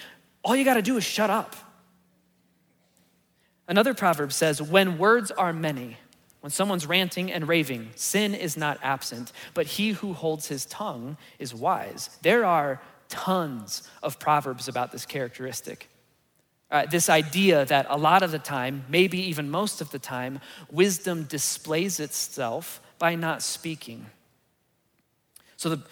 all 0.44 0.54
you 0.54 0.64
got 0.64 0.74
to 0.74 0.82
do 0.82 0.96
is 0.96 1.04
shut 1.04 1.28
up. 1.28 1.56
Another 3.66 3.94
proverb 3.94 4.32
says, 4.32 4.62
When 4.62 4.96
words 4.96 5.32
are 5.32 5.52
many, 5.52 5.96
when 6.46 6.52
someone's 6.52 6.86
ranting 6.86 7.32
and 7.32 7.48
raving, 7.48 7.90
sin 7.96 8.32
is 8.32 8.56
not 8.56 8.78
absent, 8.80 9.32
but 9.52 9.66
he 9.66 9.90
who 9.90 10.12
holds 10.12 10.46
his 10.46 10.64
tongue 10.66 11.16
is 11.40 11.52
wise. 11.52 12.08
There 12.22 12.44
are 12.44 12.80
tons 13.08 13.82
of 14.00 14.20
proverbs 14.20 14.68
about 14.68 14.92
this 14.92 15.04
characteristic. 15.06 15.88
Uh, 16.70 16.86
this 16.86 17.08
idea 17.08 17.64
that 17.64 17.88
a 17.90 17.98
lot 17.98 18.22
of 18.22 18.30
the 18.30 18.38
time, 18.38 18.84
maybe 18.88 19.18
even 19.22 19.50
most 19.50 19.80
of 19.80 19.90
the 19.90 19.98
time, 19.98 20.38
wisdom 20.70 21.24
displays 21.24 21.98
itself 21.98 22.80
by 23.00 23.16
not 23.16 23.42
speaking. 23.42 24.06
So 25.56 25.70
the, 25.70 25.82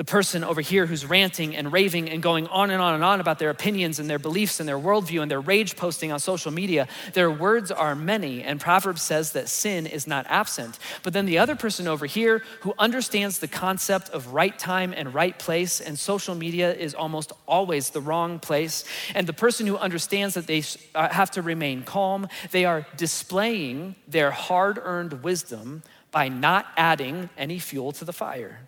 the 0.00 0.04
person 0.04 0.42
over 0.42 0.62
here 0.62 0.86
who's 0.86 1.04
ranting 1.04 1.54
and 1.54 1.74
raving 1.74 2.08
and 2.08 2.22
going 2.22 2.46
on 2.46 2.70
and 2.70 2.80
on 2.80 2.94
and 2.94 3.04
on 3.04 3.20
about 3.20 3.38
their 3.38 3.50
opinions 3.50 3.98
and 3.98 4.08
their 4.08 4.18
beliefs 4.18 4.58
and 4.58 4.66
their 4.66 4.78
worldview 4.78 5.20
and 5.20 5.30
their 5.30 5.42
rage 5.42 5.76
posting 5.76 6.10
on 6.10 6.18
social 6.18 6.50
media, 6.50 6.88
their 7.12 7.30
words 7.30 7.70
are 7.70 7.94
many. 7.94 8.42
And 8.42 8.58
Proverbs 8.58 9.02
says 9.02 9.32
that 9.32 9.46
sin 9.50 9.86
is 9.86 10.06
not 10.06 10.24
absent. 10.30 10.78
But 11.02 11.12
then 11.12 11.26
the 11.26 11.36
other 11.36 11.54
person 11.54 11.86
over 11.86 12.06
here 12.06 12.42
who 12.60 12.72
understands 12.78 13.40
the 13.40 13.46
concept 13.46 14.08
of 14.08 14.28
right 14.28 14.58
time 14.58 14.94
and 14.96 15.12
right 15.12 15.38
place, 15.38 15.82
and 15.82 15.98
social 15.98 16.34
media 16.34 16.72
is 16.72 16.94
almost 16.94 17.32
always 17.46 17.90
the 17.90 18.00
wrong 18.00 18.38
place. 18.38 18.84
And 19.14 19.26
the 19.26 19.34
person 19.34 19.66
who 19.66 19.76
understands 19.76 20.34
that 20.34 20.46
they 20.46 20.62
uh, 20.94 21.10
have 21.10 21.30
to 21.32 21.42
remain 21.42 21.82
calm, 21.82 22.26
they 22.52 22.64
are 22.64 22.86
displaying 22.96 23.96
their 24.08 24.30
hard 24.30 24.78
earned 24.82 25.22
wisdom 25.22 25.82
by 26.10 26.30
not 26.30 26.68
adding 26.78 27.28
any 27.36 27.58
fuel 27.58 27.92
to 27.92 28.06
the 28.06 28.14
fire. 28.14 28.60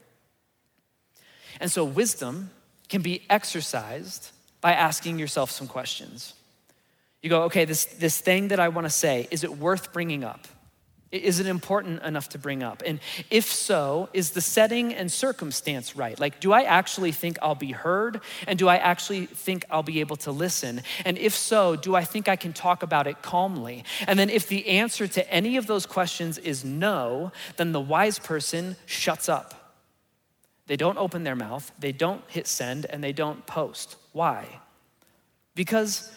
And 1.62 1.70
so, 1.70 1.84
wisdom 1.84 2.50
can 2.88 3.02
be 3.02 3.22
exercised 3.30 4.32
by 4.60 4.72
asking 4.72 5.20
yourself 5.20 5.48
some 5.52 5.68
questions. 5.68 6.34
You 7.22 7.30
go, 7.30 7.44
okay, 7.44 7.64
this, 7.64 7.84
this 7.84 8.20
thing 8.20 8.48
that 8.48 8.58
I 8.58 8.68
want 8.68 8.84
to 8.84 8.90
say, 8.90 9.28
is 9.30 9.44
it 9.44 9.58
worth 9.58 9.92
bringing 9.92 10.24
up? 10.24 10.48
Is 11.12 11.38
it 11.38 11.46
important 11.46 12.02
enough 12.02 12.30
to 12.30 12.38
bring 12.38 12.64
up? 12.64 12.82
And 12.84 12.98
if 13.30 13.44
so, 13.44 14.08
is 14.12 14.32
the 14.32 14.40
setting 14.40 14.92
and 14.92 15.12
circumstance 15.12 15.94
right? 15.94 16.18
Like, 16.18 16.40
do 16.40 16.52
I 16.52 16.62
actually 16.62 17.12
think 17.12 17.38
I'll 17.40 17.54
be 17.54 17.70
heard? 17.70 18.22
And 18.48 18.58
do 18.58 18.66
I 18.66 18.78
actually 18.78 19.26
think 19.26 19.64
I'll 19.70 19.84
be 19.84 20.00
able 20.00 20.16
to 20.16 20.32
listen? 20.32 20.82
And 21.04 21.16
if 21.16 21.32
so, 21.32 21.76
do 21.76 21.94
I 21.94 22.02
think 22.02 22.28
I 22.28 22.34
can 22.34 22.52
talk 22.52 22.82
about 22.82 23.06
it 23.06 23.22
calmly? 23.22 23.84
And 24.08 24.18
then, 24.18 24.30
if 24.30 24.48
the 24.48 24.66
answer 24.66 25.06
to 25.06 25.32
any 25.32 25.56
of 25.58 25.68
those 25.68 25.86
questions 25.86 26.38
is 26.38 26.64
no, 26.64 27.30
then 27.56 27.70
the 27.70 27.80
wise 27.80 28.18
person 28.18 28.74
shuts 28.84 29.28
up. 29.28 29.61
They 30.72 30.78
don't 30.78 30.96
open 30.96 31.22
their 31.22 31.36
mouth, 31.36 31.70
they 31.78 31.92
don't 31.92 32.22
hit 32.28 32.46
send, 32.46 32.86
and 32.86 33.04
they 33.04 33.12
don't 33.12 33.44
post. 33.44 33.96
Why? 34.12 34.48
Because, 35.54 36.10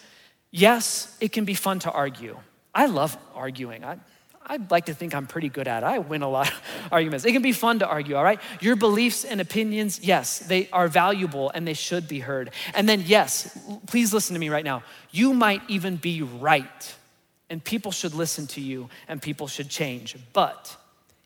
yes, 0.49 1.13
it 1.19 1.33
can 1.33 1.43
be 1.43 1.55
fun 1.55 1.79
to 1.79 1.91
argue. 1.91 2.37
I 2.73 2.85
love 2.85 3.17
arguing. 3.33 3.83
I, 3.83 3.97
I'd 4.45 4.71
like 4.71 4.85
to 4.85 4.93
think 4.93 5.13
I'm 5.13 5.27
pretty 5.27 5.49
good 5.49 5.67
at 5.67 5.83
it. 5.83 5.85
I 5.85 5.99
win 5.99 6.21
a 6.21 6.29
lot 6.29 6.47
of 6.47 6.61
arguments. 6.93 7.25
It 7.25 7.33
can 7.33 7.41
be 7.41 7.51
fun 7.51 7.79
to 7.79 7.85
argue, 7.85 8.15
all 8.15 8.23
right? 8.23 8.39
Your 8.61 8.77
beliefs 8.77 9.25
and 9.25 9.41
opinions, 9.41 9.99
yes, 10.01 10.39
they 10.39 10.69
are 10.69 10.87
valuable 10.87 11.51
and 11.53 11.67
they 11.67 11.73
should 11.73 12.07
be 12.07 12.21
heard. 12.21 12.51
And 12.73 12.87
then, 12.87 13.03
yes, 13.05 13.59
please 13.87 14.13
listen 14.13 14.35
to 14.35 14.39
me 14.39 14.47
right 14.47 14.63
now. 14.63 14.83
You 15.11 15.33
might 15.33 15.63
even 15.67 15.97
be 15.97 16.21
right, 16.21 16.95
and 17.49 17.61
people 17.61 17.91
should 17.91 18.13
listen 18.13 18.47
to 18.47 18.61
you 18.61 18.87
and 19.09 19.21
people 19.21 19.49
should 19.49 19.69
change. 19.69 20.15
But 20.31 20.77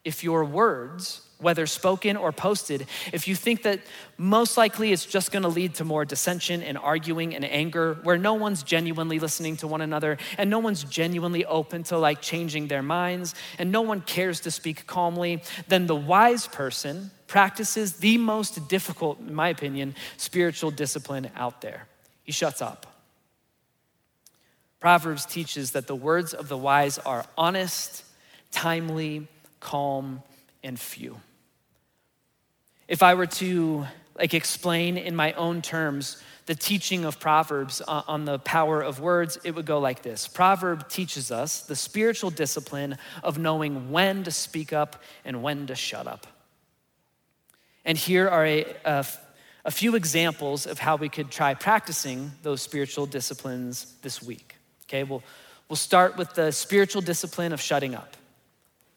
if 0.03 0.23
your 0.23 0.45
words 0.45 1.28
whether 1.39 1.65
spoken 1.65 2.17
or 2.17 2.31
posted, 2.31 2.85
if 3.13 3.27
you 3.27 3.35
think 3.35 3.63
that 3.63 3.79
most 4.17 4.57
likely 4.57 4.91
it's 4.91 5.05
just 5.05 5.31
gonna 5.31 5.47
lead 5.47 5.73
to 5.75 5.85
more 5.85 6.03
dissension 6.03 6.61
and 6.61 6.77
arguing 6.77 7.33
and 7.33 7.45
anger, 7.45 7.97
where 8.03 8.17
no 8.17 8.33
one's 8.33 8.61
genuinely 8.61 9.19
listening 9.19 9.55
to 9.57 9.67
one 9.67 9.81
another 9.81 10.17
and 10.37 10.49
no 10.49 10.59
one's 10.59 10.83
genuinely 10.83 11.45
open 11.45 11.83
to 11.83 11.97
like 11.97 12.21
changing 12.21 12.67
their 12.67 12.83
minds 12.83 13.35
and 13.57 13.71
no 13.71 13.81
one 13.81 14.01
cares 14.01 14.41
to 14.41 14.51
speak 14.51 14.85
calmly, 14.85 15.41
then 15.67 15.87
the 15.87 15.95
wise 15.95 16.45
person 16.47 17.09
practices 17.27 17.93
the 17.93 18.17
most 18.17 18.67
difficult, 18.67 19.19
in 19.19 19.33
my 19.33 19.49
opinion, 19.49 19.95
spiritual 20.17 20.71
discipline 20.71 21.29
out 21.35 21.61
there. 21.61 21.87
He 22.23 22.31
shuts 22.31 22.61
up. 22.61 22.85
Proverbs 24.79 25.25
teaches 25.25 25.71
that 25.71 25.87
the 25.87 25.95
words 25.95 26.33
of 26.33 26.49
the 26.49 26.57
wise 26.57 26.97
are 26.99 27.25
honest, 27.37 28.03
timely, 28.51 29.27
calm, 29.59 30.23
and 30.63 30.79
few. 30.79 31.19
If 32.89 33.03
I 33.03 33.13
were 33.13 33.27
to 33.27 33.85
like 34.17 34.33
explain 34.33 34.97
in 34.97 35.15
my 35.15 35.33
own 35.33 35.61
terms 35.61 36.21
the 36.47 36.55
teaching 36.55 37.05
of 37.05 37.19
Proverbs 37.19 37.81
on 37.81 38.25
the 38.25 38.39
power 38.39 38.81
of 38.81 38.99
words, 38.99 39.37
it 39.43 39.53
would 39.53 39.67
go 39.67 39.77
like 39.77 40.01
this. 40.01 40.27
Proverb 40.27 40.89
teaches 40.89 41.31
us 41.31 41.61
the 41.61 41.75
spiritual 41.75 42.31
discipline 42.31 42.97
of 43.21 43.37
knowing 43.37 43.91
when 43.91 44.23
to 44.23 44.31
speak 44.31 44.73
up 44.73 45.03
and 45.23 45.43
when 45.43 45.67
to 45.67 45.75
shut 45.75 46.07
up. 46.07 46.25
And 47.85 47.95
here 47.95 48.27
are 48.27 48.43
a, 48.43 48.65
a, 48.83 49.05
a 49.65 49.71
few 49.71 49.93
examples 49.93 50.65
of 50.65 50.79
how 50.79 50.95
we 50.95 51.09
could 51.09 51.29
try 51.29 51.53
practicing 51.53 52.31
those 52.41 52.63
spiritual 52.63 53.05
disciplines 53.05 53.93
this 54.01 54.23
week. 54.23 54.55
Okay, 54.87 55.03
we'll, 55.03 55.21
we'll 55.69 55.75
start 55.75 56.17
with 56.17 56.33
the 56.33 56.51
spiritual 56.51 57.03
discipline 57.03 57.53
of 57.53 57.61
shutting 57.61 57.93
up. 57.93 58.17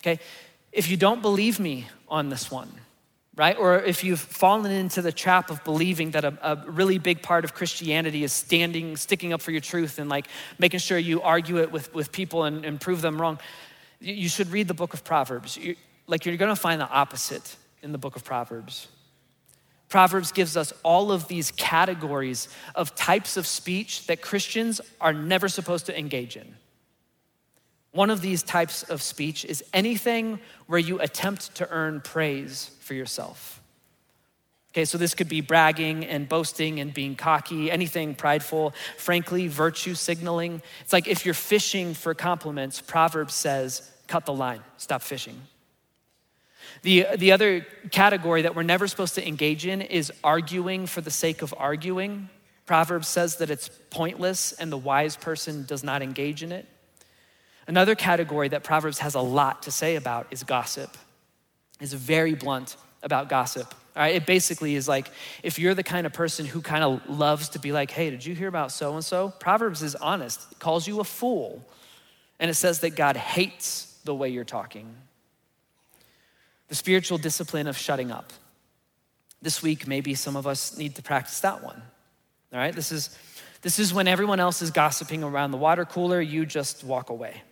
Okay, 0.00 0.18
if 0.72 0.90
you 0.90 0.96
don't 0.96 1.20
believe 1.20 1.60
me 1.60 1.88
on 2.08 2.30
this 2.30 2.50
one, 2.50 2.72
right? 3.36 3.56
Or 3.56 3.80
if 3.80 4.04
you've 4.04 4.20
fallen 4.20 4.70
into 4.70 5.00
the 5.00 5.12
trap 5.12 5.50
of 5.50 5.64
believing 5.64 6.10
that 6.10 6.24
a, 6.24 6.38
a, 6.42 6.70
really 6.70 6.98
big 6.98 7.22
part 7.22 7.44
of 7.44 7.54
Christianity 7.54 8.24
is 8.24 8.32
standing, 8.32 8.96
sticking 8.96 9.32
up 9.32 9.40
for 9.40 9.52
your 9.52 9.60
truth 9.60 9.98
and 9.98 10.10
like 10.10 10.26
making 10.58 10.80
sure 10.80 10.98
you 10.98 11.22
argue 11.22 11.58
it 11.58 11.72
with, 11.72 11.94
with 11.94 12.12
people 12.12 12.44
and, 12.44 12.64
and 12.64 12.80
prove 12.80 13.00
them 13.00 13.20
wrong, 13.20 13.38
you, 14.00 14.28
should 14.28 14.48
read 14.48 14.68
the 14.68 14.74
book 14.74 14.92
of 14.92 15.02
Proverbs. 15.02 15.56
You, 15.56 15.76
like 16.06 16.26
you're 16.26 16.36
gonna 16.36 16.56
find 16.56 16.80
the 16.80 16.88
opposite 16.88 17.56
in 17.82 17.92
the 17.92 17.98
book 17.98 18.16
of 18.16 18.24
Proverbs. 18.24 18.88
Proverbs 19.88 20.32
gives 20.32 20.56
us 20.56 20.72
all 20.82 21.12
of 21.12 21.28
these 21.28 21.50
categories 21.52 22.48
of 22.74 22.94
types 22.94 23.36
of 23.36 23.46
speech 23.46 24.06
that 24.06 24.22
Christians 24.22 24.80
are 25.00 25.12
never 25.12 25.48
supposed 25.48 25.86
to 25.86 25.98
engage 25.98 26.36
in. 26.36 26.54
One 27.92 28.08
of 28.10 28.22
these 28.22 28.42
types 28.42 28.82
of 28.84 29.02
speech 29.02 29.44
is 29.44 29.62
anything 29.72 30.40
where 30.66 30.78
you 30.78 30.98
attempt 31.00 31.54
to 31.56 31.68
earn 31.70 32.00
praise 32.00 32.70
for 32.80 32.94
yourself. 32.94 33.60
Okay, 34.72 34.86
so 34.86 34.96
this 34.96 35.14
could 35.14 35.28
be 35.28 35.42
bragging 35.42 36.06
and 36.06 36.26
boasting 36.26 36.80
and 36.80 36.94
being 36.94 37.14
cocky, 37.14 37.70
anything 37.70 38.14
prideful, 38.14 38.72
frankly, 38.96 39.46
virtue 39.46 39.94
signaling. 39.94 40.62
It's 40.80 40.94
like 40.94 41.06
if 41.06 41.26
you're 41.26 41.34
fishing 41.34 41.92
for 41.92 42.14
compliments, 42.14 42.80
Proverbs 42.80 43.34
says, 43.34 43.90
cut 44.06 44.24
the 44.24 44.32
line, 44.32 44.62
stop 44.78 45.02
fishing. 45.02 45.38
The, 46.80 47.06
the 47.18 47.32
other 47.32 47.66
category 47.90 48.42
that 48.42 48.56
we're 48.56 48.62
never 48.62 48.88
supposed 48.88 49.14
to 49.16 49.28
engage 49.28 49.66
in 49.66 49.82
is 49.82 50.10
arguing 50.24 50.86
for 50.86 51.02
the 51.02 51.10
sake 51.10 51.42
of 51.42 51.54
arguing. 51.58 52.30
Proverbs 52.64 53.08
says 53.08 53.36
that 53.36 53.50
it's 53.50 53.68
pointless 53.90 54.52
and 54.52 54.72
the 54.72 54.78
wise 54.78 55.16
person 55.16 55.66
does 55.66 55.84
not 55.84 56.00
engage 56.00 56.42
in 56.42 56.50
it. 56.50 56.66
Another 57.66 57.94
category 57.94 58.48
that 58.48 58.64
Proverbs 58.64 58.98
has 58.98 59.14
a 59.14 59.20
lot 59.20 59.62
to 59.64 59.70
say 59.70 59.96
about 59.96 60.26
is 60.30 60.42
gossip. 60.42 60.96
It's 61.80 61.92
very 61.92 62.34
blunt 62.34 62.76
about 63.02 63.28
gossip. 63.28 63.74
All 63.94 64.02
right, 64.02 64.14
it 64.14 64.24
basically 64.24 64.74
is 64.74 64.88
like 64.88 65.10
if 65.42 65.58
you're 65.58 65.74
the 65.74 65.82
kind 65.82 66.06
of 66.06 66.12
person 66.12 66.46
who 66.46 66.62
kind 66.62 66.82
of 66.82 67.08
loves 67.08 67.50
to 67.50 67.58
be 67.58 67.72
like, 67.72 67.90
hey, 67.90 68.08
did 68.10 68.24
you 68.24 68.34
hear 68.34 68.48
about 68.48 68.72
so 68.72 68.94
and 68.94 69.04
so? 69.04 69.32
Proverbs 69.38 69.82
is 69.82 69.94
honest, 69.94 70.40
it 70.50 70.58
calls 70.58 70.86
you 70.88 71.00
a 71.00 71.04
fool. 71.04 71.64
And 72.40 72.50
it 72.50 72.54
says 72.54 72.80
that 72.80 72.96
God 72.96 73.16
hates 73.16 74.00
the 74.04 74.14
way 74.14 74.28
you're 74.28 74.44
talking. 74.44 74.92
The 76.68 76.74
spiritual 76.74 77.18
discipline 77.18 77.68
of 77.68 77.76
shutting 77.76 78.10
up. 78.10 78.32
This 79.42 79.62
week, 79.62 79.86
maybe 79.86 80.14
some 80.14 80.36
of 80.36 80.46
us 80.46 80.76
need 80.76 80.96
to 80.96 81.02
practice 81.02 81.40
that 81.40 81.62
one. 81.62 81.80
All 82.52 82.58
right, 82.58 82.74
this 82.74 82.90
is, 82.92 83.16
this 83.60 83.78
is 83.78 83.92
when 83.92 84.08
everyone 84.08 84.40
else 84.40 84.62
is 84.62 84.70
gossiping 84.70 85.22
around 85.22 85.50
the 85.50 85.56
water 85.56 85.84
cooler, 85.84 86.20
you 86.20 86.46
just 86.46 86.82
walk 86.82 87.10
away. 87.10 87.42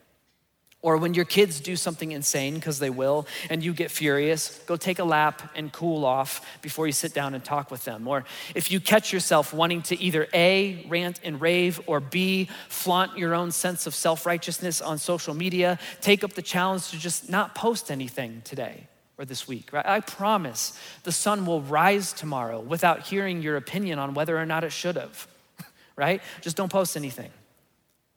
Or 0.83 0.97
when 0.97 1.13
your 1.13 1.27
kids 1.27 1.61
do 1.61 1.77
something 1.77 2.11
insane, 2.13 2.55
because 2.55 2.79
they 2.79 2.89
will, 2.89 3.27
and 3.51 3.63
you 3.63 3.75
get 3.75 3.91
furious, 3.91 4.59
go 4.65 4.77
take 4.77 4.99
a 4.99 5.05
lap 5.05 5.51
and 5.55 5.71
cool 5.71 6.07
off 6.07 6.47
before 6.63 6.87
you 6.87 6.93
sit 6.93 7.13
down 7.13 7.35
and 7.35 7.45
talk 7.45 7.71
with 7.71 7.85
them. 7.85 8.09
Or 8.09 8.25
if 8.55 8.71
you 8.71 8.81
catch 8.81 9.13
yourself 9.13 9.53
wanting 9.53 9.83
to 9.83 10.01
either 10.01 10.27
A, 10.33 10.87
rant 10.89 11.21
and 11.23 11.39
rave, 11.39 11.83
or 11.87 12.01
B, 12.01 12.49
flaunt 12.71 13.19
your 13.19 13.35
own 13.35 13.53
sense 13.53 13.87
of 13.87 13.95
self 13.95 14.25
righteousness 14.25 14.81
on 14.81 14.97
social 14.97 15.35
media, 15.35 15.79
take 16.01 16.25
up 16.25 16.33
the 16.33 16.43
challenge 16.43 16.89
to 16.91 16.99
just 16.99 17.29
not 17.29 17.55
post 17.55 17.91
anything 17.91 18.41
today 18.45 18.87
or 19.19 19.27
this 19.27 19.47
week. 19.47 19.75
Right? 19.75 19.85
I 19.85 20.01
promise 20.01 20.79
the 21.03 21.13
sun 21.13 21.45
will 21.45 21.61
rise 21.61 22.15
tomorrow 22.15 22.59
without 22.59 23.07
hearing 23.07 23.43
your 23.43 23.59
opinion 23.59 23.99
on 23.99 24.15
whether 24.15 24.37
or 24.37 24.47
not 24.47 24.65
it 24.65 24.73
should 24.73 24.97
have, 24.97 25.29
right? 25.97 26.23
Just 26.41 26.57
don't 26.57 26.73
post 26.73 26.97
anything. 26.97 27.31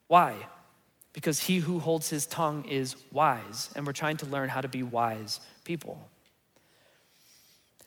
Why? 0.07 0.35
Because 1.13 1.39
he 1.39 1.59
who 1.59 1.79
holds 1.79 2.09
his 2.09 2.25
tongue 2.25 2.65
is 2.65 2.95
wise, 3.11 3.69
and 3.75 3.85
we're 3.85 3.93
trying 3.93 4.17
to 4.17 4.25
learn 4.25 4.49
how 4.49 4.61
to 4.61 4.67
be 4.67 4.83
wise 4.83 5.39
people. 5.63 6.09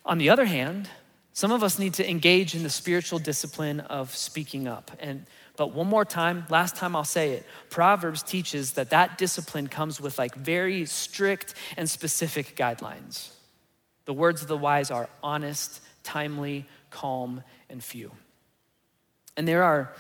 On 0.05 0.19
the 0.19 0.31
other 0.31 0.45
hand, 0.45 0.89
some 1.33 1.53
of 1.53 1.63
us 1.63 1.79
need 1.79 1.95
to 1.95 2.09
engage 2.09 2.55
in 2.55 2.63
the 2.63 2.71
spiritual 2.71 3.19
discipline 3.19 3.81
of 3.81 4.15
speaking 4.15 4.67
up. 4.67 4.91
And 5.01 5.27
but 5.57 5.73
one 5.73 5.87
more 5.87 6.05
time, 6.05 6.47
last 6.51 6.77
time 6.77 6.95
I'll 6.95 7.05
say 7.05 7.33
it. 7.33 7.47
Proverbs 7.71 8.23
teaches 8.23 8.73
that 8.73 8.91
that 8.91 9.19
discipline 9.19 9.69
comes 9.69 10.01
with 10.01 10.19
like 10.19 10.35
very 10.35 10.85
strict 10.85 11.55
and 11.77 11.89
specific 11.89 12.57
guidelines. 12.57 13.31
The 14.05 14.13
words 14.13 14.43
of 14.43 14.49
the 14.49 14.57
wise 14.57 14.91
are 14.91 15.09
honest, 15.23 15.81
timely, 16.03 16.67
calm, 16.91 17.43
and 17.69 17.83
few. 17.83 18.13
And 19.37 19.49
there 19.49 19.63
are 19.63 19.93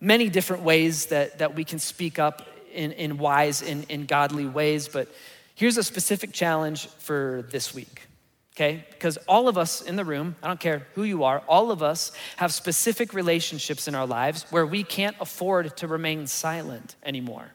many 0.00 0.28
different 0.28 0.62
ways 0.62 1.06
that, 1.06 1.38
that 1.38 1.54
we 1.54 1.64
can 1.64 1.78
speak 1.78 2.18
up 2.18 2.46
in, 2.72 2.92
in 2.92 3.18
wise, 3.18 3.62
in, 3.62 3.84
in 3.84 4.06
godly 4.06 4.46
ways. 4.46 4.88
But 4.88 5.08
here's 5.54 5.76
a 5.76 5.82
specific 5.82 6.32
challenge 6.32 6.86
for 6.86 7.44
this 7.50 7.74
week, 7.74 8.02
okay? 8.54 8.84
Because 8.90 9.16
all 9.28 9.48
of 9.48 9.56
us 9.58 9.80
in 9.82 9.96
the 9.96 10.04
room, 10.04 10.36
I 10.42 10.48
don't 10.48 10.60
care 10.60 10.86
who 10.94 11.04
you 11.04 11.24
are, 11.24 11.42
all 11.48 11.70
of 11.70 11.82
us 11.82 12.12
have 12.36 12.52
specific 12.52 13.14
relationships 13.14 13.88
in 13.88 13.94
our 13.94 14.06
lives 14.06 14.46
where 14.50 14.66
we 14.66 14.84
can't 14.84 15.16
afford 15.20 15.76
to 15.78 15.86
remain 15.86 16.26
silent 16.26 16.96
anymore. 17.04 17.52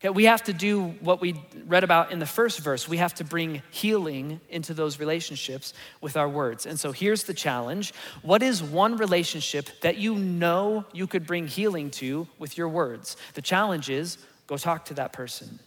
Okay, 0.00 0.10
we 0.10 0.24
have 0.24 0.42
to 0.44 0.52
do 0.52 0.88
what 1.00 1.22
we 1.22 1.40
read 1.66 1.82
about 1.82 2.12
in 2.12 2.18
the 2.18 2.26
first 2.26 2.60
verse. 2.60 2.86
We 2.86 2.98
have 2.98 3.14
to 3.14 3.24
bring 3.24 3.62
healing 3.70 4.40
into 4.50 4.74
those 4.74 5.00
relationships 5.00 5.72
with 6.02 6.18
our 6.18 6.28
words. 6.28 6.66
And 6.66 6.78
so 6.78 6.92
here's 6.92 7.24
the 7.24 7.32
challenge 7.32 7.94
What 8.22 8.42
is 8.42 8.62
one 8.62 8.96
relationship 8.96 9.68
that 9.80 9.96
you 9.96 10.14
know 10.14 10.84
you 10.92 11.06
could 11.06 11.26
bring 11.26 11.46
healing 11.46 11.90
to 11.92 12.28
with 12.38 12.58
your 12.58 12.68
words? 12.68 13.16
The 13.34 13.42
challenge 13.42 13.88
is 13.88 14.18
go 14.46 14.58
talk 14.58 14.84
to 14.86 14.94
that 14.94 15.12
person. 15.14 15.58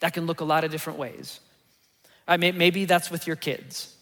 That 0.00 0.12
can 0.12 0.26
look 0.26 0.40
a 0.40 0.44
lot 0.44 0.64
of 0.64 0.72
different 0.72 0.98
ways. 0.98 1.40
Right, 2.28 2.40
maybe 2.40 2.86
that's 2.86 3.08
with 3.08 3.28
your 3.28 3.36
kids. 3.36 3.94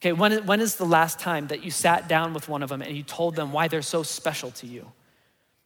Okay, 0.00 0.12
when, 0.12 0.46
when 0.46 0.60
is 0.60 0.76
the 0.76 0.86
last 0.86 1.18
time 1.18 1.48
that 1.48 1.64
you 1.64 1.72
sat 1.72 2.08
down 2.08 2.32
with 2.32 2.48
one 2.48 2.62
of 2.62 2.68
them 2.68 2.80
and 2.80 2.96
you 2.96 3.02
told 3.02 3.34
them 3.34 3.52
why 3.52 3.66
they're 3.66 3.82
so 3.82 4.04
special 4.04 4.52
to 4.52 4.68
you? 4.68 4.90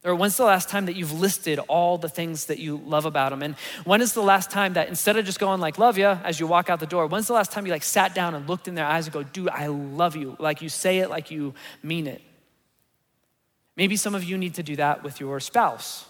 Or 0.07 0.15
when's 0.15 0.37
the 0.37 0.45
last 0.45 0.69
time 0.69 0.87
that 0.87 0.95
you've 0.95 1.13
listed 1.13 1.59
all 1.59 1.99
the 1.99 2.09
things 2.09 2.47
that 2.47 2.61
you 2.61 2.77
love 2.77 3.07
about 3.07 3.31
them? 3.31 3.43
And 3.43 3.57
when 3.85 4.01
is 4.01 4.13
the 4.13 4.23
last 4.23 4.53
time 4.53 4.75
that 4.75 4.89
instead 4.89 5.17
of 5.17 5.27
just 5.27 5.41
going 5.41 5.61
like, 5.61 5.79
love 5.79 5.99
you, 5.99 6.07
as 6.07 6.39
you 6.39 6.47
walk 6.47 6.71
out 6.71 6.79
the 6.79 6.87
door, 6.87 7.09
when's 7.09 7.27
the 7.27 7.33
last 7.33 7.51
time 7.51 7.67
you 7.67 7.73
like 7.73 7.83
sat 7.83 8.15
down 8.15 8.37
and 8.37 8.49
looked 8.49 8.69
in 8.69 8.77
their 8.77 8.87
eyes 8.87 9.07
and 9.07 9.13
go, 9.13 9.25
dude, 9.25 9.49
I 9.49 9.67
love 9.67 10.15
you? 10.15 10.37
Like 10.39 10.63
you 10.63 10.69
say 10.69 10.99
it 10.99 11.11
like 11.11 11.33
you 11.33 11.55
mean 11.83 12.07
it. 12.07 12.23
Maybe 13.77 13.97
some 13.97 14.15
of 14.15 14.23
you 14.23 14.39
need 14.39 14.55
to 14.55 14.63
do 14.63 14.77
that 14.77 15.03
with 15.03 15.19
your 15.19 15.41
spouse. 15.41 16.07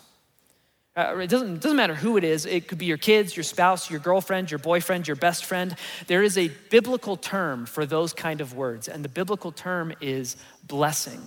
Uh, 0.94 1.16
it 1.16 1.30
doesn't, 1.30 1.62
doesn't 1.62 1.76
matter 1.76 1.94
who 1.94 2.18
it 2.18 2.24
is. 2.24 2.44
It 2.44 2.68
could 2.68 2.78
be 2.78 2.86
your 2.86 2.99
kids, 2.99 3.34
your 3.34 3.44
spouse, 3.44 3.90
your 3.90 4.01
girlfriend, 4.01 4.51
your 4.51 4.59
boyfriend, 4.59 5.09
your 5.09 5.16
best 5.16 5.47
friend. 5.47 5.74
There 6.07 6.22
is 6.22 6.36
a 6.36 6.49
biblical 6.70 7.16
term 7.16 7.64
for 7.64 7.86
those 7.86 8.12
kind 8.12 8.42
of 8.42 8.55
words, 8.55 8.88
and 8.88 9.03
the 9.03 9.09
biblical 9.09 9.53
term 9.53 9.94
is 10.03 10.36
blessing. 10.66 11.20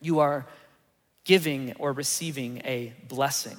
You 0.00 0.20
are 0.20 0.46
giving 1.24 1.74
or 1.78 1.92
receiving 1.92 2.62
a 2.64 2.92
blessing. 3.08 3.56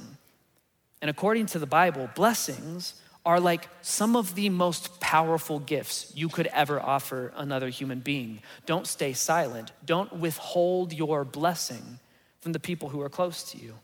And 1.02 1.10
according 1.10 1.48
to 1.48 1.60
the 1.60 1.66
Bible, 1.66 2.10
blessings 2.16 2.96
are 3.26 3.40
like 3.40 3.70
some 3.82 4.16
of 4.16 4.36
the 4.36 4.50
most 4.50 5.00
powerful 5.00 5.60
gifts 5.60 6.12
you 6.16 6.28
could 6.28 6.48
ever 6.48 6.80
offer 6.80 7.32
another 7.36 7.70
human 7.70 8.00
being. 8.00 8.40
Don't 8.66 8.88
stay 8.88 9.14
silent, 9.14 9.72
don't 9.86 10.14
withhold 10.14 10.92
your 10.92 11.24
blessing 11.24 12.00
from 12.42 12.52
the 12.52 12.60
people 12.60 12.90
who 12.90 13.02
are 13.02 13.10
close 13.10 13.44
to 13.52 13.58
you. 13.58 13.76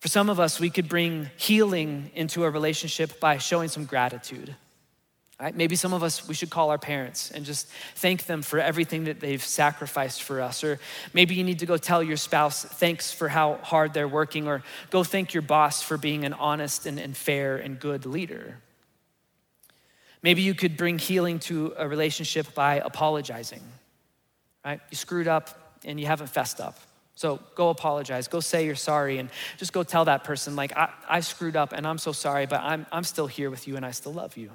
For 0.00 0.08
some 0.08 0.28
of 0.28 0.40
us, 0.40 0.58
we 0.58 0.70
could 0.70 0.88
bring 0.88 1.30
healing 1.36 2.10
into 2.16 2.42
a 2.42 2.50
relationship 2.50 3.20
by 3.20 3.38
showing 3.38 3.68
some 3.68 3.84
gratitude. 3.84 4.56
Right? 5.42 5.56
Maybe 5.56 5.74
some 5.74 5.92
of 5.92 6.04
us, 6.04 6.28
we 6.28 6.34
should 6.34 6.50
call 6.50 6.70
our 6.70 6.78
parents 6.78 7.32
and 7.32 7.44
just 7.44 7.66
thank 7.96 8.26
them 8.26 8.42
for 8.42 8.60
everything 8.60 9.04
that 9.04 9.18
they've 9.18 9.42
sacrificed 9.42 10.22
for 10.22 10.40
us. 10.40 10.62
Or 10.62 10.78
maybe 11.12 11.34
you 11.34 11.42
need 11.42 11.58
to 11.58 11.66
go 11.66 11.76
tell 11.76 12.00
your 12.00 12.16
spouse 12.16 12.62
thanks 12.64 13.10
for 13.10 13.28
how 13.28 13.54
hard 13.56 13.92
they're 13.92 14.06
working, 14.06 14.46
or 14.46 14.62
go 14.90 15.02
thank 15.02 15.34
your 15.34 15.42
boss 15.42 15.82
for 15.82 15.98
being 15.98 16.24
an 16.24 16.32
honest 16.32 16.86
and, 16.86 17.00
and 17.00 17.16
fair 17.16 17.56
and 17.56 17.80
good 17.80 18.06
leader. 18.06 18.58
Maybe 20.22 20.42
you 20.42 20.54
could 20.54 20.76
bring 20.76 21.00
healing 21.00 21.40
to 21.40 21.74
a 21.76 21.88
relationship 21.88 22.54
by 22.54 22.76
apologizing, 22.76 23.62
right? 24.64 24.80
You 24.92 24.96
screwed 24.96 25.26
up 25.26 25.76
and 25.84 25.98
you 25.98 26.06
haven't 26.06 26.28
fessed 26.28 26.60
up. 26.60 26.78
So 27.16 27.40
go 27.56 27.70
apologize, 27.70 28.28
go 28.28 28.38
say 28.38 28.64
you're 28.64 28.76
sorry, 28.76 29.18
and 29.18 29.28
just 29.56 29.72
go 29.72 29.82
tell 29.82 30.04
that 30.04 30.22
person, 30.22 30.54
like, 30.54 30.76
I, 30.76 30.90
I 31.08 31.18
screwed 31.18 31.56
up 31.56 31.72
and 31.72 31.84
I'm 31.84 31.98
so 31.98 32.12
sorry, 32.12 32.46
but 32.46 32.60
I'm, 32.60 32.86
I'm 32.92 33.02
still 33.02 33.26
here 33.26 33.50
with 33.50 33.66
you 33.66 33.74
and 33.74 33.84
I 33.84 33.90
still 33.90 34.12
love 34.12 34.36
you. 34.36 34.52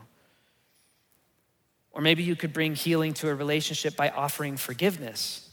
Or 1.98 2.02
maybe 2.02 2.22
you 2.22 2.36
could 2.36 2.54
bring 2.54 2.76
healing 2.76 3.16
to 3.16 3.30
a 3.30 3.34
relationship 3.34 3.96
by 3.96 4.10
offering 4.10 4.56
forgiveness, 4.56 5.50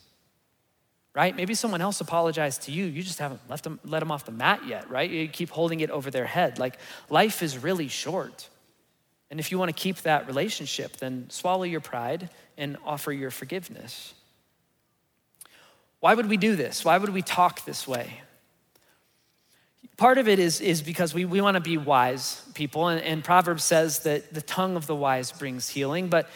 right? 1.14 1.34
Maybe 1.34 1.54
someone 1.54 1.80
else 1.80 2.02
apologized 2.02 2.64
to 2.64 2.70
you. 2.70 2.84
You 2.84 3.02
just 3.02 3.18
haven't 3.18 3.40
left 3.48 3.64
them, 3.64 3.80
let 3.82 4.00
them 4.00 4.10
off 4.10 4.26
the 4.26 4.32
mat 4.32 4.60
yet, 4.66 4.90
right? 4.90 5.10
You 5.10 5.26
keep 5.26 5.48
holding 5.48 5.80
it 5.80 5.88
over 5.88 6.10
their 6.10 6.26
head. 6.26 6.58
Like 6.58 6.76
life 7.08 7.42
is 7.42 7.56
really 7.56 7.88
short. 7.88 8.50
And 9.30 9.40
if 9.40 9.50
you 9.50 9.58
want 9.58 9.74
to 9.74 9.82
keep 9.82 10.02
that 10.02 10.26
relationship, 10.26 10.98
then 10.98 11.30
swallow 11.30 11.62
your 11.62 11.80
pride 11.80 12.28
and 12.58 12.76
offer 12.84 13.10
your 13.10 13.30
forgiveness. 13.30 14.12
Why 16.00 16.12
would 16.12 16.28
we 16.28 16.36
do 16.36 16.56
this? 16.56 16.84
Why 16.84 16.98
would 16.98 17.08
we 17.08 17.22
talk 17.22 17.64
this 17.64 17.88
way? 17.88 18.20
Part 19.96 20.18
of 20.18 20.28
it 20.28 20.38
is, 20.38 20.60
is 20.60 20.82
because 20.82 21.14
we, 21.14 21.24
we 21.24 21.40
want 21.40 21.54
to 21.54 21.60
be 21.60 21.76
wise 21.76 22.42
people, 22.54 22.88
and, 22.88 23.00
and 23.02 23.22
Proverbs 23.22 23.64
says 23.64 24.00
that 24.00 24.34
the 24.34 24.42
tongue 24.42 24.76
of 24.76 24.86
the 24.86 24.94
wise 24.94 25.30
brings 25.32 25.68
healing. 25.68 26.08
But 26.08 26.28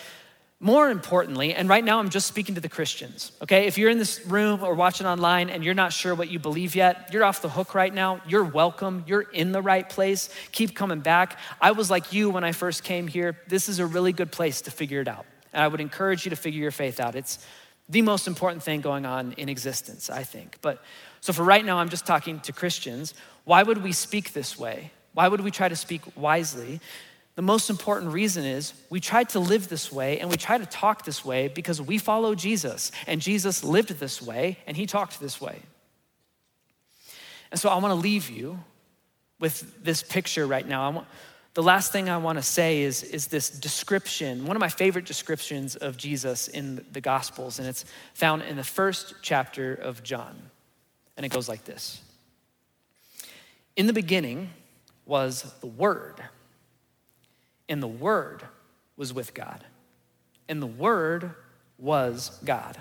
more 0.61 0.91
importantly, 0.91 1.55
and 1.55 1.69
right 1.69 1.85
now 1.85 2.01
I'm 2.01 2.09
just 2.09 2.27
speaking 2.27 2.57
to 2.57 2.61
the 2.61 2.69
Christians, 2.69 3.31
okay? 3.43 3.67
If 3.67 3.79
you're 3.79 3.91
in 3.91 3.99
this 3.99 4.27
room 4.27 4.65
or 4.65 4.75
watching 4.75 5.07
online 5.07 5.51
and 5.51 5.65
you're 5.65 5.75
not 5.75 5.93
sure 5.93 6.17
what 6.17 6.29
you 6.29 6.41
believe 6.41 6.75
yet, 6.75 7.11
you're 7.13 7.23
off 7.23 7.43
the 7.43 7.49
hook 7.49 7.77
right 7.77 7.95
now. 7.95 8.21
You're 8.27 8.43
welcome. 8.43 9.05
You're 9.07 9.23
in 9.23 9.53
the 9.53 9.63
right 9.63 9.89
place. 9.89 10.31
Keep 10.51 10.75
coming 10.75 10.99
back. 10.99 11.39
I 11.61 11.71
was 11.71 11.91
like 11.91 12.13
you 12.13 12.31
when 12.31 12.43
I 12.43 12.51
first 12.51 12.83
came 12.83 13.07
here. 13.07 13.39
This 13.47 13.69
is 13.69 13.79
a 13.79 13.87
really 13.87 14.13
good 14.13 14.33
place 14.33 14.63
to 14.63 14.73
figure 14.73 15.01
it 15.01 15.07
out. 15.07 15.27
And 15.53 15.63
I 15.63 15.69
would 15.69 15.81
encourage 15.81 16.25
you 16.25 16.31
to 16.31 16.37
figure 16.37 16.61
your 16.61 16.73
faith 16.73 16.99
out. 16.99 17.15
It's 17.15 17.39
the 17.89 18.03
most 18.03 18.27
important 18.27 18.63
thing 18.65 18.81
going 18.81 19.07
on 19.07 19.33
in 19.35 19.49
existence, 19.49 20.11
I 20.11 20.25
think. 20.25 20.59
But 20.61 20.83
so 21.21 21.33
for 21.33 21.43
right 21.43 21.65
now, 21.65 21.79
I'm 21.79 21.89
just 21.89 22.07
talking 22.07 22.41
to 22.41 22.53
Christians. 22.53 23.15
Why 23.45 23.63
would 23.63 23.83
we 23.83 23.93
speak 23.93 24.33
this 24.33 24.59
way? 24.59 24.93
Why 25.15 25.29
would 25.29 25.41
we 25.41 25.51
try 25.51 25.69
to 25.69 25.77
speak 25.77 26.03
wisely? 26.17 26.81
The 27.35 27.43
most 27.43 27.71
important 27.71 28.13
reason 28.13 28.45
is 28.45 28.73
we 28.91 29.01
try 29.01 29.25
to 29.25 29.39
live 29.39 29.69
this 29.69 29.93
way 29.93 30.19
and 30.19 30.29
we 30.29 30.37
try 30.37 30.59
to 30.59 30.67
talk 30.67 31.05
this 31.05 31.25
way 31.25 31.49
because 31.49 31.81
we 31.81 31.99
follow 31.99 32.35
Jesus, 32.35 32.91
and 33.07 33.21
Jesus 33.21 33.63
lived 33.63 33.91
this 33.91 34.21
way 34.21 34.59
and 34.67 34.77
he 34.77 34.87
talked 34.87 35.21
this 35.21 35.41
way. 35.41 35.61
And 37.51 37.61
so 37.61 37.69
I 37.69 37.79
want 37.79 37.93
to 37.93 38.01
leave 38.01 38.29
you 38.29 38.59
with 39.39 39.83
this 39.83 40.03
picture 40.03 40.47
right 40.47 40.67
now. 40.67 40.91
Want, 40.91 41.07
the 41.55 41.63
last 41.63 41.93
thing 41.93 42.09
I 42.09 42.19
want 42.19 42.39
to 42.39 42.43
say 42.43 42.83
is, 42.83 43.03
is 43.03 43.29
this 43.29 43.51
description, 43.51 44.47
one 44.47 44.57
of 44.57 44.61
my 44.61 44.69
favorite 44.69 45.07
descriptions 45.07 45.77
of 45.77 45.97
Jesus 45.97 46.49
in 46.49 46.85
the 46.93 47.01
Gospels, 47.01 47.59
and 47.59 47.67
it's 47.67 47.85
found 48.15 48.43
in 48.43 48.57
the 48.57 48.65
first 48.65 49.15
chapter 49.23 49.75
of 49.75 50.03
John. 50.03 50.51
And 51.19 51.27
it 51.27 51.31
goes 51.31 51.49
like 51.49 51.65
this 51.65 52.01
In 53.77 53.87
the 53.87 53.93
beginning 53.93 54.51
was 55.05 55.53
the 55.61 55.67
Word, 55.67 56.23
and 57.69 57.83
the 57.83 57.89
Word 57.89 58.45
was 58.97 59.13
with 59.13 59.35
God, 59.35 59.65
and 60.49 60.63
the 60.63 60.67
Word 60.67 61.35
was 61.77 62.39
God. 62.45 62.79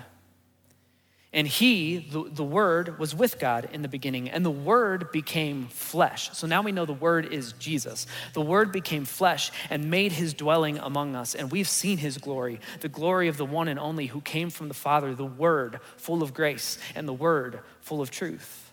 And 1.30 1.46
he, 1.46 1.98
the, 1.98 2.24
the 2.30 2.44
Word, 2.44 2.98
was 2.98 3.14
with 3.14 3.38
God 3.38 3.68
in 3.70 3.82
the 3.82 3.88
beginning, 3.88 4.30
and 4.30 4.46
the 4.46 4.50
Word 4.50 5.12
became 5.12 5.66
flesh. 5.66 6.30
So 6.32 6.46
now 6.46 6.62
we 6.62 6.72
know 6.72 6.86
the 6.86 6.94
Word 6.94 7.26
is 7.26 7.52
Jesus. 7.54 8.06
The 8.32 8.40
Word 8.40 8.72
became 8.72 9.04
flesh 9.04 9.52
and 9.68 9.90
made 9.90 10.12
his 10.12 10.32
dwelling 10.32 10.78
among 10.78 11.14
us, 11.14 11.34
and 11.34 11.50
we've 11.50 11.68
seen 11.68 11.98
his 11.98 12.16
glory, 12.16 12.60
the 12.80 12.88
glory 12.88 13.28
of 13.28 13.36
the 13.36 13.44
one 13.44 13.68
and 13.68 13.78
only 13.78 14.06
who 14.06 14.22
came 14.22 14.48
from 14.48 14.68
the 14.68 14.74
Father, 14.74 15.14
the 15.14 15.26
Word 15.26 15.80
full 15.98 16.22
of 16.22 16.32
grace, 16.32 16.78
and 16.94 17.06
the 17.06 17.12
Word 17.12 17.60
full 17.80 18.00
of 18.00 18.10
truth. 18.10 18.72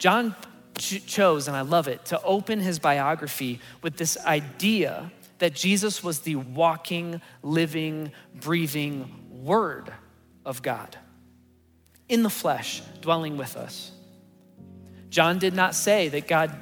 John 0.00 0.34
ch- 0.76 1.06
chose, 1.06 1.46
and 1.46 1.56
I 1.56 1.60
love 1.60 1.86
it, 1.86 2.04
to 2.06 2.20
open 2.22 2.58
his 2.58 2.80
biography 2.80 3.60
with 3.80 3.96
this 3.96 4.18
idea 4.26 5.12
that 5.38 5.54
Jesus 5.54 6.02
was 6.02 6.20
the 6.20 6.34
walking, 6.34 7.22
living, 7.44 8.10
breathing 8.34 9.28
Word 9.30 9.92
of 10.44 10.62
God 10.62 10.96
in 12.08 12.22
the 12.22 12.30
flesh, 12.30 12.82
dwelling 13.00 13.36
with 13.36 13.56
us. 13.56 13.92
John 15.10 15.38
did 15.38 15.54
not 15.54 15.74
say 15.74 16.08
that 16.08 16.26
God 16.26 16.56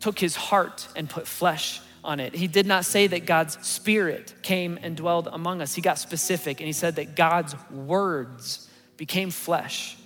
took 0.00 0.18
his 0.18 0.34
heart 0.34 0.88
and 0.96 1.08
put 1.08 1.26
flesh 1.26 1.80
on 2.04 2.20
it. 2.20 2.34
He 2.34 2.48
did 2.48 2.66
not 2.66 2.84
say 2.84 3.06
that 3.06 3.26
God's 3.26 3.64
spirit 3.66 4.34
came 4.42 4.78
and 4.82 4.96
dwelled 4.96 5.28
among 5.30 5.62
us. 5.62 5.74
He 5.74 5.80
got 5.80 5.98
specific 5.98 6.60
and 6.60 6.66
he 6.66 6.72
said 6.72 6.96
that 6.96 7.14
God's 7.14 7.54
words 7.70 8.68
became 8.96 9.30
flesh. 9.30 9.96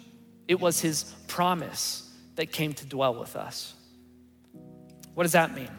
It 0.48 0.60
was 0.60 0.80
his 0.80 1.04
promise 1.28 2.10
that 2.34 2.52
came 2.52 2.74
to 2.74 2.86
dwell 2.86 3.18
with 3.18 3.36
us. 3.36 3.74
What 5.14 5.22
does 5.22 5.32
that 5.32 5.54
mean? 5.54 5.70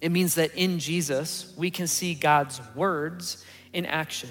It 0.00 0.10
means 0.10 0.36
that 0.36 0.54
in 0.54 0.78
Jesus, 0.78 1.52
we 1.56 1.70
can 1.70 1.86
see 1.86 2.14
God's 2.14 2.60
words 2.74 3.44
in 3.72 3.86
action. 3.86 4.30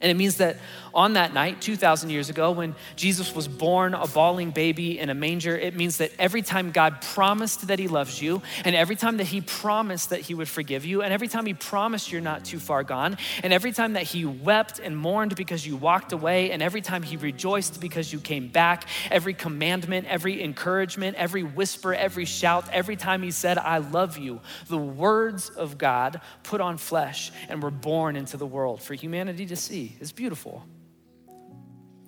And 0.00 0.10
it 0.10 0.14
means 0.16 0.38
that 0.38 0.56
on 0.94 1.12
that 1.12 1.34
night, 1.34 1.60
2,000 1.60 2.10
years 2.10 2.30
ago, 2.30 2.50
when 2.50 2.74
Jesus 2.96 3.34
was 3.34 3.46
born, 3.46 3.94
a 3.94 4.06
bawling 4.06 4.50
baby 4.50 4.98
in 4.98 5.10
a 5.10 5.14
manger, 5.14 5.56
it 5.56 5.76
means 5.76 5.98
that 5.98 6.10
every 6.18 6.42
time 6.42 6.72
God 6.72 7.02
promised 7.02 7.68
that 7.68 7.78
He 7.78 7.86
loves 7.86 8.20
you, 8.20 8.42
and 8.64 8.74
every 8.74 8.96
time 8.96 9.18
that 9.18 9.26
He 9.26 9.40
promised 9.40 10.10
that 10.10 10.20
He 10.20 10.34
would 10.34 10.48
forgive 10.48 10.84
you, 10.84 11.02
and 11.02 11.12
every 11.12 11.28
time 11.28 11.46
He 11.46 11.54
promised 11.54 12.10
you're 12.10 12.20
not 12.20 12.44
too 12.44 12.58
far 12.58 12.82
gone, 12.82 13.18
and 13.42 13.52
every 13.52 13.72
time 13.72 13.92
that 13.92 14.04
He 14.04 14.24
wept 14.24 14.78
and 14.78 14.96
mourned 14.96 15.36
because 15.36 15.66
you 15.66 15.76
walked 15.76 16.12
away, 16.12 16.50
and 16.50 16.62
every 16.62 16.80
time 16.80 17.02
He 17.02 17.16
rejoiced 17.16 17.80
because 17.80 18.12
you 18.12 18.18
came 18.18 18.48
back, 18.48 18.86
every 19.10 19.34
commandment, 19.34 20.06
every 20.08 20.42
encouragement, 20.42 21.16
every 21.18 21.42
whisper, 21.42 21.94
every 21.94 22.24
shout, 22.24 22.64
every 22.72 22.96
time 22.96 23.22
He 23.22 23.30
said, 23.30 23.58
I 23.58 23.78
love 23.78 24.18
you, 24.18 24.40
the 24.68 24.78
words 24.78 25.50
of 25.50 25.78
God 25.78 26.20
put 26.42 26.60
on 26.60 26.78
flesh 26.78 27.30
and 27.48 27.62
were 27.62 27.70
born 27.70 28.16
into 28.16 28.36
the 28.36 28.46
world 28.46 28.82
for 28.82 28.94
humanity 28.94 29.46
to 29.46 29.56
see 29.56 29.89
is 30.00 30.12
beautiful. 30.12 30.64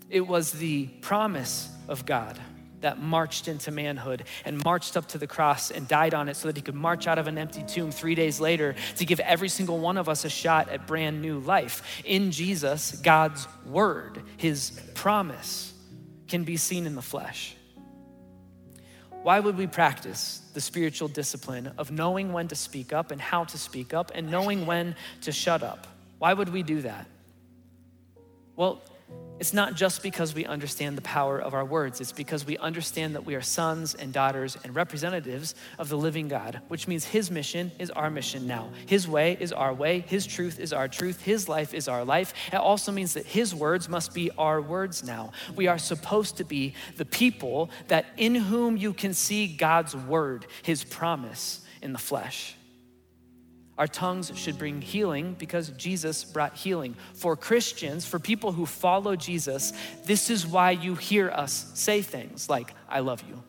It 0.08 0.26
was 0.26 0.52
the 0.52 0.86
promise 1.00 1.70
of 1.88 2.04
God 2.04 2.38
that 2.82 3.00
marched 3.00 3.48
into 3.48 3.70
manhood 3.70 4.24
and 4.44 4.62
marched 4.62 4.96
up 4.96 5.06
to 5.06 5.18
the 5.18 5.26
cross 5.26 5.70
and 5.70 5.88
died 5.88 6.14
on 6.14 6.28
it 6.28 6.36
so 6.36 6.48
that 6.48 6.56
he 6.56 6.62
could 6.62 6.74
march 6.74 7.06
out 7.06 7.18
of 7.18 7.26
an 7.26 7.38
empty 7.38 7.62
tomb 7.62 7.90
three 7.90 8.14
days 8.14 8.40
later 8.40 8.74
to 8.96 9.04
give 9.06 9.20
every 9.20 9.48
single 9.48 9.78
one 9.78 9.96
of 9.96 10.08
us 10.08 10.24
a 10.24 10.30
shot 10.30 10.68
at 10.68 10.86
brand 10.86 11.22
new 11.22 11.38
life. 11.38 12.02
In 12.04 12.30
Jesus, 12.30 12.92
God's 12.92 13.48
word, 13.64 14.22
his 14.36 14.78
promise, 14.94 15.72
can 16.28 16.44
be 16.44 16.56
seen 16.56 16.86
in 16.86 16.94
the 16.94 17.02
flesh. 17.02 17.56
Why 19.22 19.38
would 19.38 19.56
we 19.56 19.68
practice 19.68 20.42
the 20.52 20.60
spiritual 20.60 21.06
discipline 21.06 21.72
of 21.78 21.92
knowing 21.92 22.32
when 22.32 22.48
to 22.48 22.56
speak 22.56 22.92
up 22.92 23.12
and 23.12 23.20
how 23.20 23.44
to 23.44 23.56
speak 23.56 23.94
up 23.94 24.10
and 24.14 24.30
knowing 24.30 24.66
when 24.66 24.96
to 25.22 25.30
shut 25.30 25.62
up? 25.62 25.86
Why 26.18 26.32
would 26.32 26.48
we 26.48 26.64
do 26.64 26.82
that? 26.82 27.06
Well, 28.56 28.82
it's 29.42 29.52
not 29.52 29.74
just 29.74 30.04
because 30.04 30.36
we 30.36 30.44
understand 30.44 30.96
the 30.96 31.02
power 31.02 31.36
of 31.36 31.52
our 31.52 31.64
words, 31.64 32.00
it's 32.00 32.12
because 32.12 32.46
we 32.46 32.56
understand 32.58 33.16
that 33.16 33.24
we 33.24 33.34
are 33.34 33.40
sons 33.40 33.94
and 33.94 34.12
daughters 34.12 34.56
and 34.62 34.72
representatives 34.72 35.56
of 35.80 35.88
the 35.88 35.98
living 35.98 36.28
God, 36.28 36.60
which 36.68 36.86
means 36.86 37.04
His 37.04 37.28
mission 37.28 37.72
is 37.80 37.90
our 37.90 38.08
mission 38.08 38.46
now. 38.46 38.70
His 38.86 39.08
way 39.08 39.36
is 39.40 39.52
our 39.52 39.74
way, 39.74 40.04
His 40.06 40.26
truth 40.26 40.60
is 40.60 40.72
our 40.72 40.86
truth, 40.86 41.22
His 41.22 41.48
life 41.48 41.74
is 41.74 41.88
our 41.88 42.04
life. 42.04 42.34
It 42.52 42.56
also 42.56 42.92
means 42.92 43.14
that 43.14 43.26
His 43.26 43.52
words 43.52 43.88
must 43.88 44.14
be 44.14 44.30
our 44.38 44.60
words 44.60 45.02
now. 45.02 45.32
We 45.56 45.66
are 45.66 45.78
supposed 45.78 46.36
to 46.36 46.44
be 46.44 46.74
the 46.96 47.04
people 47.04 47.70
that 47.88 48.06
in 48.16 48.36
whom 48.36 48.76
you 48.76 48.92
can 48.92 49.12
see 49.12 49.48
God's 49.48 49.96
word, 49.96 50.46
His 50.62 50.84
promise 50.84 51.62
in 51.82 51.92
the 51.92 51.98
flesh. 51.98 52.54
Our 53.78 53.86
tongues 53.86 54.30
should 54.34 54.58
bring 54.58 54.82
healing 54.82 55.34
because 55.38 55.70
Jesus 55.70 56.24
brought 56.24 56.56
healing. 56.56 56.94
For 57.14 57.36
Christians, 57.36 58.04
for 58.04 58.18
people 58.18 58.52
who 58.52 58.66
follow 58.66 59.16
Jesus, 59.16 59.72
this 60.04 60.28
is 60.28 60.46
why 60.46 60.72
you 60.72 60.94
hear 60.94 61.30
us 61.30 61.70
say 61.74 62.02
things 62.02 62.50
like, 62.50 62.74
I 62.88 63.00
love 63.00 63.24
you. 63.28 63.42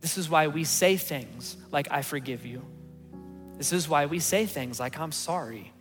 This 0.00 0.18
is 0.18 0.28
why 0.28 0.48
we 0.48 0.64
say 0.64 0.96
things 0.96 1.56
like, 1.70 1.88
I 1.90 2.02
forgive 2.02 2.44
you. 2.44 2.62
This 3.56 3.72
is 3.72 3.88
why 3.88 4.06
we 4.06 4.18
say 4.18 4.46
things 4.46 4.80
like, 4.80 4.98
I'm 4.98 5.12
sorry. 5.12 5.72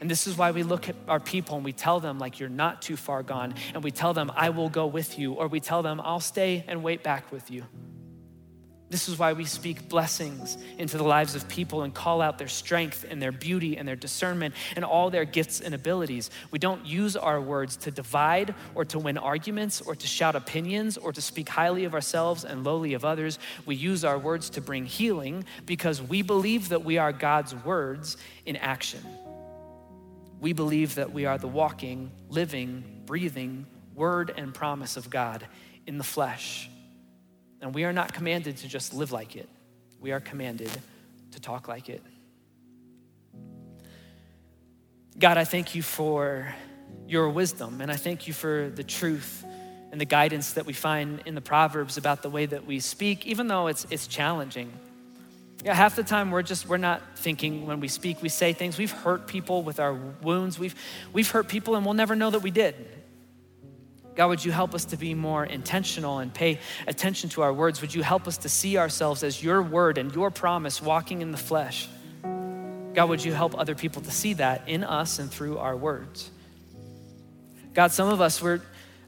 And 0.00 0.10
this 0.10 0.26
is 0.26 0.38
why 0.38 0.52
we 0.52 0.62
look 0.62 0.88
at 0.88 0.96
our 1.08 1.20
people 1.20 1.56
and 1.56 1.64
we 1.64 1.72
tell 1.74 2.00
them, 2.00 2.18
like, 2.18 2.40
you're 2.40 2.48
not 2.48 2.80
too 2.80 2.96
far 2.96 3.22
gone. 3.22 3.54
And 3.74 3.84
we 3.84 3.90
tell 3.90 4.14
them, 4.14 4.32
I 4.34 4.48
will 4.48 4.70
go 4.70 4.86
with 4.86 5.18
you. 5.18 5.34
Or 5.34 5.46
we 5.46 5.60
tell 5.60 5.82
them, 5.82 6.00
I'll 6.02 6.20
stay 6.20 6.64
and 6.66 6.82
wait 6.82 7.02
back 7.02 7.30
with 7.30 7.50
you. 7.50 7.64
This 8.90 9.08
is 9.08 9.16
why 9.16 9.34
we 9.34 9.44
speak 9.44 9.88
blessings 9.88 10.58
into 10.76 10.98
the 10.98 11.04
lives 11.04 11.36
of 11.36 11.46
people 11.46 11.82
and 11.82 11.94
call 11.94 12.20
out 12.20 12.38
their 12.38 12.48
strength 12.48 13.06
and 13.08 13.22
their 13.22 13.30
beauty 13.30 13.76
and 13.76 13.86
their 13.86 13.94
discernment 13.94 14.52
and 14.74 14.84
all 14.84 15.10
their 15.10 15.24
gifts 15.24 15.60
and 15.60 15.76
abilities. 15.76 16.28
We 16.50 16.58
don't 16.58 16.84
use 16.84 17.16
our 17.16 17.40
words 17.40 17.76
to 17.78 17.92
divide 17.92 18.52
or 18.74 18.84
to 18.86 18.98
win 18.98 19.16
arguments 19.16 19.80
or 19.80 19.94
to 19.94 20.06
shout 20.08 20.34
opinions 20.34 20.98
or 20.98 21.12
to 21.12 21.22
speak 21.22 21.48
highly 21.48 21.84
of 21.84 21.94
ourselves 21.94 22.44
and 22.44 22.64
lowly 22.64 22.94
of 22.94 23.04
others. 23.04 23.38
We 23.64 23.76
use 23.76 24.04
our 24.04 24.18
words 24.18 24.50
to 24.50 24.60
bring 24.60 24.86
healing 24.86 25.44
because 25.66 26.02
we 26.02 26.22
believe 26.22 26.70
that 26.70 26.84
we 26.84 26.98
are 26.98 27.12
God's 27.12 27.54
words 27.54 28.16
in 28.44 28.56
action. 28.56 29.04
We 30.40 30.52
believe 30.52 30.96
that 30.96 31.12
we 31.12 31.26
are 31.26 31.38
the 31.38 31.46
walking, 31.46 32.10
living, 32.28 33.02
breathing 33.06 33.66
word 33.94 34.32
and 34.36 34.54
promise 34.54 34.96
of 34.96 35.10
God 35.10 35.46
in 35.86 35.98
the 35.98 36.04
flesh. 36.04 36.69
And 37.60 37.74
we 37.74 37.84
are 37.84 37.92
not 37.92 38.12
commanded 38.12 38.58
to 38.58 38.68
just 38.68 38.94
live 38.94 39.12
like 39.12 39.36
it, 39.36 39.48
we 40.00 40.12
are 40.12 40.20
commanded 40.20 40.70
to 41.32 41.40
talk 41.40 41.68
like 41.68 41.88
it. 41.88 42.02
God, 45.18 45.36
I 45.36 45.44
thank 45.44 45.74
you 45.74 45.82
for 45.82 46.54
your 47.06 47.28
wisdom, 47.28 47.80
and 47.80 47.90
I 47.90 47.96
thank 47.96 48.26
you 48.26 48.32
for 48.32 48.70
the 48.74 48.84
truth 48.84 49.44
and 49.92 50.00
the 50.00 50.06
guidance 50.06 50.52
that 50.52 50.66
we 50.66 50.72
find 50.72 51.20
in 51.26 51.34
the 51.34 51.40
Proverbs 51.40 51.96
about 51.96 52.22
the 52.22 52.30
way 52.30 52.46
that 52.46 52.64
we 52.64 52.80
speak, 52.80 53.26
even 53.26 53.48
though 53.48 53.66
it's, 53.66 53.86
it's 53.90 54.06
challenging. 54.06 54.72
Yeah, 55.64 55.74
half 55.74 55.94
the 55.94 56.02
time 56.02 56.30
we're 56.30 56.42
just 56.42 56.66
we're 56.66 56.78
not 56.78 57.02
thinking 57.18 57.66
when 57.66 57.80
we 57.80 57.88
speak. 57.88 58.22
We 58.22 58.30
say 58.30 58.54
things. 58.54 58.78
We've 58.78 58.90
hurt 58.90 59.26
people 59.26 59.62
with 59.62 59.78
our 59.78 59.92
wounds. 59.92 60.58
We've 60.58 60.74
we've 61.12 61.30
hurt 61.30 61.48
people 61.48 61.76
and 61.76 61.84
we'll 61.84 61.92
never 61.92 62.16
know 62.16 62.30
that 62.30 62.38
we 62.38 62.50
did. 62.50 62.74
God, 64.20 64.28
would 64.28 64.44
you 64.44 64.52
help 64.52 64.74
us 64.74 64.84
to 64.84 64.98
be 64.98 65.14
more 65.14 65.46
intentional 65.46 66.18
and 66.18 66.30
pay 66.30 66.58
attention 66.86 67.30
to 67.30 67.40
our 67.40 67.54
words? 67.54 67.80
Would 67.80 67.94
you 67.94 68.02
help 68.02 68.28
us 68.28 68.36
to 68.36 68.50
see 68.50 68.76
ourselves 68.76 69.22
as 69.22 69.42
your 69.42 69.62
word 69.62 69.96
and 69.96 70.14
your 70.14 70.30
promise 70.30 70.82
walking 70.82 71.22
in 71.22 71.32
the 71.32 71.38
flesh? 71.38 71.88
God, 72.92 73.08
would 73.08 73.24
you 73.24 73.32
help 73.32 73.58
other 73.58 73.74
people 73.74 74.02
to 74.02 74.10
see 74.10 74.34
that 74.34 74.68
in 74.68 74.84
us 74.84 75.20
and 75.20 75.30
through 75.30 75.56
our 75.56 75.74
words? 75.74 76.30
God, 77.72 77.92
some 77.92 78.10
of 78.10 78.20
us, 78.20 78.42
we're, 78.42 78.60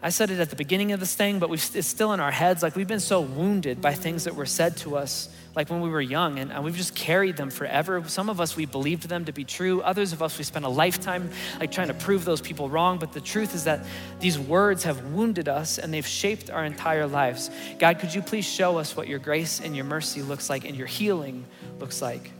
I 0.02 0.10
said 0.10 0.30
it 0.30 0.40
at 0.40 0.50
the 0.50 0.56
beginning 0.56 0.90
of 0.90 0.98
this 0.98 1.14
thing, 1.14 1.38
but 1.38 1.48
it's 1.50 1.86
still 1.86 2.12
in 2.12 2.18
our 2.18 2.32
heads. 2.32 2.62
Like 2.62 2.74
we've 2.74 2.88
been 2.88 2.98
so 3.00 3.20
wounded 3.20 3.80
by 3.80 3.94
things 3.94 4.24
that 4.24 4.34
were 4.34 4.46
said 4.46 4.76
to 4.78 4.96
us 4.96 5.28
like 5.54 5.68
when 5.68 5.82
we 5.82 5.90
were 5.90 6.00
young, 6.00 6.38
and 6.38 6.64
we've 6.64 6.76
just 6.76 6.94
carried 6.94 7.36
them 7.36 7.50
forever. 7.50 8.02
Some 8.08 8.30
of 8.30 8.40
us, 8.40 8.56
we 8.56 8.64
believed 8.64 9.08
them 9.08 9.26
to 9.26 9.32
be 9.32 9.44
true. 9.44 9.82
Others 9.82 10.14
of 10.14 10.22
us, 10.22 10.38
we 10.38 10.44
spent 10.44 10.64
a 10.64 10.68
lifetime 10.68 11.30
like 11.60 11.70
trying 11.70 11.88
to 11.88 11.94
prove 11.94 12.24
those 12.24 12.40
people 12.40 12.70
wrong. 12.70 12.98
But 12.98 13.12
the 13.12 13.20
truth 13.20 13.54
is 13.54 13.64
that 13.64 13.84
these 14.18 14.38
words 14.38 14.82
have 14.84 15.04
wounded 15.12 15.48
us 15.48 15.78
and 15.78 15.92
they've 15.92 16.06
shaped 16.06 16.50
our 16.50 16.64
entire 16.64 17.06
lives. 17.06 17.50
God, 17.78 17.98
could 17.98 18.14
you 18.14 18.22
please 18.22 18.46
show 18.46 18.78
us 18.78 18.96
what 18.96 19.08
your 19.08 19.18
grace 19.18 19.60
and 19.60 19.76
your 19.76 19.84
mercy 19.84 20.22
looks 20.22 20.48
like 20.48 20.64
and 20.64 20.74
your 20.74 20.86
healing 20.86 21.44
looks 21.78 22.00
like? 22.00 22.32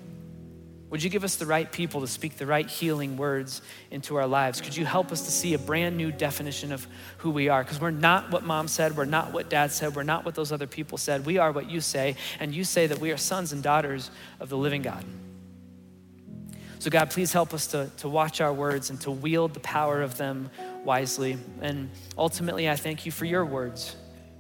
Would 0.93 1.03
you 1.03 1.09
give 1.09 1.25
us 1.25 1.37
the 1.37 1.47
right 1.47 1.73
people 1.73 2.03
to 2.03 2.07
speak 2.07 2.37
the 2.37 2.45
right 2.45 2.69
healing 2.69 3.17
words 3.17 3.63
into 3.91 4.17
our 4.17 4.27
lives? 4.27 4.61
Could 4.61 4.77
you 4.77 4.85
help 4.85 5.11
us 5.11 5.23
to 5.23 5.31
see 5.31 5.55
a 5.55 5.59
brand 5.59 5.97
new 5.97 6.13
definition 6.13 6.71
of 6.71 6.87
who 7.17 7.31
we 7.31 7.49
are? 7.49 7.65
Because 7.65 7.81
we're 7.81 7.91
not 7.91 8.31
what 8.31 8.45
mom 8.45 8.69
said, 8.69 8.95
we're 8.95 9.07
not 9.07 9.33
what 9.33 9.49
dad 9.49 9.73
said, 9.73 9.97
we're 9.97 10.03
not 10.03 10.27
what 10.27 10.35
those 10.35 10.53
other 10.53 10.67
people 10.67 10.99
said. 10.99 11.25
We 11.25 11.39
are 11.39 11.51
what 11.51 11.71
you 11.71 11.81
say, 11.81 12.17
and 12.41 12.55
you 12.55 12.63
say 12.63 12.87
that 12.89 12.99
we 12.99 13.11
are 13.11 13.17
sons 13.17 13.55
and 13.55 13.63
daughters 13.63 14.11
of 14.39 14.51
the 14.51 14.59
living 14.59 14.83
God. 14.83 15.03
So, 16.79 16.91
God, 16.91 17.09
please 17.09 17.33
help 17.33 17.55
us 17.55 17.69
to, 17.69 17.91
to 17.97 18.09
watch 18.11 18.43
our 18.43 18.53
words 18.53 18.91
and 18.91 19.01
to 19.01 19.11
wield 19.11 19.55
the 19.55 19.61
power 19.61 20.03
of 20.03 20.19
them 20.19 20.51
wisely. 20.85 21.39
And 21.63 21.89
ultimately, 22.19 22.69
I 22.69 22.77
thank 22.77 23.07
you 23.07 23.13
for 23.13 23.25
your 23.25 23.47
words. 23.47 23.97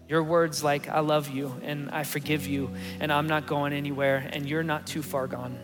Your 0.07 0.23
words 0.23 0.63
like, 0.63 0.87
I 0.87 1.01
love 1.01 1.31
you 1.31 1.55
and 1.63 1.91
I 1.91 2.03
forgive 2.03 2.47
you 2.47 2.73
and 3.01 3.11
I'm 3.11 3.27
not 3.27 3.47
going 3.47 3.73
anywhere 3.73 4.29
and 4.31 4.47
you're 4.47 4.63
not 4.63 4.87
too 4.87 5.03
far 5.03 5.27
gone. 5.27 5.59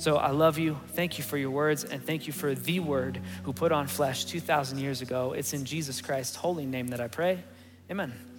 So 0.00 0.16
I 0.16 0.30
love 0.30 0.58
you. 0.58 0.80
Thank 0.94 1.18
you 1.18 1.24
for 1.24 1.36
your 1.36 1.50
words, 1.50 1.84
and 1.84 2.02
thank 2.02 2.26
you 2.26 2.32
for 2.32 2.54
the 2.54 2.80
word 2.80 3.20
who 3.42 3.52
put 3.52 3.70
on 3.70 3.86
flesh 3.86 4.24
2,000 4.24 4.78
years 4.78 5.02
ago. 5.02 5.34
It's 5.34 5.52
in 5.52 5.66
Jesus 5.66 6.00
Christ's 6.00 6.36
holy 6.36 6.64
name 6.64 6.88
that 6.88 7.02
I 7.02 7.08
pray. 7.08 7.44
Amen. 7.90 8.29